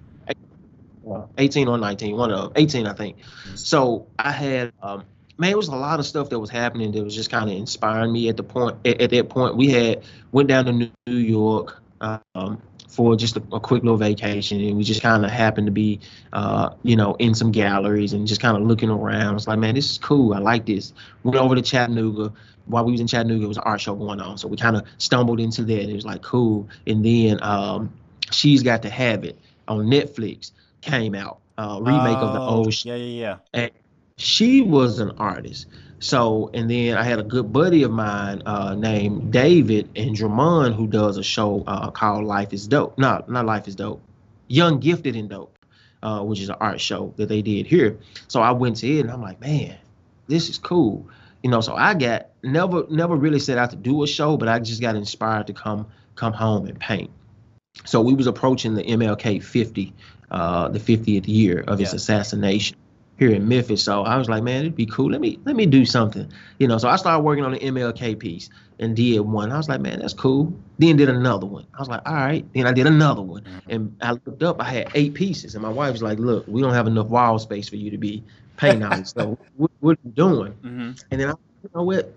18 1.38 1.68
or 1.68 1.78
19, 1.78 2.16
one 2.16 2.32
of 2.32 2.52
18, 2.56 2.88
I 2.88 2.94
think. 2.94 3.20
Mm-hmm. 3.20 3.56
So 3.56 4.08
I 4.18 4.32
had, 4.32 4.74
um, 4.82 5.06
man, 5.38 5.52
it 5.52 5.58
was 5.58 5.68
a 5.68 5.76
lot 5.76 6.00
of 6.00 6.06
stuff 6.06 6.30
that 6.30 6.40
was 6.40 6.50
happening 6.50 6.92
that 6.92 7.04
was 7.04 7.16
just 7.16 7.30
kind 7.30 7.50
of 7.50 7.56
inspiring 7.56 8.12
me 8.12 8.30
at 8.30 8.38
the 8.38 8.44
point. 8.44 8.78
At, 8.86 9.02
at, 9.02 9.10
that 9.12 9.30
point, 9.30 9.56
we 9.56 9.70
had 9.70 10.04
went 10.32 10.50
down 10.50 10.66
to 10.66 10.72
New 10.72 10.92
York 11.18 11.82
um, 12.02 12.62
for 12.88 13.16
just 13.16 13.38
a, 13.38 13.44
a, 13.52 13.60
quick 13.60 13.84
little 13.84 13.98
vacation, 13.98 14.62
and 14.62 14.78
we 14.78 14.84
just 14.84 15.02
kind 15.02 15.26
of 15.26 15.32
happened 15.32 15.68
to 15.68 15.72
be, 15.72 16.00
uh, 16.34 16.72
you 16.84 16.96
know, 16.96 17.16
in 17.16 17.36
some 17.36 17.52
galleries 17.52 18.14
and 18.14 18.28
just 18.28 18.42
kind 18.42 18.58
of 18.58 18.64
looking 18.64 18.90
around. 18.90 19.36
It's 19.36 19.48
like, 19.48 19.60
man, 19.60 19.76
this 19.76 19.92
is 19.92 19.98
cool. 19.98 20.34
I 20.34 20.40
like 20.40 20.66
this. 20.66 20.94
Went 21.24 21.38
over 21.38 21.56
to 21.56 21.62
Chattanooga. 21.62 22.34
While 22.66 22.84
we 22.84 22.92
was 22.92 23.00
in 23.00 23.08
Chattanooga, 23.08 23.46
it 23.46 23.48
was 23.48 23.58
an 23.58 23.64
art 23.66 23.80
show 23.80 23.96
going 23.96 24.20
on, 24.20 24.38
so 24.38 24.48
we 24.48 24.58
kind 24.58 24.76
of 24.76 24.86
stumbled 24.98 25.40
into 25.40 25.64
that. 25.64 25.90
It 25.90 25.94
was 25.94 26.06
like 26.06 26.22
cool, 26.22 26.68
and 26.86 27.06
then 27.06 27.42
um, 27.42 27.94
She's 28.32 28.62
Gotta 28.64 28.90
Have 28.90 29.24
It 29.24 29.40
on 29.68 29.86
Netflix 29.86 30.52
came 30.82 31.16
out, 31.16 31.40
uh, 31.58 31.80
remake 31.82 32.18
of 32.18 32.34
the 32.34 32.40
oh, 32.40 32.48
old. 32.48 32.86
Yeah, 32.86 32.96
yeah, 32.96 33.22
yeah. 33.22 33.38
And 33.54 33.72
she 34.18 34.62
was 34.62 35.00
an 35.00 35.12
artist. 35.18 35.68
So, 36.00 36.52
and 36.54 36.70
then 36.70 36.96
I 36.96 37.04
had 37.04 37.20
a 37.20 37.24
good 37.24 37.52
buddy 37.52 37.84
of 37.84 37.92
mine 37.92 38.44
uh, 38.46 38.76
named 38.76 39.32
David 39.32 39.90
and 39.96 40.16
Drummond 40.16 40.76
who 40.76 40.88
does 40.88 41.18
a 41.18 41.24
show 41.24 41.64
uh, 41.66 41.90
called 41.90 42.26
Life 42.26 42.54
is 42.54 42.68
Dope. 42.68 42.98
No, 43.00 43.24
not 43.28 43.46
Life 43.46 43.68
is 43.68 43.76
Dope. 43.76 44.02
Young, 44.48 44.80
Gifted, 44.80 45.16
and 45.16 45.30
Dope, 45.30 45.58
uh, 46.04 46.22
which 46.22 46.40
is 46.40 46.50
an 46.50 46.56
art 46.60 46.80
show 46.80 47.14
that 47.18 47.30
they 47.30 47.42
did 47.42 47.66
here. 47.66 47.98
So 48.28 48.42
I 48.42 48.52
went 48.52 48.78
to 48.78 48.88
it 48.88 49.02
and 49.02 49.12
I'm 49.12 49.22
like, 49.22 49.42
man, 49.42 49.76
this 50.28 50.50
is 50.50 50.58
cool. 50.58 51.08
You 51.42 51.50
know, 51.50 51.62
so 51.62 51.76
I 51.76 51.94
got 51.96 52.28
never 52.44 52.86
never 52.90 53.16
really 53.16 53.40
set 53.40 53.58
out 53.58 53.72
to 53.72 53.76
do 53.76 54.04
a 54.04 54.08
show, 54.08 54.38
but 54.38 54.48
I 54.48 54.60
just 54.60 54.82
got 54.82 54.96
inspired 54.96 55.48
to 55.48 55.54
come 55.54 55.88
come 56.16 56.34
home 56.34 56.66
and 56.68 56.80
paint 56.80 57.12
so 57.86 58.02
we 58.02 58.14
was 58.14 58.28
approaching 58.28 58.74
the 58.74 58.84
MLK 58.84 59.44
50 59.44 59.94
uh, 60.32 60.68
the 60.70 60.80
50th 60.80 61.28
year 61.28 61.64
of 61.68 61.80
his 61.80 61.94
Yeah. 61.94 61.98
assassination 61.98 62.78
here 63.18 63.32
in 63.32 63.48
Memphis. 63.48 63.84
So 63.84 64.04
I 64.04 64.18
was 64.18 64.30
like, 64.30 64.44
man, 64.44 64.62
it'd 64.62 64.76
be 64.76 64.86
cool. 64.86 65.12
Let 65.12 65.22
me 65.22 65.40
let 65.46 65.56
me 65.56 65.66
do 65.66 65.86
something, 65.86 66.28
you 66.60 66.68
know. 66.68 66.78
So 66.78 66.88
I 66.88 66.96
started 66.98 67.22
working 67.24 67.44
on 67.44 67.52
the 67.52 67.60
MLK 67.60 68.14
piece 68.16 68.50
and 68.80 68.96
did 68.96 69.20
one. 69.22 69.52
I 69.52 69.58
was 69.58 69.68
like, 69.70 69.82
man, 69.82 70.00
that's 70.00 70.14
cool. 70.14 70.54
Then 70.78 70.98
did 70.98 71.10
another 71.10 71.46
one. 71.48 71.66
I 71.74 71.80
was 71.80 71.88
like, 71.90 72.02
all 72.06 72.14
right. 72.14 72.46
Then 72.54 72.68
I 72.68 72.72
did 72.74 72.86
another 72.88 73.22
one, 73.22 73.44
and 73.70 73.96
I 74.02 74.12
looked 74.12 74.44
up. 74.44 74.62
I 74.62 74.66
had 74.66 74.90
eight 74.94 75.14
pieces, 75.14 75.56
and 75.56 75.62
my 75.64 75.70
wife 75.70 75.94
was 75.94 76.04
like, 76.04 76.20
look, 76.20 76.46
we 76.48 76.62
don't 76.62 76.74
have 76.74 76.88
enough 76.88 77.08
wall 77.08 77.40
space 77.40 77.68
for 77.70 77.76
you 77.78 77.90
to 77.90 77.98
be 77.98 78.24
painting 78.58 78.84
on. 78.84 79.06
So 79.06 79.38
what, 79.56 79.72
what 79.80 79.92
are 79.98 80.00
you 80.04 80.12
doing? 80.12 80.54
hmm 80.62 80.92
And 81.12 81.20
then 81.22 81.30
I, 81.30 81.32
you 81.64 81.70
know 81.76 81.84
what? 81.84 82.14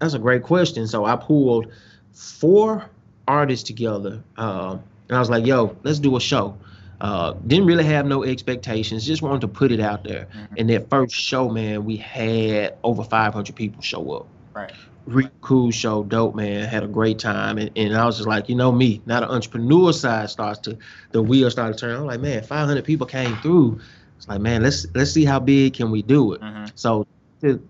That's 0.00 0.14
a 0.14 0.18
great 0.18 0.42
question. 0.42 0.86
So 0.86 1.04
I 1.04 1.16
pulled 1.16 1.72
four 2.12 2.84
artists 3.26 3.66
together, 3.66 4.22
uh, 4.36 4.76
and 5.08 5.16
I 5.16 5.18
was 5.18 5.30
like, 5.30 5.46
"Yo, 5.46 5.76
let's 5.82 5.98
do 5.98 6.16
a 6.16 6.20
show." 6.20 6.56
Uh, 7.04 7.34
didn't 7.46 7.66
really 7.66 7.84
have 7.84 8.06
no 8.06 8.24
expectations, 8.24 9.04
just 9.04 9.20
wanted 9.20 9.42
to 9.42 9.48
put 9.48 9.70
it 9.70 9.80
out 9.80 10.04
there. 10.04 10.26
Mhm. 10.34 10.48
And 10.56 10.70
that 10.70 10.88
first 10.88 11.14
show, 11.14 11.50
man, 11.50 11.84
we 11.84 11.98
had 11.98 12.72
over 12.82 13.04
500 13.04 13.54
people 13.54 13.82
show 13.82 14.10
up. 14.12 14.30
Right. 14.54 14.72
Really 15.06 15.30
cool 15.42 15.70
show, 15.70 16.02
dope, 16.02 16.34
man. 16.34 16.64
Had 16.66 16.82
a 16.82 16.88
great 16.88 17.18
time, 17.18 17.58
and, 17.58 17.70
and 17.76 17.94
I 17.94 18.06
was 18.06 18.16
just 18.16 18.26
like, 18.28 18.48
you 18.48 18.54
know 18.54 18.72
me, 18.72 19.02
now 19.04 19.20
the 19.20 19.30
entrepreneur 19.30 19.92
side 19.92 20.30
starts 20.30 20.60
to, 20.60 20.78
the 21.12 21.22
wheel 21.22 21.50
started 21.50 21.76
turning. 21.76 21.98
I'm 21.98 22.06
like, 22.06 22.20
man, 22.20 22.42
500 22.42 22.84
people 22.86 23.06
came 23.06 23.36
through. 23.36 23.80
It's 24.16 24.26
like, 24.26 24.40
man, 24.40 24.62
let's 24.62 24.86
let's 24.94 25.10
see 25.10 25.26
how 25.26 25.40
big 25.40 25.74
can 25.74 25.90
we 25.90 26.02
do 26.02 26.32
it. 26.32 26.40
hmm 26.42 26.64
So, 26.74 27.04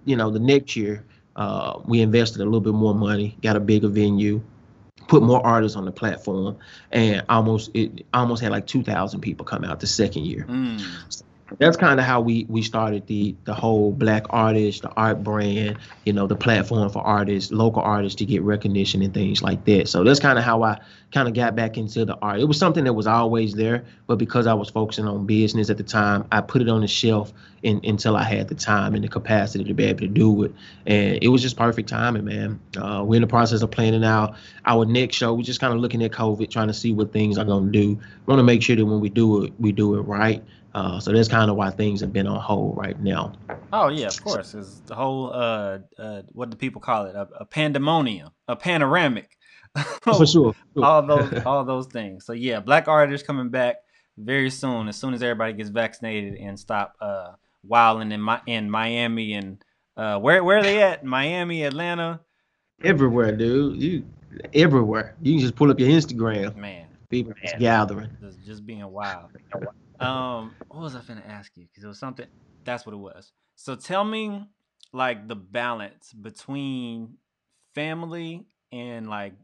you 0.04 0.16
know, 0.16 0.30
the 0.30 0.38
next 0.38 0.76
year, 0.76 1.06
uh, 1.34 1.80
we 1.86 2.00
invested 2.02 2.40
a 2.40 2.44
little 2.44 2.60
bit 2.60 2.74
more 2.74 2.94
money, 2.94 3.36
got 3.42 3.56
a 3.56 3.60
bigger 3.60 3.88
venue, 3.88 4.44
put 5.08 5.22
more 5.22 5.44
artists 5.44 5.76
on 5.76 5.84
the 5.84 5.92
platform, 5.92 6.56
and 6.90 7.24
almost 7.28 7.70
it 7.74 8.06
almost 8.12 8.42
had 8.42 8.52
like 8.52 8.66
2,000 8.66 9.20
people 9.20 9.44
come 9.44 9.64
out 9.64 9.80
the 9.80 9.86
second 9.86 10.26
year. 10.26 10.46
Mm. 10.48 11.22
That's 11.58 11.76
kind 11.76 12.00
of 12.00 12.06
how 12.06 12.20
we 12.20 12.46
we 12.48 12.62
started 12.62 13.06
the 13.06 13.34
the 13.44 13.54
whole 13.54 13.92
black 13.92 14.26
artist, 14.30 14.82
the 14.82 14.90
art 14.90 15.22
brand, 15.22 15.78
you 16.04 16.12
know, 16.12 16.26
the 16.26 16.36
platform 16.36 16.88
for 16.90 17.02
artists, 17.02 17.52
local 17.52 17.82
artists 17.82 18.18
to 18.18 18.24
get 18.24 18.42
recognition 18.42 19.02
and 19.02 19.12
things 19.12 19.42
like 19.42 19.64
that. 19.66 19.88
So 19.88 20.04
that's 20.04 20.20
kind 20.20 20.38
of 20.38 20.44
how 20.44 20.62
I 20.62 20.80
kind 21.12 21.28
of 21.28 21.34
got 21.34 21.54
back 21.54 21.78
into 21.78 22.04
the 22.04 22.16
art. 22.16 22.40
It 22.40 22.46
was 22.46 22.58
something 22.58 22.84
that 22.84 22.92
was 22.92 23.06
always 23.06 23.54
there, 23.54 23.84
but 24.06 24.16
because 24.16 24.46
I 24.46 24.54
was 24.54 24.68
focusing 24.68 25.06
on 25.06 25.26
business 25.26 25.70
at 25.70 25.76
the 25.76 25.84
time, 25.84 26.26
I 26.32 26.40
put 26.40 26.60
it 26.60 26.68
on 26.68 26.80
the 26.80 26.88
shelf 26.88 27.32
in, 27.62 27.80
until 27.84 28.16
I 28.16 28.24
had 28.24 28.48
the 28.48 28.54
time 28.54 28.94
and 28.94 29.04
the 29.04 29.08
capacity 29.08 29.64
to 29.64 29.74
be 29.74 29.84
able 29.84 30.00
to 30.00 30.08
do 30.08 30.42
it. 30.44 30.52
And 30.86 31.18
it 31.22 31.28
was 31.28 31.40
just 31.40 31.56
perfect 31.56 31.88
timing, 31.88 32.24
man. 32.24 32.60
Uh, 32.76 33.04
we're 33.06 33.16
in 33.16 33.22
the 33.22 33.28
process 33.28 33.62
of 33.62 33.70
planning 33.70 34.04
out 34.04 34.36
our 34.66 34.84
next 34.84 35.16
show. 35.16 35.34
We're 35.34 35.42
just 35.42 35.60
kind 35.60 35.72
of 35.72 35.80
looking 35.80 36.02
at 36.02 36.12
COVID, 36.12 36.50
trying 36.50 36.68
to 36.68 36.74
see 36.74 36.92
what 36.92 37.12
things 37.12 37.38
are 37.38 37.44
going 37.44 37.72
to 37.72 37.72
do. 37.72 38.00
Want 38.26 38.38
to 38.38 38.44
make 38.44 38.62
sure 38.62 38.76
that 38.76 38.84
when 38.84 39.00
we 39.00 39.08
do 39.08 39.44
it, 39.44 39.52
we 39.58 39.72
do 39.72 39.94
it 39.96 40.02
right. 40.02 40.42
Uh, 40.74 40.98
so 40.98 41.12
that's 41.12 41.28
kind 41.28 41.50
of 41.50 41.56
why 41.56 41.70
things 41.70 42.00
have 42.00 42.12
been 42.12 42.26
on 42.26 42.40
hold 42.40 42.76
right 42.76 42.98
now. 43.00 43.32
Oh 43.72 43.88
yeah, 43.88 44.08
of 44.08 44.22
course. 44.22 44.54
It's 44.54 44.80
the 44.80 44.94
whole 44.94 45.32
uh, 45.32 45.78
uh 45.98 46.22
what 46.32 46.50
do 46.50 46.56
people 46.56 46.80
call 46.80 47.06
it? 47.06 47.14
A, 47.14 47.28
a 47.40 47.44
pandemonium, 47.44 48.30
a 48.48 48.56
panoramic. 48.56 49.36
For 50.02 50.26
sure. 50.26 50.54
all 50.82 51.02
those 51.02 51.32
all 51.46 51.64
those 51.64 51.86
things. 51.86 52.24
So 52.24 52.32
yeah, 52.32 52.60
black 52.60 52.88
artists 52.88 53.26
coming 53.26 53.50
back 53.50 53.76
very 54.18 54.50
soon. 54.50 54.88
As 54.88 54.96
soon 54.96 55.14
as 55.14 55.22
everybody 55.22 55.52
gets 55.52 55.70
vaccinated 55.70 56.34
and 56.34 56.58
stop 56.58 56.96
uh 57.00 57.32
wilding 57.62 58.10
in 58.10 58.20
my 58.20 58.40
in 58.46 58.68
Miami 58.68 59.34
and 59.34 59.64
uh 59.96 60.18
where 60.18 60.42
where 60.42 60.58
are 60.58 60.62
they 60.62 60.82
at? 60.82 61.04
Miami, 61.04 61.62
Atlanta. 61.64 62.20
everywhere, 62.82 63.30
dude. 63.30 63.80
You 63.80 64.04
everywhere. 64.52 65.14
You 65.22 65.34
can 65.34 65.40
just 65.40 65.54
pull 65.54 65.70
up 65.70 65.78
your 65.78 65.88
Instagram. 65.88 66.56
Man, 66.56 66.86
People 67.08 67.32
just 67.40 67.58
gathering. 67.58 68.10
just, 68.20 68.44
just 68.44 68.66
being 68.66 68.86
wild. 68.88 69.30
Um, 70.04 70.54
what 70.68 70.80
was 70.80 70.94
I 70.94 71.00
finna 71.00 71.26
ask 71.28 71.52
you? 71.56 71.66
Because 71.66 71.84
it 71.84 71.88
was 71.88 71.98
something. 71.98 72.26
That's 72.64 72.86
what 72.86 72.94
it 72.94 72.98
was. 72.98 73.32
So 73.56 73.76
tell 73.76 74.04
me, 74.04 74.48
like 74.92 75.28
the 75.28 75.36
balance 75.36 76.12
between 76.12 77.14
family 77.74 78.46
and 78.72 79.08
like, 79.08 79.34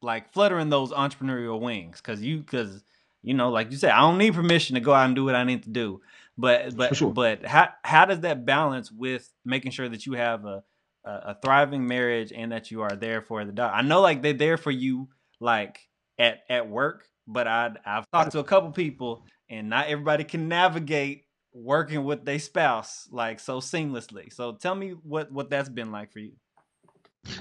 like 0.00 0.32
fluttering 0.32 0.70
those 0.70 0.92
entrepreneurial 0.92 1.60
wings. 1.60 2.00
Because 2.00 2.22
you, 2.22 2.38
because 2.38 2.82
you 3.22 3.34
know, 3.34 3.50
like 3.50 3.70
you 3.70 3.76
said, 3.76 3.90
I 3.90 4.00
don't 4.00 4.18
need 4.18 4.34
permission 4.34 4.74
to 4.74 4.80
go 4.80 4.92
out 4.92 5.06
and 5.06 5.14
do 5.14 5.24
what 5.24 5.34
I 5.34 5.44
need 5.44 5.62
to 5.64 5.70
do. 5.70 6.00
But 6.36 6.76
but 6.76 6.96
sure. 6.96 7.12
but 7.12 7.44
how 7.44 7.68
how 7.84 8.04
does 8.04 8.20
that 8.20 8.44
balance 8.44 8.90
with 8.90 9.30
making 9.44 9.72
sure 9.72 9.88
that 9.88 10.06
you 10.06 10.14
have 10.14 10.44
a 10.44 10.64
a, 11.04 11.10
a 11.10 11.38
thriving 11.42 11.86
marriage 11.86 12.32
and 12.34 12.52
that 12.52 12.70
you 12.70 12.82
are 12.82 12.96
there 12.96 13.20
for 13.20 13.44
the 13.44 13.52
dog? 13.52 13.72
I 13.74 13.82
know 13.82 14.00
like 14.00 14.22
they're 14.22 14.32
there 14.32 14.56
for 14.56 14.70
you 14.70 15.08
like 15.40 15.88
at 16.18 16.40
at 16.48 16.68
work, 16.68 17.06
but 17.26 17.46
I 17.46 17.72
I've 17.84 18.10
talked 18.10 18.32
to 18.32 18.38
a 18.38 18.44
couple 18.44 18.70
people 18.70 19.24
and 19.48 19.68
not 19.68 19.88
everybody 19.88 20.24
can 20.24 20.48
navigate 20.48 21.24
working 21.52 22.04
with 22.04 22.24
their 22.24 22.38
spouse 22.38 23.08
like 23.10 23.38
so 23.38 23.60
seamlessly. 23.60 24.32
So 24.32 24.52
tell 24.52 24.74
me 24.74 24.90
what 25.02 25.30
what 25.30 25.50
that's 25.50 25.68
been 25.68 25.92
like 25.92 26.12
for 26.12 26.20
you. 26.20 26.32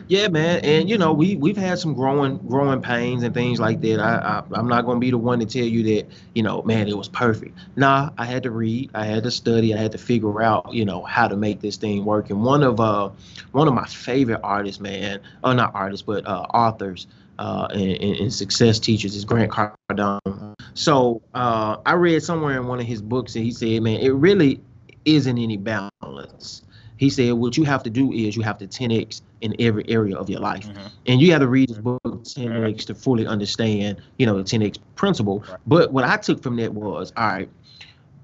Yeah, 0.07 0.27
man, 0.27 0.59
and 0.63 0.87
you 0.87 0.95
know 0.95 1.11
we 1.11 1.37
we've 1.37 1.57
had 1.57 1.79
some 1.79 1.95
growing 1.95 2.37
growing 2.37 2.83
pains 2.83 3.23
and 3.23 3.33
things 3.33 3.59
like 3.59 3.81
that. 3.81 3.99
I, 3.99 4.17
I 4.17 4.43
I'm 4.53 4.67
not 4.67 4.85
gonna 4.85 4.99
be 4.99 5.09
the 5.09 5.17
one 5.17 5.39
to 5.39 5.45
tell 5.45 5.65
you 5.65 5.81
that 5.95 6.07
you 6.35 6.43
know, 6.43 6.61
man, 6.61 6.87
it 6.87 6.95
was 6.95 7.09
perfect. 7.09 7.57
Nah, 7.75 8.11
I 8.15 8.25
had 8.25 8.43
to 8.43 8.51
read, 8.51 8.91
I 8.93 9.05
had 9.05 9.23
to 9.23 9.31
study, 9.31 9.73
I 9.73 9.77
had 9.77 9.91
to 9.93 9.97
figure 9.97 10.43
out 10.43 10.71
you 10.71 10.85
know 10.85 11.01
how 11.01 11.27
to 11.27 11.35
make 11.35 11.61
this 11.61 11.77
thing 11.77 12.05
work. 12.05 12.29
And 12.29 12.43
one 12.43 12.61
of 12.61 12.79
uh 12.79 13.09
one 13.53 13.67
of 13.67 13.73
my 13.73 13.87
favorite 13.87 14.41
artists, 14.43 14.79
man, 14.79 15.19
or 15.43 15.55
not 15.55 15.73
artists, 15.73 16.05
but 16.05 16.27
uh, 16.27 16.45
authors. 16.53 17.07
Uh, 17.41 17.67
and, 17.73 18.19
and, 18.19 18.31
success 18.31 18.77
teachers 18.77 19.15
is 19.15 19.25
Grant 19.25 19.51
Cardone. 19.51 20.53
So 20.75 21.23
uh, 21.33 21.77
I 21.87 21.93
read 21.93 22.21
somewhere 22.21 22.55
in 22.55 22.67
one 22.67 22.79
of 22.79 22.85
his 22.85 23.01
books 23.01 23.35
and 23.35 23.43
he 23.43 23.51
said, 23.51 23.81
man, 23.81 23.99
it 23.99 24.11
really 24.11 24.61
isn't 25.05 25.39
any 25.39 25.57
balance. 25.57 26.61
He 26.97 27.09
said, 27.09 27.33
what 27.33 27.57
you 27.57 27.63
have 27.63 27.81
to 27.81 27.89
do 27.89 28.11
is 28.11 28.35
you 28.35 28.43
have 28.43 28.59
to 28.59 28.67
10x 28.67 29.23
in 29.41 29.55
every 29.57 29.83
area 29.89 30.15
of 30.15 30.29
your 30.29 30.39
life. 30.39 30.69
And 31.07 31.19
you 31.19 31.31
have 31.31 31.41
to 31.41 31.47
read 31.47 31.69
his 31.69 31.79
book 31.79 31.99
10x 32.05 32.85
to 32.85 32.93
fully 32.93 33.25
understand, 33.25 33.99
you 34.19 34.27
know, 34.27 34.37
the 34.37 34.43
10x 34.43 34.77
principle. 34.93 35.39
Right. 35.39 35.57
But 35.65 35.91
what 35.91 36.03
I 36.03 36.17
took 36.17 36.43
from 36.43 36.57
that 36.57 36.75
was, 36.75 37.11
all 37.17 37.25
right, 37.25 37.49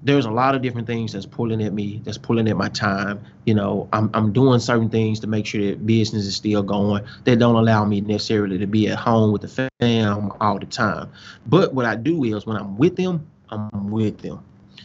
there's 0.02 0.26
a 0.26 0.30
lot 0.30 0.54
of 0.54 0.62
different 0.62 0.86
things 0.86 1.12
that's 1.12 1.26
pulling 1.26 1.62
at 1.62 1.72
me, 1.72 2.00
that's 2.04 2.18
pulling 2.18 2.48
at 2.48 2.56
my 2.56 2.68
time. 2.68 3.24
You 3.44 3.54
know, 3.54 3.88
I'm 3.92 4.10
I'm 4.14 4.32
doing 4.32 4.60
certain 4.60 4.88
things 4.88 5.20
to 5.20 5.26
make 5.26 5.46
sure 5.46 5.64
that 5.66 5.86
business 5.86 6.26
is 6.26 6.36
still 6.36 6.62
going 6.62 7.04
that 7.24 7.38
don't 7.38 7.56
allow 7.56 7.84
me 7.84 8.00
necessarily 8.00 8.58
to 8.58 8.66
be 8.66 8.88
at 8.88 8.98
home 8.98 9.32
with 9.32 9.42
the 9.42 9.70
fam 9.80 10.32
all 10.40 10.58
the 10.58 10.66
time. 10.66 11.10
But 11.46 11.74
what 11.74 11.86
I 11.86 11.96
do 11.96 12.24
is 12.24 12.46
when 12.46 12.56
I'm 12.56 12.76
with 12.76 12.96
them, 12.96 13.26
I'm 13.48 13.90
with 13.90 14.18
them. 14.18 14.44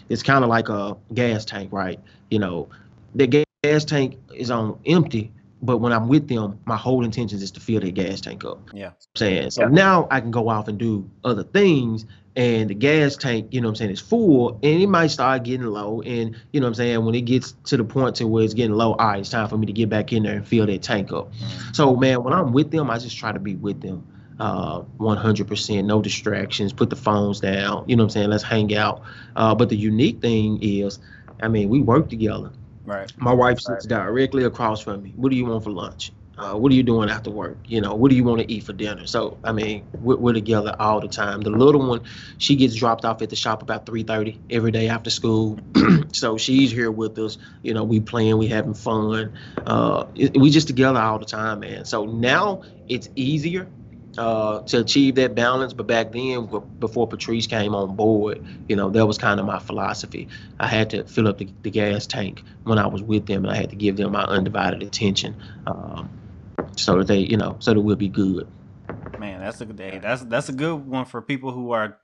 It's 0.09 0.24
kind 0.24 0.43
of 0.43 0.49
like 0.49 0.70
a 0.70 0.97
gas 1.14 1.45
tank, 1.45 1.72
right? 1.72 1.99
You 2.30 2.39
know, 2.39 2.70
the 3.14 3.45
gas 3.64 3.86
tank 3.86 4.18
is 4.34 4.49
on 4.49 4.80
empty, 4.86 5.32
but 5.64 5.78
when 5.78 5.93
I'm 5.93 6.09
with 6.09 6.28
them, 6.28 6.59
my 6.66 6.76
whole 6.76 7.05
intention 7.05 7.41
is 7.41 7.51
to 7.51 7.59
fill 7.59 7.80
their 7.80 7.91
gas 7.91 8.22
tank 8.22 8.43
up. 8.43 8.70
Yeah. 8.74 8.91
saying 9.16 9.51
so 9.51 9.68
now 9.68 10.07
I 10.11 10.20
can 10.20 10.30
go 10.30 10.49
off 10.49 10.68
and 10.68 10.78
do 10.78 11.09
other 11.24 11.43
things, 11.43 12.05
and 12.36 12.70
the 12.70 12.74
gas 12.74 13.16
tank, 13.16 13.47
you 13.51 13.61
know 13.61 13.70
what 13.70 13.72
I'm 13.72 13.76
saying, 13.76 13.91
is 13.91 13.99
full, 14.01 14.59
and 14.61 14.82
it 14.82 14.88
might 14.88 15.07
start 15.07 15.43
getting 15.43 15.66
low, 15.68 16.01
and 16.01 16.36
you 16.51 16.59
know 16.59 16.66
what 16.66 16.72
I'm 16.72 16.74
saying, 16.76 17.05
when 17.05 17.16
it 17.16 17.22
gets 17.22 17.53
to 17.66 17.78
the 17.78 17.84
point 17.84 18.18
to 18.18 18.28
where 18.28 18.43
it's 18.43 18.53
getting 18.53 18.76
low, 18.76 18.93
all 18.93 19.07
right, 19.07 19.20
it's 19.20 19.30
time 19.30 19.47
for 19.47 19.57
me 19.57 19.66
to 19.66 19.74
get 19.74 19.89
back 19.89 20.11
in 20.11 20.24
there 20.24 20.36
and 20.36 20.47
fill 20.47 20.66
that 20.66 20.82
tank 20.82 21.11
up. 21.11 21.32
So 21.72 21.95
man, 21.95 22.24
when 22.24 22.34
I'm 22.34 22.51
with 22.51 22.72
them, 22.72 22.89
I 22.89 22.97
just 22.97 23.18
try 23.18 23.32
to 23.32 23.39
be 23.39 23.55
with 23.55 23.82
them. 23.82 24.07
Uh, 24.39 24.82
100%, 24.99 25.86
no 25.86 26.01
distractions, 26.01 26.74
put 26.74 26.89
the 26.89 26.95
phones 26.95 27.39
down, 27.39 27.86
you 27.88 27.95
know 27.95 28.03
what 28.03 28.07
I'm 28.07 28.09
saying? 28.09 28.30
Let's 28.30 28.43
hang 28.43 28.76
out. 28.76 29.03
Uh, 29.36 29.53
but 29.53 29.70
the 29.70 29.78
unique 29.78 30.22
thing 30.22 30.57
is, 30.61 30.99
I 31.41 31.47
mean, 31.47 31.70
we 31.70 31.82
work 31.82 32.09
together. 32.09 32.51
Right. 32.86 33.11
My 33.17 33.34
wife 33.34 33.59
sits 33.59 33.86
directly 33.86 34.43
across 34.43 34.81
from 34.81 35.03
me. 35.03 35.13
What 35.15 35.31
do 35.31 35.38
you 35.38 35.45
want 35.45 35.63
for 35.63 35.71
lunch? 35.71 36.11
Uh, 36.38 36.55
what 36.55 36.71
are 36.71 36.75
you 36.75 36.84
doing 36.84 37.09
after 37.09 37.29
work? 37.29 37.59
You 37.67 37.81
know, 37.81 37.93
what 37.95 38.09
do 38.09 38.17
you 38.17 38.23
want 38.23 38.41
to 38.41 38.51
eat 38.51 38.63
for 38.63 38.73
dinner? 38.73 39.05
So, 39.05 39.38
I 39.43 39.51
mean, 39.51 39.86
we're, 40.01 40.17
we're 40.17 40.34
together 40.34 40.75
all 40.79 40.99
the 40.99 41.07
time. 41.07 41.41
The 41.41 41.51
little 41.51 41.88
one, 41.88 42.01
she 42.39 42.55
gets 42.55 42.75
dropped 42.75 43.05
off 43.05 43.21
at 43.21 43.29
the 43.29 43.36
shop 43.36 43.61
about 43.61 43.86
3:30 43.86 44.39
every 44.49 44.71
day 44.71 44.89
after 44.89 45.11
school. 45.11 45.59
so 46.13 46.38
she's 46.38 46.71
here 46.71 46.91
with 46.91 47.19
us. 47.19 47.38
You 47.61 47.75
know, 47.75 47.84
we 47.84 47.99
playing, 47.99 48.38
we 48.39 48.47
having 48.47 48.73
fun. 48.73 49.34
Uh, 49.65 50.07
it- 50.15 50.36
we 50.38 50.49
just 50.49 50.67
together 50.67 50.99
all 50.99 51.19
the 51.19 51.25
time, 51.25 51.59
man. 51.59 51.86
So 51.86 52.05
now 52.05 52.63
it's 52.89 53.09
easier 53.15 53.67
uh, 54.18 54.61
to 54.61 54.80
achieve 54.80 55.16
that 55.16 55.36
balance. 55.36 55.74
But 55.74 55.88
back 55.88 56.11
then, 56.11 56.49
before 56.80 57.07
Patrice 57.07 57.47
came 57.47 57.74
on 57.76 57.95
board, 57.95 58.43
you 58.68 58.76
know, 58.76 58.89
that 58.89 59.05
was 59.05 59.18
kind 59.18 59.39
of 59.39 59.45
my 59.45 59.59
philosophy. 59.59 60.28
I 60.59 60.68
had 60.68 60.89
to 60.91 61.03
fill 61.03 61.28
up 61.28 61.38
the, 61.38 61.49
the 61.64 61.72
gas 61.72 62.05
tank 62.05 62.43
when 62.64 62.78
I 62.78 62.88
was 62.88 63.01
with 63.01 63.26
them, 63.26 63.45
and 63.45 63.53
I 63.53 63.57
had 63.57 63.70
to 63.72 63.76
give 63.76 63.97
them 63.97 64.11
my 64.11 64.24
undivided 64.24 64.84
attention, 64.84 65.36
um, 65.68 66.09
so 66.76 66.97
that 66.99 67.07
they, 67.07 67.20
you 67.20 67.38
know, 67.38 67.57
so 67.59 67.74
that 67.74 67.80
we'll 67.80 67.95
be 67.95 68.09
good. 68.09 68.47
Man, 69.20 69.41
that's 69.41 69.61
a 69.61 69.66
good 69.66 69.78
day. 69.78 69.99
That's 70.01 70.24
that's 70.24 70.49
a 70.49 70.53
good 70.53 70.76
one 70.76 71.05
for 71.05 71.22
people 71.22 71.51
who 71.51 71.72
are 71.72 71.97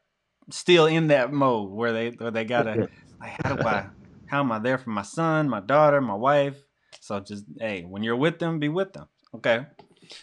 still 0.52 0.86
in 0.86 1.08
that 1.08 1.32
mode 1.32 1.72
where 1.72 1.92
they 1.92 2.10
where 2.12 2.32
they 2.32 2.46
gotta 2.46 2.88
like 3.22 3.32
how 3.44 3.56
do 3.56 3.68
I 3.68 3.88
how 4.26 4.42
am 4.42 4.52
I 4.52 4.60
there 4.60 4.78
for 4.78 4.92
my 4.92 5.02
son, 5.02 5.50
my 5.50 5.60
daughter, 5.60 6.02
my 6.02 6.14
wife? 6.14 6.58
So 7.02 7.20
just 7.20 7.46
hey, 7.60 7.84
when 7.84 8.04
you're 8.04 8.16
with 8.16 8.40
them, 8.40 8.60
be 8.60 8.70
with 8.70 8.94
them. 8.94 9.08
Okay. 9.34 9.66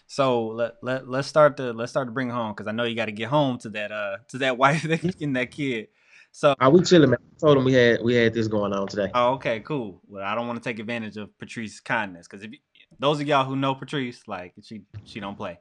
So 0.06 0.46
let 0.48 0.74
let 0.82 1.08
let's 1.08 1.28
start 1.28 1.56
to 1.58 1.72
let's 1.72 1.90
start 1.90 2.08
to 2.08 2.12
bring 2.12 2.30
home 2.30 2.52
because 2.52 2.66
I 2.66 2.72
know 2.72 2.84
you 2.84 2.94
got 2.94 3.06
to 3.06 3.12
get 3.12 3.28
home 3.28 3.58
to 3.58 3.68
that 3.70 3.92
uh 3.92 4.18
to 4.28 4.38
that 4.38 4.58
wife 4.62 4.84
and 4.84 5.36
that 5.36 5.50
kid. 5.50 5.88
So 6.32 6.54
are 6.60 6.70
we 6.70 6.82
chilling, 6.82 7.10
man? 7.10 7.18
I 7.22 7.38
told 7.40 7.58
him 7.58 7.64
we 7.64 7.72
had 7.72 8.02
we 8.02 8.14
had 8.14 8.34
this 8.34 8.48
going 8.48 8.72
on 8.72 8.88
today. 8.88 9.10
Oh, 9.14 9.34
okay, 9.34 9.60
cool. 9.60 10.02
Well, 10.06 10.22
I 10.22 10.34
don't 10.34 10.46
want 10.46 10.62
to 10.62 10.68
take 10.68 10.78
advantage 10.78 11.16
of 11.16 11.36
Patrice's 11.38 11.80
kindness 11.80 12.28
because 12.28 12.44
if 12.44 12.52
you, 12.52 12.58
those 12.98 13.20
of 13.20 13.26
y'all 13.26 13.44
who 13.44 13.56
know 13.56 13.74
Patrice, 13.74 14.26
like 14.26 14.54
she 14.62 14.82
she 15.04 15.20
don't 15.20 15.36
play. 15.36 15.58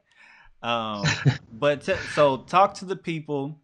Um, 0.62 1.04
but 1.52 1.82
t- 1.82 1.94
so 2.14 2.38
talk 2.38 2.74
to 2.74 2.84
the 2.84 2.96
people 2.96 3.58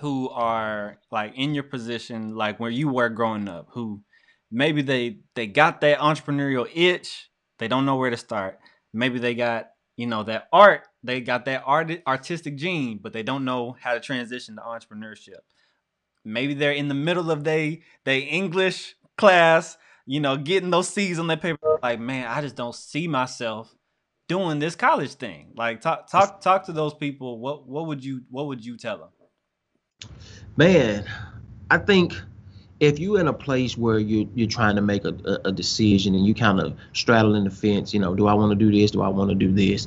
who 0.00 0.28
are 0.30 0.98
like 1.10 1.34
in 1.36 1.54
your 1.54 1.64
position, 1.64 2.34
like 2.34 2.58
where 2.58 2.70
you 2.70 2.88
were 2.88 3.08
growing 3.08 3.48
up, 3.48 3.68
who 3.70 4.00
maybe 4.50 4.82
they 4.82 5.18
they 5.34 5.46
got 5.46 5.80
that 5.82 5.98
entrepreneurial 5.98 6.68
itch, 6.74 7.30
they 7.58 7.68
don't 7.68 7.86
know 7.86 7.96
where 7.96 8.10
to 8.10 8.16
start. 8.16 8.58
Maybe 8.92 9.18
they 9.18 9.34
got 9.34 9.70
you 9.96 10.06
know 10.06 10.22
that 10.24 10.48
art, 10.52 10.82
they 11.02 11.20
got 11.20 11.44
that 11.44 11.62
art 11.66 11.90
artistic 12.06 12.56
gene, 12.56 12.98
but 13.02 13.12
they 13.12 13.22
don't 13.22 13.44
know 13.44 13.76
how 13.80 13.94
to 13.94 14.00
transition 14.00 14.56
to 14.56 14.62
entrepreneurship. 14.62 15.40
Maybe 16.24 16.54
they're 16.54 16.72
in 16.72 16.88
the 16.88 16.94
middle 16.94 17.30
of 17.30 17.44
they 17.44 17.82
they 18.04 18.20
English 18.20 18.96
class, 19.16 19.76
you 20.06 20.20
know, 20.20 20.36
getting 20.36 20.70
those 20.70 20.88
C's 20.88 21.18
on 21.18 21.26
their 21.26 21.36
paper. 21.36 21.78
Like, 21.82 22.00
man, 22.00 22.26
I 22.26 22.40
just 22.40 22.56
don't 22.56 22.74
see 22.74 23.06
myself 23.06 23.74
doing 24.28 24.58
this 24.58 24.74
college 24.74 25.14
thing. 25.14 25.52
Like, 25.56 25.80
talk 25.80 26.10
talk 26.10 26.40
talk 26.40 26.64
to 26.66 26.72
those 26.72 26.94
people. 26.94 27.38
What 27.38 27.68
what 27.68 27.86
would 27.86 28.04
you 28.04 28.22
what 28.30 28.46
would 28.46 28.64
you 28.64 28.76
tell 28.76 28.98
them? 28.98 29.08
Man, 30.56 31.04
I 31.70 31.78
think 31.78 32.14
if 32.80 32.98
you're 32.98 33.20
in 33.20 33.28
a 33.28 33.32
place 33.32 33.78
where 33.78 33.98
you're 33.98 34.28
you're 34.34 34.48
trying 34.48 34.76
to 34.76 34.82
make 34.82 35.04
a, 35.04 35.14
a, 35.24 35.48
a 35.48 35.52
decision 35.52 36.14
and 36.14 36.26
you 36.26 36.34
kind 36.34 36.60
of 36.60 36.76
straddling 36.92 37.44
the 37.44 37.50
fence, 37.50 37.94
you 37.94 38.00
know, 38.00 38.14
do 38.14 38.26
I 38.26 38.34
want 38.34 38.50
to 38.50 38.56
do 38.56 38.70
this? 38.70 38.90
Do 38.90 39.02
I 39.02 39.08
want 39.08 39.30
to 39.30 39.34
do 39.34 39.52
this? 39.52 39.86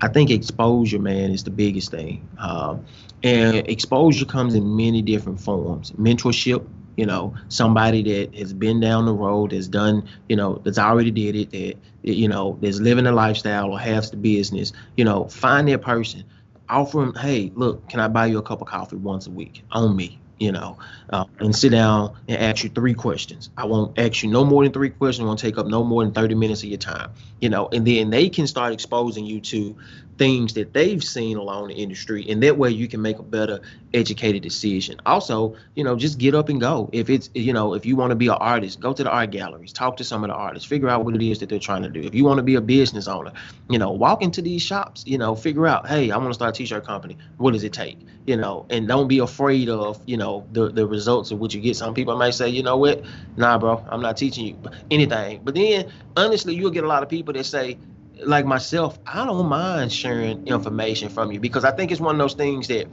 I 0.00 0.08
think 0.08 0.30
exposure, 0.30 0.98
man, 0.98 1.30
is 1.30 1.44
the 1.44 1.50
biggest 1.50 1.90
thing. 1.90 2.26
Um, 2.38 2.84
and 3.22 3.66
exposure 3.68 4.26
comes 4.26 4.54
in 4.54 4.76
many 4.76 5.00
different 5.00 5.40
forms. 5.40 5.92
Mentorship, 5.92 6.66
you 6.96 7.06
know, 7.06 7.34
somebody 7.48 8.02
that 8.02 8.36
has 8.36 8.52
been 8.52 8.80
down 8.80 9.06
the 9.06 9.14
road, 9.14 9.52
has 9.52 9.68
done, 9.68 10.06
you 10.28 10.36
know, 10.36 10.60
that's 10.64 10.78
already 10.78 11.10
did 11.10 11.36
it, 11.36 11.50
that, 11.52 11.76
you 12.02 12.28
know, 12.28 12.58
that's 12.60 12.80
living 12.80 13.06
a 13.06 13.12
lifestyle 13.12 13.70
or 13.70 13.78
has 13.78 14.10
the 14.10 14.16
business, 14.16 14.72
you 14.96 15.04
know, 15.04 15.28
find 15.28 15.68
that 15.68 15.82
person. 15.82 16.24
Offer 16.68 16.98
them, 16.98 17.14
hey, 17.14 17.52
look, 17.54 17.88
can 17.88 18.00
I 18.00 18.08
buy 18.08 18.26
you 18.26 18.38
a 18.38 18.42
cup 18.42 18.62
of 18.62 18.66
coffee 18.66 18.96
once 18.96 19.26
a 19.26 19.30
week 19.30 19.62
on 19.70 19.94
me? 19.94 20.18
You 20.38 20.52
know, 20.52 20.78
uh, 21.10 21.24
and 21.38 21.54
sit 21.54 21.70
down 21.70 22.16
and 22.28 22.38
ask 22.40 22.64
you 22.64 22.70
three 22.70 22.94
questions. 22.94 23.50
I 23.56 23.66
won't 23.66 23.98
ask 23.98 24.22
you 24.22 24.30
no 24.30 24.44
more 24.44 24.64
than 24.64 24.72
three 24.72 24.90
questions. 24.90 25.24
I 25.24 25.26
won't 25.26 25.38
take 25.38 25.58
up 25.58 25.66
no 25.66 25.84
more 25.84 26.04
than 26.04 26.12
30 26.12 26.34
minutes 26.34 26.62
of 26.62 26.68
your 26.68 26.78
time, 26.78 27.10
you 27.40 27.48
know, 27.48 27.68
and 27.72 27.86
then 27.86 28.10
they 28.10 28.28
can 28.28 28.46
start 28.46 28.72
exposing 28.72 29.26
you 29.26 29.40
to 29.40 29.76
things 30.16 30.54
that 30.54 30.72
they've 30.72 31.02
seen 31.02 31.36
along 31.36 31.68
the 31.68 31.74
industry 31.74 32.24
and 32.28 32.42
that 32.42 32.56
way 32.56 32.70
you 32.70 32.86
can 32.86 33.02
make 33.02 33.18
a 33.18 33.22
better 33.22 33.60
educated 33.92 34.42
decision. 34.42 35.00
Also 35.06 35.56
you 35.74 35.84
know 35.84 35.96
just 35.96 36.18
get 36.18 36.34
up 36.34 36.48
and 36.48 36.60
go. 36.60 36.88
If 36.92 37.10
it's 37.10 37.30
you 37.34 37.52
know 37.52 37.74
if 37.74 37.84
you 37.84 37.96
want 37.96 38.10
to 38.10 38.16
be 38.16 38.28
an 38.28 38.34
artist 38.34 38.80
go 38.80 38.92
to 38.92 39.02
the 39.02 39.10
art 39.10 39.30
galleries 39.30 39.72
talk 39.72 39.96
to 39.96 40.04
some 40.04 40.22
of 40.24 40.28
the 40.28 40.34
artists 40.34 40.68
figure 40.68 40.88
out 40.88 41.04
what 41.04 41.14
it 41.14 41.22
is 41.22 41.40
that 41.40 41.48
they're 41.48 41.58
trying 41.58 41.82
to 41.82 41.88
do. 41.88 42.00
If 42.00 42.14
you 42.14 42.24
want 42.24 42.38
to 42.38 42.42
be 42.42 42.54
a 42.54 42.60
business 42.60 43.08
owner 43.08 43.32
you 43.68 43.78
know 43.78 43.90
walk 43.90 44.22
into 44.22 44.40
these 44.40 44.62
shops 44.62 45.04
you 45.06 45.18
know 45.18 45.34
figure 45.34 45.66
out 45.66 45.86
hey 45.86 46.10
i 46.10 46.16
want 46.16 46.30
to 46.30 46.34
start 46.34 46.54
a 46.54 46.58
t-shirt 46.58 46.84
company. 46.86 47.16
What 47.38 47.52
does 47.52 47.64
it 47.64 47.72
take? 47.72 47.98
You 48.26 48.36
know 48.36 48.66
and 48.70 48.86
don't 48.86 49.08
be 49.08 49.18
afraid 49.18 49.68
of 49.68 50.00
you 50.06 50.16
know 50.16 50.46
the 50.52 50.68
the 50.70 50.86
results 50.86 51.30
of 51.30 51.38
what 51.40 51.54
you 51.54 51.60
get. 51.60 51.76
Some 51.76 51.94
people 51.94 52.16
might 52.16 52.34
say 52.34 52.48
you 52.48 52.62
know 52.62 52.76
what? 52.76 53.04
Nah 53.36 53.58
bro 53.58 53.84
i'm 53.90 54.00
not 54.00 54.16
teaching 54.16 54.46
you 54.46 54.56
anything. 54.90 55.40
But 55.42 55.54
then 55.54 55.90
honestly 56.16 56.54
you'll 56.54 56.70
get 56.70 56.84
a 56.84 56.88
lot 56.88 57.02
of 57.02 57.08
people 57.08 57.34
that 57.34 57.44
say 57.44 57.78
like 58.22 58.46
myself, 58.46 58.98
I 59.06 59.24
don't 59.24 59.46
mind 59.46 59.92
sharing 59.92 60.46
information 60.46 61.08
from 61.08 61.32
you 61.32 61.40
because 61.40 61.64
I 61.64 61.72
think 61.72 61.92
it's 61.92 62.00
one 62.00 62.14
of 62.14 62.18
those 62.18 62.34
things 62.34 62.68
that 62.68 62.86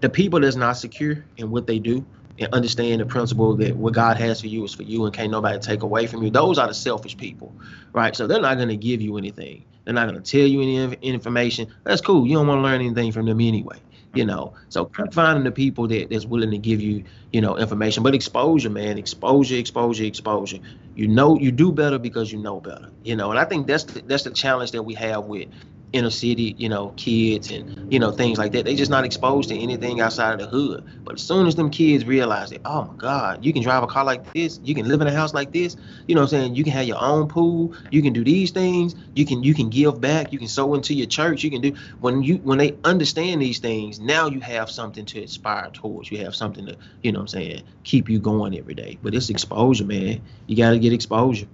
the 0.00 0.08
people 0.08 0.40
that's 0.40 0.56
not 0.56 0.74
secure 0.74 1.24
in 1.36 1.50
what 1.50 1.66
they 1.66 1.78
do 1.78 2.04
and 2.38 2.52
understand 2.52 3.00
the 3.00 3.06
principle 3.06 3.56
that 3.56 3.76
what 3.76 3.94
God 3.94 4.18
has 4.18 4.40
for 4.40 4.46
you 4.46 4.64
is 4.64 4.74
for 4.74 4.82
you 4.82 5.06
and 5.06 5.14
can't 5.14 5.30
nobody 5.30 5.58
take 5.58 5.82
away 5.82 6.06
from 6.06 6.22
you. 6.22 6.30
Those 6.30 6.58
are 6.58 6.66
the 6.66 6.74
selfish 6.74 7.16
people, 7.16 7.54
right? 7.92 8.14
So 8.14 8.26
they're 8.26 8.40
not 8.40 8.56
going 8.56 8.68
to 8.68 8.76
give 8.76 9.00
you 9.00 9.16
anything. 9.16 9.64
They're 9.84 9.94
not 9.94 10.08
going 10.08 10.22
to 10.22 10.30
tell 10.30 10.46
you 10.46 10.60
any 10.60 10.96
information. 11.02 11.72
That's 11.84 12.00
cool. 12.00 12.26
You 12.26 12.34
don't 12.34 12.46
want 12.46 12.58
to 12.58 12.62
learn 12.62 12.80
anything 12.80 13.12
from 13.12 13.26
them 13.26 13.40
anyway 13.40 13.78
you 14.16 14.24
know. 14.24 14.54
So 14.68 14.86
keep 14.86 15.12
finding 15.12 15.44
the 15.44 15.52
people 15.52 15.88
that 15.88 16.10
that's 16.10 16.26
willing 16.26 16.50
to 16.50 16.58
give 16.58 16.80
you, 16.80 17.04
you 17.32 17.40
know, 17.40 17.56
information. 17.56 18.02
But 18.02 18.14
exposure, 18.14 18.70
man, 18.70 18.98
exposure, 18.98 19.56
exposure, 19.56 20.04
exposure. 20.04 20.58
You 20.94 21.08
know, 21.08 21.38
you 21.38 21.52
do 21.52 21.72
better 21.72 21.98
because 21.98 22.32
you 22.32 22.38
know 22.38 22.60
better, 22.60 22.90
you 23.02 23.16
know. 23.16 23.30
And 23.30 23.38
I 23.38 23.44
think 23.44 23.66
that's 23.66 23.84
the, 23.84 24.02
that's 24.02 24.24
the 24.24 24.30
challenge 24.30 24.72
that 24.72 24.82
we 24.82 24.94
have 24.94 25.24
with 25.24 25.48
inner 25.92 26.10
city, 26.10 26.54
you 26.58 26.68
know, 26.68 26.92
kids 26.96 27.50
and 27.50 27.92
you 27.92 27.98
know 27.98 28.10
things 28.10 28.38
like 28.38 28.52
that. 28.52 28.64
They 28.64 28.74
just 28.74 28.90
not 28.90 29.04
exposed 29.04 29.48
to 29.48 29.58
anything 29.58 30.00
outside 30.00 30.34
of 30.34 30.38
the 30.40 30.46
hood. 30.46 30.84
But 31.04 31.14
as 31.14 31.22
soon 31.22 31.46
as 31.46 31.54
them 31.54 31.70
kids 31.70 32.04
realize 32.04 32.50
that, 32.50 32.60
oh 32.64 32.84
my 32.84 32.94
God, 32.96 33.44
you 33.44 33.52
can 33.52 33.62
drive 33.62 33.82
a 33.82 33.86
car 33.86 34.04
like 34.04 34.32
this, 34.32 34.60
you 34.62 34.74
can 34.74 34.88
live 34.88 35.00
in 35.00 35.06
a 35.06 35.12
house 35.12 35.32
like 35.32 35.52
this, 35.52 35.76
you 36.06 36.14
know 36.14 36.22
what 36.22 36.32
I'm 36.32 36.40
saying? 36.40 36.54
You 36.56 36.64
can 36.64 36.72
have 36.72 36.86
your 36.86 37.00
own 37.00 37.28
pool, 37.28 37.74
you 37.90 38.02
can 38.02 38.12
do 38.12 38.24
these 38.24 38.50
things, 38.50 38.94
you 39.14 39.24
can 39.24 39.42
you 39.42 39.54
can 39.54 39.70
give 39.70 40.00
back, 40.00 40.32
you 40.32 40.38
can 40.38 40.48
sow 40.48 40.74
into 40.74 40.94
your 40.94 41.06
church, 41.06 41.44
you 41.44 41.50
can 41.50 41.60
do 41.60 41.74
when 42.00 42.22
you 42.22 42.36
when 42.38 42.58
they 42.58 42.76
understand 42.84 43.40
these 43.40 43.58
things, 43.58 44.00
now 44.00 44.26
you 44.26 44.40
have 44.40 44.70
something 44.70 45.04
to 45.06 45.22
aspire 45.22 45.70
towards. 45.72 46.10
You 46.10 46.18
have 46.18 46.34
something 46.34 46.66
to, 46.66 46.76
you 47.02 47.12
know 47.12 47.20
what 47.20 47.34
I'm 47.34 47.40
saying, 47.40 47.62
keep 47.84 48.08
you 48.08 48.18
going 48.18 48.58
every 48.58 48.74
day. 48.74 48.98
But 49.02 49.14
it's 49.14 49.30
exposure, 49.30 49.84
man. 49.84 50.20
You 50.46 50.56
gotta 50.56 50.78
get 50.78 50.92
exposure. 50.92 51.46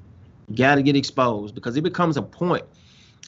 You 0.48 0.56
gotta 0.56 0.82
get 0.82 0.96
exposed 0.96 1.54
because 1.54 1.76
it 1.76 1.82
becomes 1.82 2.16
a 2.16 2.22
point 2.22 2.64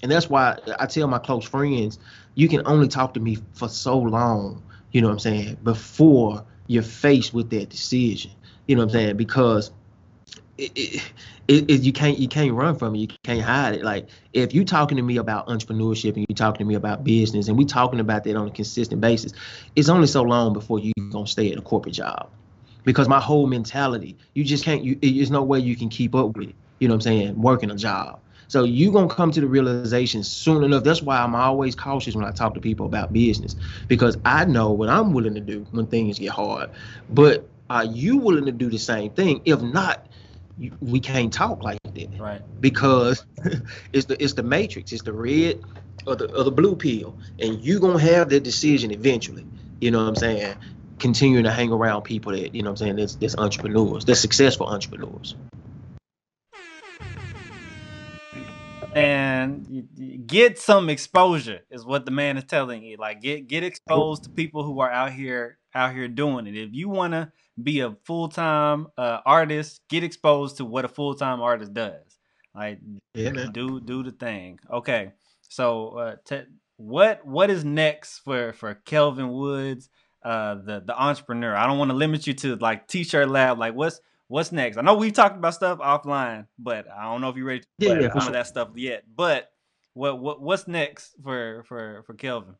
and 0.05 0.12
that's 0.12 0.28
why 0.28 0.59
I 0.78 0.84
tell 0.84 1.09
my 1.09 1.18
close 1.18 1.46
friends, 1.46 1.98
you 2.34 2.46
can 2.46 2.61
only 2.66 2.88
talk 2.88 3.14
to 3.14 3.20
me 3.20 3.38
for 3.55 3.70
so 3.70 3.98
long, 3.98 4.62
you 4.92 5.00
know 5.00 5.07
what 5.07 5.14
I'm 5.14 5.18
saying, 5.18 5.57
before 5.64 6.44
you're 6.66 6.82
faced 6.82 7.32
with 7.32 7.48
that 7.50 7.70
decision. 7.70 8.30
You 8.66 8.76
know 8.76 8.82
what 8.82 8.90
I'm 8.90 9.00
saying? 9.00 9.16
Because 9.16 9.70
it, 10.59 10.72
it, 10.76 11.02
it, 11.48 11.70
it, 11.70 11.80
you 11.80 11.92
can't 11.94 12.18
you 12.18 12.28
can't 12.28 12.52
run 12.52 12.76
from 12.76 12.94
it. 12.94 12.98
You 12.98 13.09
can't 13.22 13.40
hide 13.40 13.76
it. 13.76 13.82
Like 13.82 14.09
if 14.34 14.52
you're 14.52 14.66
talking 14.66 14.98
to 14.98 15.02
me 15.02 15.16
about 15.16 15.48
entrepreneurship 15.48 16.16
and 16.16 16.26
you're 16.28 16.36
talking 16.36 16.59
to 16.59 16.66
me 16.66 16.74
about 16.74 17.02
business 17.02 17.48
and 17.48 17.57
we 17.57 17.64
talking 17.64 17.98
about 17.98 18.24
that 18.24 18.36
on 18.36 18.46
a 18.46 18.50
consistent 18.50 19.00
basis, 19.00 19.32
it's 19.74 19.88
only 19.88 20.07
so 20.07 20.20
long 20.20 20.52
before 20.52 20.80
you're 20.80 20.92
gonna 21.12 21.26
stay 21.26 21.50
at 21.50 21.57
a 21.57 21.62
corporate 21.62 21.94
job. 21.94 22.28
Because 22.82 23.09
my 23.09 23.20
whole 23.20 23.46
mentality, 23.46 24.18
you 24.34 24.44
just 24.44 24.66
can't. 24.66 24.84
You, 24.84 24.96
there's 24.96 25.30
no 25.30 25.42
way 25.42 25.61
you 25.61 25.76
can 25.76 25.88
keep 25.88 26.14
up 26.14 26.36
with 26.36 26.50
it. 26.50 26.55
You 26.78 26.88
know 26.88 26.92
what 26.92 27.07
I'm 27.07 27.12
saying? 27.12 27.40
Working 27.40 27.70
a 27.70 27.74
job. 27.74 28.20
So 28.49 28.64
you 28.64 28.92
gonna 28.92 29.09
come 29.09 29.30
to 29.32 29.40
the 29.40 29.47
realization 29.47 30.22
soon 30.22 30.64
enough. 30.64 30.84
That's 30.84 31.03
why 31.03 31.18
I'm 31.18 31.34
always 31.34 31.74
cautious 31.74 32.14
when 32.14 32.24
I 32.24 32.30
talk 32.30 32.55
to 32.55 32.61
people 32.61 32.86
about 32.86 33.12
business 33.12 33.57
because 33.88 34.18
I 34.24 34.45
know 34.45 34.70
what 34.70 34.88
I'm 34.88 35.12
willing 35.12 35.34
to 35.34 35.40
do 35.40 35.66
when 35.70 35.86
things 35.86 36.18
get 36.18 36.30
hard. 36.30 36.70
But 37.11 37.49
are 37.70 37.84
you 37.84 38.18
willing 38.18 38.47
to 38.47 38.53
do 38.53 38.68
the 38.68 38.78
same 38.78 39.11
thing? 39.11 39.40
If 39.45 39.62
not, 39.62 40.07
you, 40.59 40.72
we 40.80 41.01
can't 41.01 41.32
talk 41.32 41.62
like 41.62 41.78
that. 41.95 42.18
Right. 42.18 42.42
Because 42.61 43.24
it's 43.92 44.07
the 44.07 44.22
it's 44.22 44.34
the 44.34 44.42
matrix. 44.42 44.92
It's 44.92 45.03
the 45.03 45.12
red 45.12 45.62
or 46.07 46.16
the 46.16 46.32
or 46.34 46.45
the 46.45 46.53
blue 46.53 46.76
pill, 46.76 47.16
and 47.40 47.62
you 47.62 47.80
gonna 47.80 47.99
have 48.01 48.28
that 48.30 48.42
decision 48.42 48.90
eventually. 48.90 49.47
You 49.80 49.90
know 49.90 49.99
what 49.99 50.09
I'm 50.09 50.16
saying? 50.16 50.57
Continuing 50.99 51.45
to 51.45 51.51
hang 51.51 51.72
around 51.72 52.03
people 52.03 52.32
that 52.32 52.55
you 52.55 52.62
know 52.62 52.70
what 52.70 52.80
I'm 52.80 52.86
saying 52.86 52.97
that's, 52.97 53.14
that's 53.16 53.36
entrepreneurs, 53.36 54.05
that's 54.05 54.20
successful 54.20 54.66
entrepreneurs. 54.66 55.34
And 58.95 60.24
get 60.26 60.59
some 60.59 60.88
exposure 60.88 61.61
is 61.70 61.84
what 61.84 62.05
the 62.05 62.11
man 62.11 62.36
is 62.36 62.45
telling 62.45 62.82
you. 62.82 62.97
Like 62.97 63.20
get 63.20 63.49
get 63.49 63.64
exposed 63.64 64.24
to 64.24 64.30
people 64.30 64.64
who 64.64 64.80
are 64.80 64.90
out 64.90 65.12
here 65.12 65.59
out 65.74 65.92
here 65.92 66.09
doing 66.09 66.47
it. 66.47 66.57
If 66.57 66.70
you 66.72 66.88
want 66.88 67.12
to 67.12 67.32
be 67.62 67.80
a 67.80 67.97
full-time 68.05 68.88
uh, 68.99 69.20
artist 69.24 69.80
get 69.88 70.03
exposed 70.03 70.57
to 70.57 70.64
what 70.64 70.84
a 70.84 70.88
full-time 70.88 71.40
artist 71.40 71.72
does. 71.72 72.18
Like 72.55 72.78
yeah, 73.14 73.47
do 73.53 73.80
do 73.80 74.03
the 74.03 74.12
thing. 74.12 74.61
Okay. 74.70 75.12
So 75.49 75.88
uh, 75.88 76.16
t- 76.24 76.45
what 76.76 77.26
what 77.26 77.51
is 77.51 77.64
next 77.64 78.20
for 78.20 78.53
for 78.53 78.74
kelvin 78.74 79.30
woods 79.30 79.88
uh 80.22 80.55
the 80.57 80.82
the 80.86 80.97
entrepreneur? 80.97 81.55
I 81.55 81.66
don't 81.66 81.78
want 81.78 81.90
to 81.90 81.97
limit 81.97 82.26
you 82.26 82.34
to 82.34 82.57
like 82.57 82.86
t-shirt 82.86 83.28
lab. 83.28 83.59
Like 83.59 83.74
what's 83.74 84.01
what's 84.35 84.51
next? 84.51 84.78
I 84.78 84.80
know 84.82 84.95
we've 84.95 85.12
talked 85.12 85.37
about 85.37 85.55
stuff 85.55 85.78
offline, 85.78 86.49
but 86.59 86.91
I 86.91 87.05
don't 87.05 87.20
know 87.20 87.28
if 87.28 87.37
you're 87.37 87.47
ready 87.47 87.61
to 87.61 87.66
yeah, 87.78 88.01
yeah, 88.01 88.11
some 88.11 88.22
sure. 88.22 88.28
of 88.30 88.32
that 88.32 88.49
stuff 88.49 88.70
yet. 88.74 89.05
But 89.14 89.49
what 89.93 90.18
what 90.18 90.43
what's 90.43 90.66
next 90.66 91.14
for 91.22 91.62
for 91.68 92.03
for 92.05 92.14
Kelvin? 92.14 92.57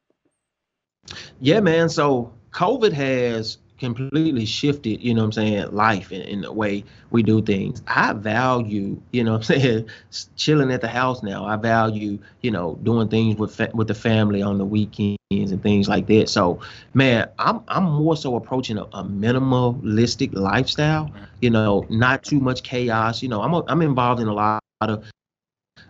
Yeah, 1.41 1.59
man. 1.59 1.89
So 1.89 2.33
COVID 2.53 2.93
has 2.93 3.59
completely 3.85 4.47
shifted, 4.47 5.03
you 5.03 5.15
know 5.15 5.23
what 5.23 5.27
I'm 5.27 5.33
saying, 5.33 5.73
life 5.73 6.13
in, 6.13 6.23
in, 6.23 6.41
the 6.41 6.53
way 6.53 6.85
we 7.11 7.23
do 7.23 7.43
things. 7.43 7.83
I 7.87 8.13
value, 8.13 9.01
you 9.13 9.25
know 9.25 9.33
what 9.33 9.51
I'm 9.51 9.61
saying, 9.61 9.89
chilling 10.37 10.73
at 10.73 10.81
the 10.81 10.89
house 10.89 11.23
now. 11.23 11.45
I 11.45 11.57
value, 11.57 12.19
you 12.41 12.51
know, 12.51 12.79
doing 12.83 13.09
things 13.09 13.37
with 13.37 13.55
fa- 13.55 13.71
with 13.75 13.89
the 13.89 13.95
family 13.95 14.43
on 14.43 14.59
the 14.59 14.65
weekends 14.65 15.19
and 15.31 15.63
things 15.63 15.89
like 15.89 16.07
that. 16.07 16.29
So, 16.29 16.61
man, 16.95 17.29
I'm 17.39 17.61
I'm 17.69 17.85
more 17.85 18.17
so 18.17 18.37
approaching 18.37 18.79
a, 18.79 18.85
a 18.85 19.05
minimalistic 19.05 20.35
lifestyle, 20.35 21.07
mm-hmm. 21.07 21.25
you 21.41 21.51
know, 21.51 21.87
not 21.89 22.25
too 22.25 22.41
much 22.41 22.63
chaos. 22.63 23.23
You 23.23 23.29
know, 23.29 23.43
I'm 23.43 23.55
a, 23.55 23.65
I'm 23.69 23.83
involved 23.83 24.21
in 24.21 24.29
a 24.29 24.35
lot 24.35 24.61
of 24.81 25.05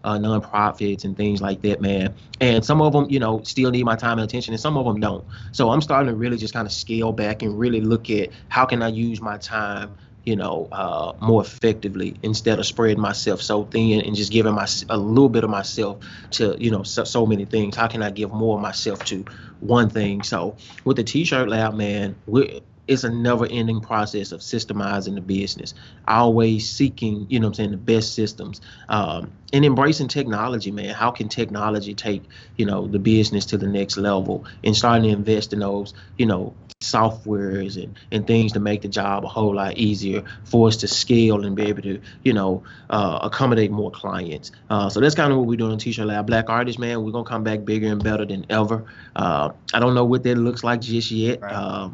uh, 0.04 0.18
nonprofits 0.18 1.04
and 1.04 1.16
things 1.16 1.40
like 1.40 1.62
that, 1.62 1.80
man. 1.80 2.14
And 2.40 2.64
some 2.64 2.80
of 2.80 2.92
them, 2.92 3.06
you 3.08 3.18
know, 3.18 3.42
still 3.42 3.70
need 3.70 3.84
my 3.84 3.96
time 3.96 4.18
and 4.18 4.28
attention, 4.28 4.52
and 4.52 4.60
some 4.60 4.76
of 4.76 4.84
them 4.84 5.00
don't. 5.00 5.24
So 5.52 5.70
I'm 5.70 5.80
starting 5.80 6.08
to 6.08 6.14
really 6.14 6.36
just 6.36 6.54
kind 6.54 6.66
of 6.66 6.72
scale 6.72 7.12
back 7.12 7.42
and 7.42 7.58
really 7.58 7.80
look 7.80 8.10
at 8.10 8.30
how 8.48 8.66
can 8.66 8.82
I 8.82 8.88
use 8.88 9.20
my 9.20 9.38
time 9.38 9.96
you 10.24 10.36
know, 10.36 10.68
uh, 10.72 11.12
more 11.20 11.42
effectively 11.42 12.16
instead 12.22 12.58
of 12.58 12.64
spreading 12.64 12.98
myself 12.98 13.42
so 13.42 13.64
thin 13.64 14.00
and 14.00 14.16
just 14.16 14.32
giving 14.32 14.54
my 14.54 14.66
a 14.88 14.96
little 14.96 15.28
bit 15.28 15.44
of 15.44 15.50
myself 15.50 15.98
to, 16.30 16.56
you 16.58 16.70
know, 16.70 16.82
so, 16.82 17.04
so 17.04 17.26
many 17.26 17.44
things. 17.44 17.76
How 17.76 17.88
can 17.88 18.02
I 18.02 18.10
give 18.10 18.32
more 18.32 18.56
of 18.56 18.62
myself 18.62 19.04
to 19.06 19.22
one 19.60 19.90
thing? 19.90 20.22
So 20.22 20.56
with 20.84 20.96
the 20.96 21.04
T-shirt 21.04 21.50
lab, 21.50 21.74
man, 21.74 22.16
we 22.26 22.62
it's 22.86 23.04
a 23.04 23.10
never 23.10 23.46
ending 23.46 23.80
process 23.80 24.32
of 24.32 24.40
systemizing 24.40 25.14
the 25.14 25.20
business, 25.20 25.74
always 26.06 26.70
seeking, 26.70 27.26
you 27.30 27.40
know 27.40 27.48
I'm 27.48 27.54
saying, 27.54 27.70
the 27.70 27.76
best 27.76 28.14
systems 28.14 28.60
um, 28.88 29.32
and 29.52 29.64
embracing 29.64 30.08
technology, 30.08 30.70
man. 30.70 30.94
How 30.94 31.10
can 31.10 31.28
technology 31.28 31.94
take, 31.94 32.22
you 32.56 32.66
know, 32.66 32.86
the 32.86 32.98
business 32.98 33.46
to 33.46 33.58
the 33.58 33.66
next 33.66 33.96
level 33.96 34.44
and 34.62 34.76
starting 34.76 35.04
to 35.04 35.08
invest 35.10 35.52
in 35.52 35.60
those, 35.60 35.94
you 36.18 36.26
know, 36.26 36.54
softwares 36.82 37.82
and, 37.82 37.98
and 38.12 38.26
things 38.26 38.52
to 38.52 38.60
make 38.60 38.82
the 38.82 38.88
job 38.88 39.24
a 39.24 39.28
whole 39.28 39.54
lot 39.54 39.76
easier 39.78 40.22
for 40.44 40.68
us 40.68 40.76
to 40.76 40.88
scale 40.88 41.44
and 41.44 41.56
be 41.56 41.62
able 41.62 41.82
to, 41.82 42.00
you 42.22 42.32
know, 42.32 42.62
uh, 42.90 43.18
accommodate 43.22 43.70
more 43.70 43.90
clients. 43.90 44.52
Uh, 44.68 44.88
so 44.88 45.00
that's 45.00 45.14
kind 45.14 45.32
of 45.32 45.38
what 45.38 45.46
we're 45.46 45.56
doing 45.56 45.72
in 45.72 45.78
T-shirt 45.78 46.06
Lab. 46.06 46.26
Black 46.26 46.50
Artists, 46.50 46.78
man, 46.78 47.02
we're 47.02 47.12
going 47.12 47.24
to 47.24 47.28
come 47.28 47.42
back 47.42 47.64
bigger 47.64 47.88
and 47.88 48.04
better 48.04 48.26
than 48.26 48.44
ever. 48.50 48.84
Uh, 49.16 49.50
I 49.72 49.80
don't 49.80 49.94
know 49.94 50.04
what 50.04 50.22
that 50.24 50.36
looks 50.36 50.62
like 50.62 50.82
just 50.82 51.10
yet. 51.10 51.40
Right. 51.40 51.90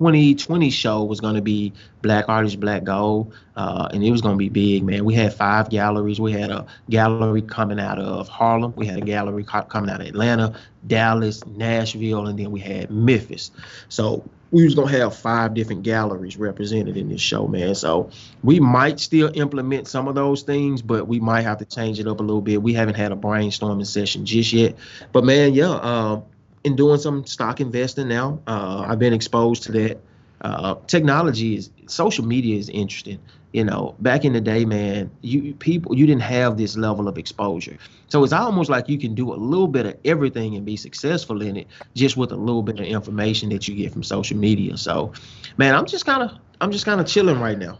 Um, 0.00 0.06
2020 0.06 0.70
show 0.70 1.04
was 1.04 1.20
going 1.20 1.34
to 1.34 1.42
be 1.42 1.72
Black 2.00 2.28
Artist, 2.28 2.58
Black 2.58 2.84
Gold, 2.84 3.34
uh, 3.56 3.88
and 3.92 4.02
it 4.02 4.10
was 4.10 4.22
going 4.22 4.34
to 4.34 4.38
be 4.38 4.48
big, 4.48 4.82
man. 4.82 5.04
We 5.04 5.14
had 5.14 5.34
five 5.34 5.68
galleries. 5.68 6.18
We 6.18 6.32
had 6.32 6.50
a 6.50 6.66
gallery 6.88 7.42
coming 7.42 7.78
out 7.78 7.98
of 7.98 8.28
Harlem. 8.28 8.72
We 8.76 8.86
had 8.86 8.96
a 8.96 9.02
gallery 9.02 9.44
coming 9.44 9.90
out 9.90 10.00
of 10.00 10.06
Atlanta, 10.06 10.58
Dallas, 10.86 11.44
Nashville, 11.46 12.26
and 12.26 12.38
then 12.38 12.50
we 12.50 12.60
had 12.60 12.90
Memphis. 12.90 13.50
So 13.90 14.24
we 14.50 14.64
was 14.64 14.74
gonna 14.74 14.90
have 14.90 15.14
five 15.14 15.54
different 15.54 15.82
galleries 15.82 16.36
represented 16.36 16.96
in 16.96 17.08
this 17.08 17.20
show, 17.20 17.46
man. 17.46 17.74
So 17.74 18.10
we 18.42 18.58
might 18.58 18.98
still 18.98 19.30
implement 19.34 19.86
some 19.86 20.08
of 20.08 20.14
those 20.14 20.42
things, 20.42 20.82
but 20.82 21.06
we 21.06 21.20
might 21.20 21.42
have 21.42 21.58
to 21.58 21.64
change 21.64 22.00
it 22.00 22.08
up 22.08 22.20
a 22.20 22.22
little 22.22 22.40
bit. 22.40 22.62
We 22.62 22.72
haven't 22.72 22.96
had 22.96 23.12
a 23.12 23.16
brainstorming 23.16 23.86
session 23.86 24.24
just 24.24 24.52
yet, 24.52 24.76
but 25.12 25.24
man, 25.24 25.54
yeah, 25.54 25.70
uh, 25.70 26.20
in 26.64 26.76
doing 26.76 26.98
some 26.98 27.24
stock 27.26 27.60
investing 27.60 28.08
now. 28.08 28.40
Uh, 28.46 28.84
I've 28.86 28.98
been 28.98 29.12
exposed 29.12 29.62
to 29.64 29.72
that. 29.72 30.00
Uh, 30.42 30.74
technology 30.86 31.56
is 31.56 31.70
social 31.86 32.24
media 32.24 32.58
is 32.58 32.68
interesting. 32.68 33.18
You 33.52 33.64
know, 33.64 33.96
back 33.98 34.24
in 34.24 34.32
the 34.32 34.40
day, 34.40 34.64
man, 34.64 35.10
you 35.22 35.54
people 35.54 35.96
you 35.96 36.06
didn't 36.06 36.22
have 36.22 36.56
this 36.56 36.76
level 36.76 37.08
of 37.08 37.18
exposure. 37.18 37.76
So 38.08 38.22
it's 38.22 38.32
almost 38.32 38.70
like 38.70 38.88
you 38.88 38.96
can 38.96 39.14
do 39.14 39.32
a 39.32 39.34
little 39.34 39.66
bit 39.66 39.86
of 39.86 39.96
everything 40.04 40.54
and 40.54 40.64
be 40.64 40.76
successful 40.76 41.42
in 41.42 41.56
it 41.56 41.66
just 41.94 42.16
with 42.16 42.30
a 42.30 42.36
little 42.36 42.62
bit 42.62 42.78
of 42.78 42.86
information 42.86 43.48
that 43.50 43.66
you 43.66 43.74
get 43.74 43.92
from 43.92 44.04
social 44.04 44.36
media. 44.36 44.76
So, 44.76 45.12
man, 45.56 45.74
I'm 45.74 45.86
just 45.86 46.06
kind 46.06 46.22
of 46.22 46.38
I'm 46.60 46.70
just 46.70 46.84
kind 46.84 47.00
of 47.00 47.06
chilling 47.06 47.40
right 47.40 47.58
now 47.58 47.78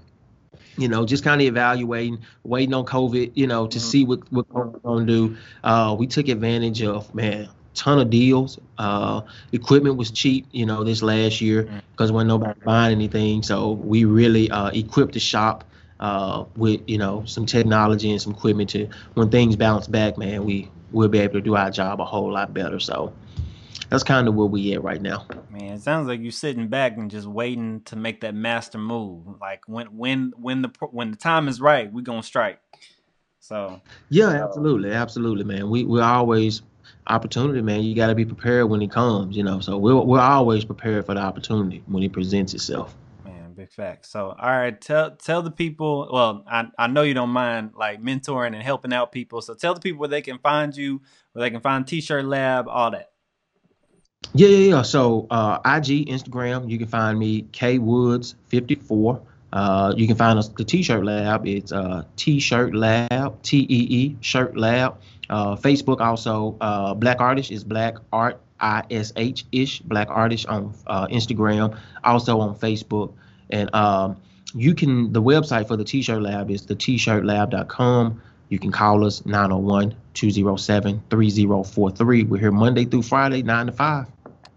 you 0.76 0.88
know, 0.88 1.04
just 1.04 1.22
kind 1.22 1.40
of 1.42 1.46
evaluating, 1.46 2.20
waiting 2.42 2.72
on 2.72 2.86
COVID, 2.86 3.32
you 3.34 3.46
know, 3.46 3.66
to 3.66 3.78
mm-hmm. 3.78 3.86
see 3.86 4.04
what 4.04 4.20
what 4.32 4.48
we're 4.50 4.66
gonna 4.66 5.04
do. 5.04 5.36
Uh, 5.62 5.94
we 5.98 6.06
took 6.06 6.28
advantage 6.28 6.82
of 6.82 7.14
man 7.14 7.48
ton 7.74 7.98
of 7.98 8.10
deals. 8.10 8.58
Uh, 8.78 9.22
equipment 9.52 9.96
was 9.96 10.10
cheap, 10.10 10.46
you 10.52 10.66
know, 10.66 10.84
this 10.84 11.02
last 11.02 11.40
year 11.40 11.68
because 11.92 12.10
mm. 12.10 12.14
when 12.14 12.26
nobody 12.26 12.58
buying 12.64 12.92
anything. 12.92 13.42
So 13.42 13.72
we 13.72 14.04
really 14.04 14.50
uh, 14.50 14.70
equipped 14.70 15.14
the 15.14 15.20
shop 15.20 15.64
uh, 16.00 16.44
with, 16.56 16.80
you 16.86 16.98
know, 16.98 17.24
some 17.26 17.46
technology 17.46 18.10
and 18.10 18.20
some 18.20 18.32
equipment 18.32 18.70
to 18.70 18.88
when 19.14 19.30
things 19.30 19.56
bounce 19.56 19.86
back, 19.86 20.18
man, 20.18 20.44
we 20.44 20.70
we'll 20.92 21.08
be 21.08 21.18
able 21.18 21.34
to 21.34 21.40
do 21.40 21.56
our 21.56 21.70
job 21.70 22.00
a 22.00 22.04
whole 22.04 22.32
lot 22.32 22.52
better. 22.52 22.80
So 22.80 23.12
that's 23.90 24.02
kind 24.02 24.28
of 24.28 24.34
where 24.34 24.46
we 24.46 24.72
at 24.72 24.82
right 24.82 25.02
now. 25.02 25.26
Man, 25.50 25.74
it 25.74 25.82
sounds 25.82 26.06
like 26.06 26.20
you're 26.20 26.32
sitting 26.32 26.68
back 26.68 26.96
and 26.96 27.10
just 27.10 27.26
waiting 27.26 27.82
to 27.82 27.96
make 27.96 28.20
that 28.22 28.34
master 28.34 28.78
move. 28.78 29.40
Like 29.40 29.62
when 29.66 29.86
when 29.88 30.32
when 30.36 30.62
the 30.62 30.70
when 30.90 31.10
the 31.10 31.16
time 31.16 31.48
is 31.48 31.60
right, 31.60 31.92
we're 31.92 32.02
gonna 32.02 32.22
strike. 32.22 32.60
So 33.40 33.80
yeah, 34.08 34.44
absolutely, 34.44 34.92
absolutely, 34.92 35.44
man. 35.44 35.68
We 35.68 35.84
we 35.84 36.00
always 36.00 36.62
opportunity, 37.06 37.60
man, 37.62 37.82
you 37.82 37.94
got 37.94 38.08
to 38.08 38.14
be 38.14 38.24
prepared 38.24 38.68
when 38.68 38.82
it 38.82 38.90
comes, 38.90 39.36
you 39.36 39.42
know. 39.42 39.60
So 39.60 39.78
we're 39.78 39.96
we're 39.96 40.20
always 40.20 40.64
prepared 40.64 41.06
for 41.06 41.14
the 41.14 41.20
opportunity 41.20 41.82
when 41.86 42.02
it 42.02 42.12
presents 42.12 42.54
itself. 42.54 42.94
Man, 43.24 43.52
big 43.54 43.72
fact. 43.72 44.06
So, 44.06 44.34
all 44.38 44.50
right, 44.50 44.78
tell 44.80 45.12
tell 45.12 45.42
the 45.42 45.50
people. 45.50 46.08
Well, 46.12 46.44
I 46.46 46.68
I 46.78 46.86
know 46.86 47.02
you 47.02 47.14
don't 47.14 47.30
mind 47.30 47.72
like 47.76 48.00
mentoring 48.00 48.54
and 48.54 48.62
helping 48.62 48.92
out 48.92 49.12
people. 49.12 49.42
So 49.42 49.54
tell 49.54 49.74
the 49.74 49.80
people 49.80 50.00
where 50.00 50.08
they 50.08 50.22
can 50.22 50.38
find 50.38 50.76
you, 50.76 51.00
where 51.32 51.42
they 51.42 51.50
can 51.50 51.60
find 51.60 51.86
T-shirt 51.86 52.24
Lab, 52.24 52.68
all 52.68 52.90
that. 52.92 53.10
Yeah, 54.34 54.48
yeah, 54.48 54.76
yeah. 54.76 54.82
So 54.82 55.26
uh, 55.30 55.58
IG, 55.64 56.08
Instagram, 56.08 56.70
you 56.70 56.78
can 56.78 56.86
find 56.86 57.18
me 57.18 57.42
K 57.52 57.78
Woods 57.78 58.34
fifty 58.48 58.74
four. 58.74 59.22
Uh, 59.52 59.92
you 59.96 60.06
can 60.06 60.16
find 60.16 60.38
us 60.38 60.48
the 60.48 60.64
T-shirt 60.64 61.04
Lab. 61.04 61.46
It's 61.46 61.72
uh, 61.72 62.04
T-shirt 62.16 62.74
Lab, 62.74 63.42
T 63.42 63.58
E 63.58 63.86
E 63.90 64.16
Shirt 64.20 64.56
Lab. 64.56 65.00
Uh, 65.30 65.54
Facebook 65.54 66.00
also, 66.00 66.56
uh, 66.60 66.92
Black 66.92 67.18
Artish 67.18 67.50
is 67.50 67.62
Black 67.62 67.96
Art 68.12 68.40
I 68.58 68.82
S 68.90 69.12
H 69.16 69.46
ish, 69.52 69.80
Black 69.80 70.08
Artish 70.08 70.44
on 70.48 70.74
uh, 70.88 71.06
Instagram, 71.06 71.78
also 72.04 72.40
on 72.40 72.56
Facebook. 72.56 73.14
And 73.50 73.72
um, 73.74 74.20
you 74.54 74.74
can, 74.74 75.12
the 75.12 75.22
website 75.22 75.68
for 75.68 75.76
the 75.76 75.84
T 75.84 76.02
shirt 76.02 76.20
lab 76.20 76.50
is 76.50 76.66
the 76.66 76.74
t-shirtlab.com. 76.74 78.20
You 78.48 78.58
can 78.58 78.72
call 78.72 79.06
us 79.06 79.24
901 79.24 79.94
207 80.14 81.02
3043. 81.08 82.24
We're 82.24 82.38
here 82.38 82.50
Monday 82.50 82.84
through 82.84 83.02
Friday, 83.02 83.42
9 83.42 83.66
to 83.66 83.72
5. 83.72 84.06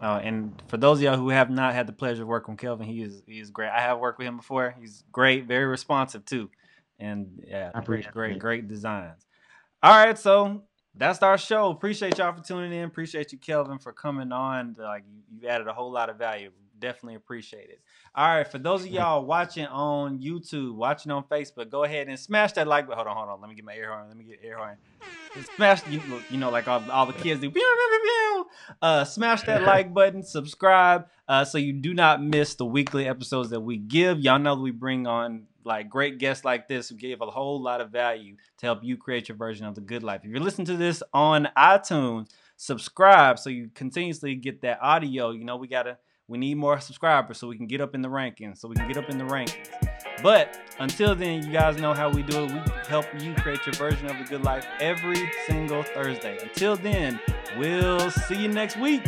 Uh, 0.02 0.20
and 0.24 0.60
for 0.68 0.78
those 0.78 0.98
of 0.98 1.04
y'all 1.04 1.18
who 1.18 1.30
have 1.30 1.52
not 1.52 1.76
had 1.76 1.88
the 1.88 1.94
pleasure 1.94 2.24
of 2.24 2.28
working 2.28 2.56
with 2.56 2.62
Kelvin, 2.62 2.88
he 2.88 3.04
is 3.04 3.24
he 3.26 3.40
is 3.40 3.52
great. 3.52 3.70
I 3.70 3.80
have 3.80 4.00
worked 4.00 4.18
with 4.18 4.28
him 4.28 4.36
before. 4.36 4.76
He's 4.78 5.04
great, 5.14 5.46
very 5.46 5.64
responsive 5.64 6.26
too, 6.26 6.50
and 7.00 7.42
yeah, 7.48 7.72
great, 7.86 8.12
great, 8.12 8.38
great 8.38 8.68
designs. 8.68 9.23
All 9.84 9.92
right, 9.92 10.18
so 10.18 10.62
that's 10.96 11.22
our 11.22 11.38
show. 11.38 11.70
Appreciate 11.70 12.18
y'all 12.18 12.32
for 12.32 12.42
tuning 12.42 12.72
in. 12.72 12.86
Appreciate 12.86 13.34
you, 13.34 13.38
Kelvin, 13.38 13.80
for 13.80 13.92
coming 13.92 14.32
on. 14.32 14.78
Like 14.80 15.04
you, 15.30 15.46
added 15.46 15.68
a 15.68 15.74
whole 15.74 15.92
lot 15.92 16.10
of 16.10 16.16
value. 16.16 16.52
Definitely 16.80 17.16
appreciate 17.16 17.70
it. 17.70 17.82
All 18.16 18.26
right, 18.30 18.48
for 18.48 18.60
those 18.60 18.84
of 18.84 18.88
y'all 18.88 19.26
watching 19.26 19.66
on 19.66 20.20
YouTube, 20.20 20.76
watching 20.76 21.12
on 21.12 21.26
Facebook, 21.26 21.70
go 21.70 21.84
ahead 21.84 22.08
and 22.08 22.18
smash 22.18 22.54
that 22.54 22.66
like 22.66 22.88
button. 22.88 23.04
Hold 23.04 23.10
on, 23.10 23.18
hold 23.18 23.30
on. 23.30 23.42
Let 23.42 23.50
me 23.50 23.58
get 23.58 23.66
my 23.66 23.76
air 23.76 23.92
horn. 23.92 24.08
Let 24.08 24.16
me 24.16 24.24
get 24.24 24.40
air 24.42 24.56
horn. 24.56 24.78
Smash, 25.58 25.86
you, 25.90 26.02
you 26.30 26.38
know, 26.38 26.50
like 26.50 26.70
all, 26.70 26.82
all 26.90 27.06
the 27.06 27.12
kids 27.12 27.42
do. 27.42 27.52
Uh, 28.82 29.04
smash 29.04 29.42
that 29.42 29.64
like 29.66 29.94
button, 29.94 30.24
subscribe, 30.24 31.08
uh, 31.28 31.44
so 31.44 31.58
you 31.58 31.74
do 31.74 31.94
not 31.94 32.24
miss 32.24 32.56
the 32.56 32.66
weekly 32.66 33.06
episodes 33.06 33.50
that 33.50 33.60
we 33.60 33.76
give. 33.76 34.22
Y'all 34.22 34.40
know 34.40 34.56
we 34.56 34.72
bring 34.72 35.08
on 35.08 35.44
like 35.66 35.90
great 35.90 36.18
guests 36.18 36.46
like 36.46 36.68
this 36.68 36.90
who 36.90 36.96
gave 36.96 37.22
a 37.22 37.26
whole 37.26 37.62
lot 37.62 37.82
of 37.82 37.92
value 37.92 38.36
to 38.58 38.66
help 38.66 38.84
you 38.84 38.98
create 38.98 39.30
your 39.30 39.38
version 39.38 39.66
of 39.66 39.76
the 39.76 39.82
good 39.82 40.04
life. 40.04 40.22
If 40.24 40.32
you're 40.32 40.40
listening 40.40 40.66
to 40.68 40.78
this 40.78 41.04
on 41.14 41.48
iTunes, 41.58 42.30
subscribe 42.58 43.40
so 43.40 43.50
you 43.50 43.70
continuously 43.74 44.36
get 44.36 44.62
that 44.62 44.80
audio. 44.82 45.32
You 45.32 45.46
know, 45.46 45.58
we 45.58 45.68
gotta 45.68 45.98
we 46.28 46.38
need 46.38 46.56
more 46.56 46.80
subscribers 46.80 47.38
so 47.38 47.48
we 47.48 47.58
can 47.58 47.68
get 47.68 47.82
up 47.82 47.96
in 47.96 48.02
the 48.02 48.08
rankings, 48.08 48.58
so 48.58 48.68
we 48.68 48.76
can 48.76 48.88
get 48.88 48.98
up 48.98 49.10
in 49.10 49.18
the 49.18 49.26
rankings. 49.26 49.68
But 50.22 50.58
until 50.80 51.16
then, 51.16 51.46
you 51.46 51.52
guys 51.52 51.78
know 51.78 51.94
how 51.94 52.10
we 52.10 52.24
do 52.24 52.46
it. 52.46 52.52
We 52.52 52.62
help 52.88 53.06
you 53.22 53.34
create 53.36 53.66
your 53.66 53.74
version 53.74 54.10
of 54.10 54.18
the 54.18 54.24
good 54.24 54.44
life 54.44 54.66
every 54.80 55.30
single 55.48 55.84
Thursday. 55.84 56.38
Until 56.42 56.78
then, 56.78 57.20
we'll 57.58 58.10
see 58.10 58.42
you 58.42 58.48
next 58.48 58.78
week. 58.78 59.04